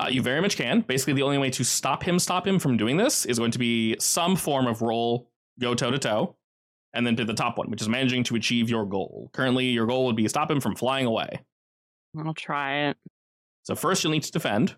[0.00, 0.80] Uh, you very much can.
[0.80, 3.58] Basically, the only way to stop him, stop him from doing this, is going to
[3.58, 5.28] be some form of roll,
[5.58, 6.36] go toe to toe,
[6.94, 9.28] and then to the top one, which is managing to achieve your goal.
[9.34, 11.40] Currently, your goal would be to stop him from flying away.
[12.18, 12.96] I'll try it.
[13.64, 14.74] So first, you'll need to defend,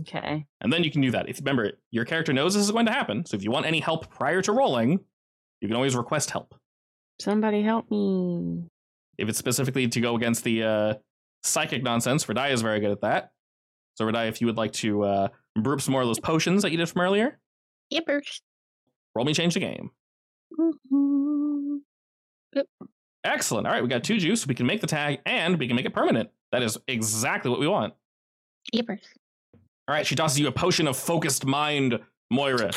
[0.00, 0.44] Okay.
[0.60, 1.28] and then you can do that.
[1.28, 3.24] If remember, your character knows this is going to happen.
[3.26, 4.98] So if you want any help prior to rolling,
[5.60, 6.56] you can always request help.
[7.20, 8.64] Somebody help me.
[9.16, 10.94] If it's specifically to go against the uh,
[11.44, 13.30] psychic nonsense, Radai is very good at that.
[14.00, 16.62] So Radai, if you would like to uh, brew up some more of those potions
[16.62, 17.38] that you did from earlier,
[17.92, 18.40] Yippers.
[19.14, 19.90] roll me change the game.
[20.58, 21.80] Mhm.
[23.24, 23.66] Excellent.
[23.66, 24.46] All right, we got two juice.
[24.46, 26.30] We can make the tag and we can make it permanent.
[26.50, 27.92] That is exactly what we want.
[28.74, 29.02] Yippers.
[29.86, 32.00] All right, she tosses you a potion of focused mind,
[32.30, 32.70] Moira.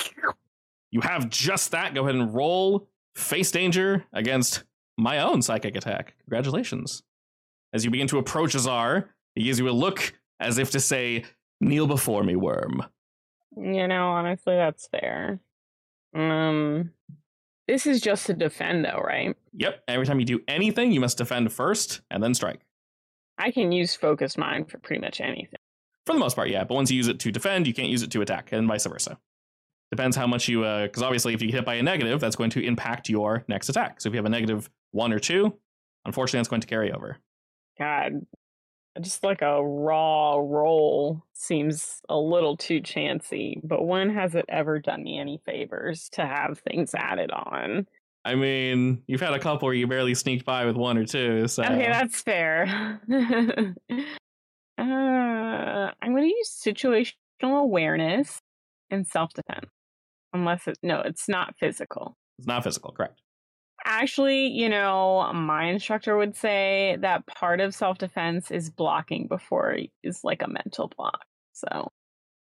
[0.91, 1.95] You have just that.
[1.95, 4.65] Go ahead and roll face danger against
[4.97, 6.15] my own psychic attack.
[6.25, 7.01] Congratulations.
[7.71, 10.13] As you begin to approach Azar, he gives you a look
[10.43, 11.25] as if to say,
[11.61, 12.83] Kneel before me, worm.
[13.55, 15.39] You know, honestly, that's fair.
[16.15, 16.91] Um,
[17.67, 19.35] this is just to defend, though, right?
[19.53, 22.61] Yep, every time you do anything, you must defend first and then strike.
[23.37, 25.59] I can use focused mind for pretty much anything.
[26.05, 26.63] For the most part, yeah.
[26.65, 28.85] But once you use it to defend, you can't use it to attack, and vice
[28.85, 29.17] versa.
[29.91, 32.49] Depends how much you, because obviously, if you get hit by a negative, that's going
[32.51, 34.01] to impact your next attack.
[34.01, 35.57] So if you have a negative one or two,
[36.05, 37.17] unfortunately, that's going to carry over.
[37.77, 38.25] God,
[39.01, 43.59] just like a raw roll seems a little too chancy.
[43.63, 47.87] But when has it ever done me any favors to have things added on?
[48.25, 51.47] I mean, you've had a couple where you barely sneaked by with one or two.
[51.47, 53.01] So Okay, that's fair.
[53.11, 54.03] uh,
[54.77, 57.13] I'm going to use situational
[57.43, 58.39] awareness
[58.89, 59.69] and self defense.
[60.31, 62.15] Unless it, no, it's not physical.
[62.39, 63.21] it's not physical, correct?
[63.85, 69.77] Actually, you know, my instructor would say that part of self defense is blocking before
[70.03, 71.25] is like a mental block.
[71.53, 71.91] So,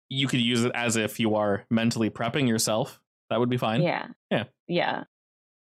[0.09, 3.01] You could use it as if you are mentally prepping yourself.
[3.31, 3.83] That would be fine.
[3.83, 4.09] yeah.
[4.31, 4.45] Yeah.
[4.69, 5.05] Yeah.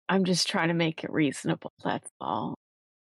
[0.08, 1.72] I'm just trying to make it reasonable.
[1.84, 2.54] That's all.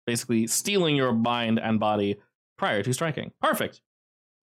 [0.07, 2.17] Basically, steeling your mind and body
[2.59, 3.33] prior to striking.
[3.41, 3.81] Perfect.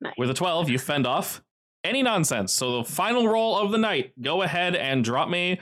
[0.01, 0.13] Nice.
[0.17, 1.43] With a 12, you fend off
[1.83, 2.53] any nonsense.
[2.53, 5.59] So the final roll of the night, go ahead and drop me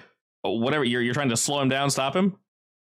[0.52, 2.38] whatever you're you're trying to slow him down, stop him.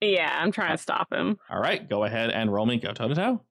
[0.02, 1.38] Yeah, I'm trying to stop him.
[1.50, 3.42] All right, go ahead and roll me go toe to toe.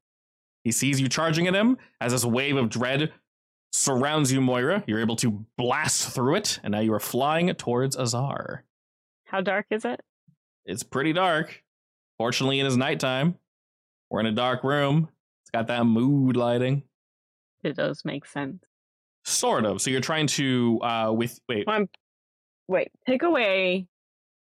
[0.63, 3.13] He sees you charging at him as this wave of dread
[3.73, 4.85] surrounds you, Moira.
[4.87, 8.65] You're able to blast through it, and now you are flying towards Azar.
[9.25, 10.01] How dark is it?
[10.65, 11.63] It's pretty dark.
[12.17, 13.37] Fortunately, it is nighttime.
[14.11, 15.09] We're in a dark room.
[15.43, 16.85] It's got that mood lighting.
[17.63, 18.65] It does make sense.
[19.25, 19.81] Sort of.
[19.81, 21.67] So you're trying to uh with wait.
[22.69, 23.87] Wait, take away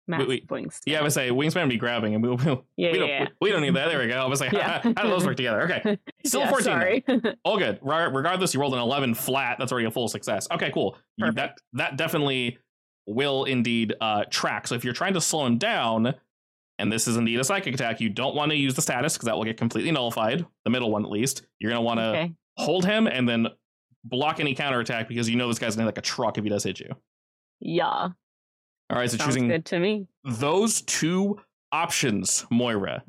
[0.07, 0.51] massive wait.
[0.51, 0.81] wings.
[0.87, 2.45] Yeah, I would say wingspan would be grabbing, and we, we,
[2.77, 3.27] yeah, we don't yeah.
[3.41, 3.89] we, we don't need that.
[3.89, 4.21] There we go.
[4.21, 4.81] I was like, Yeah.
[4.83, 5.63] how, how do those work together?
[5.63, 7.05] Okay, Still yeah, 14 Sorry.
[7.45, 7.79] all good.
[7.83, 9.57] Re- Regardless, you rolled an 11 flat.
[9.59, 10.47] That's already a full success.
[10.51, 10.97] Okay, cool.
[11.17, 12.59] You, that that definitely
[13.07, 14.67] will indeed uh track.
[14.67, 16.15] So if you're trying to slow him down,
[16.79, 19.27] and this is indeed a psychic attack, you don't want to use the status because
[19.27, 20.45] that will get completely nullified.
[20.65, 21.47] The middle one, at least.
[21.59, 22.33] You're gonna want to okay.
[22.57, 23.49] hold him and then
[24.05, 26.65] block any counterattack because you know this guy's gonna like a truck if he does
[26.65, 26.95] hit you.
[27.61, 28.09] Yeah.
[28.91, 30.07] All right, so Sounds choosing good to me.
[30.25, 31.41] those two
[31.73, 33.03] options, Moira.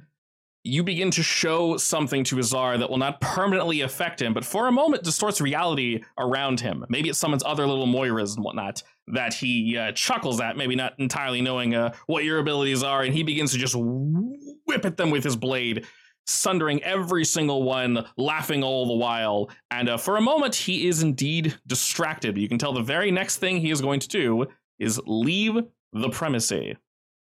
[0.63, 4.67] you begin to show something to Azar that will not permanently affect him, but for
[4.67, 6.85] a moment distorts reality around him.
[6.87, 10.93] Maybe it summons other little Moiras and whatnot that he uh, chuckles at, maybe not
[10.99, 15.09] entirely knowing uh, what your abilities are, and he begins to just whip at them
[15.11, 15.85] with his blade,
[16.25, 19.49] sundering every single one, laughing all the while.
[19.69, 22.37] And uh, for a moment, he is indeed distracted.
[22.37, 24.47] You can tell the very next thing he is going to do
[24.79, 25.55] is leave
[25.91, 26.51] the premise.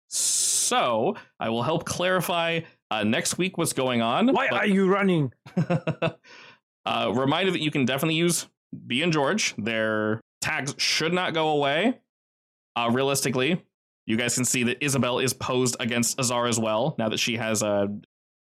[0.08, 4.28] So I will help clarify uh, next week what's going on.
[4.28, 5.32] Why but- are you running?
[6.86, 8.48] uh, reminder that you can definitely use
[8.86, 9.54] B and George.
[9.56, 12.00] Their tags should not go away.
[12.76, 13.64] Uh, realistically,
[14.06, 16.94] you guys can see that Isabel is posed against Azar as well.
[16.98, 17.86] Now that she has, uh,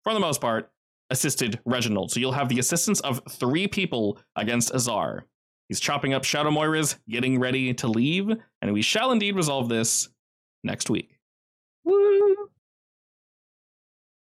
[0.03, 0.71] for the most part,
[1.11, 2.11] assisted Reginald.
[2.11, 5.27] So you'll have the assistance of three people against Azar.
[5.69, 8.31] He's chopping up Shadow Moiras, getting ready to leave,
[8.61, 10.09] and we shall indeed resolve this
[10.63, 11.19] next week.
[11.85, 12.51] Woo!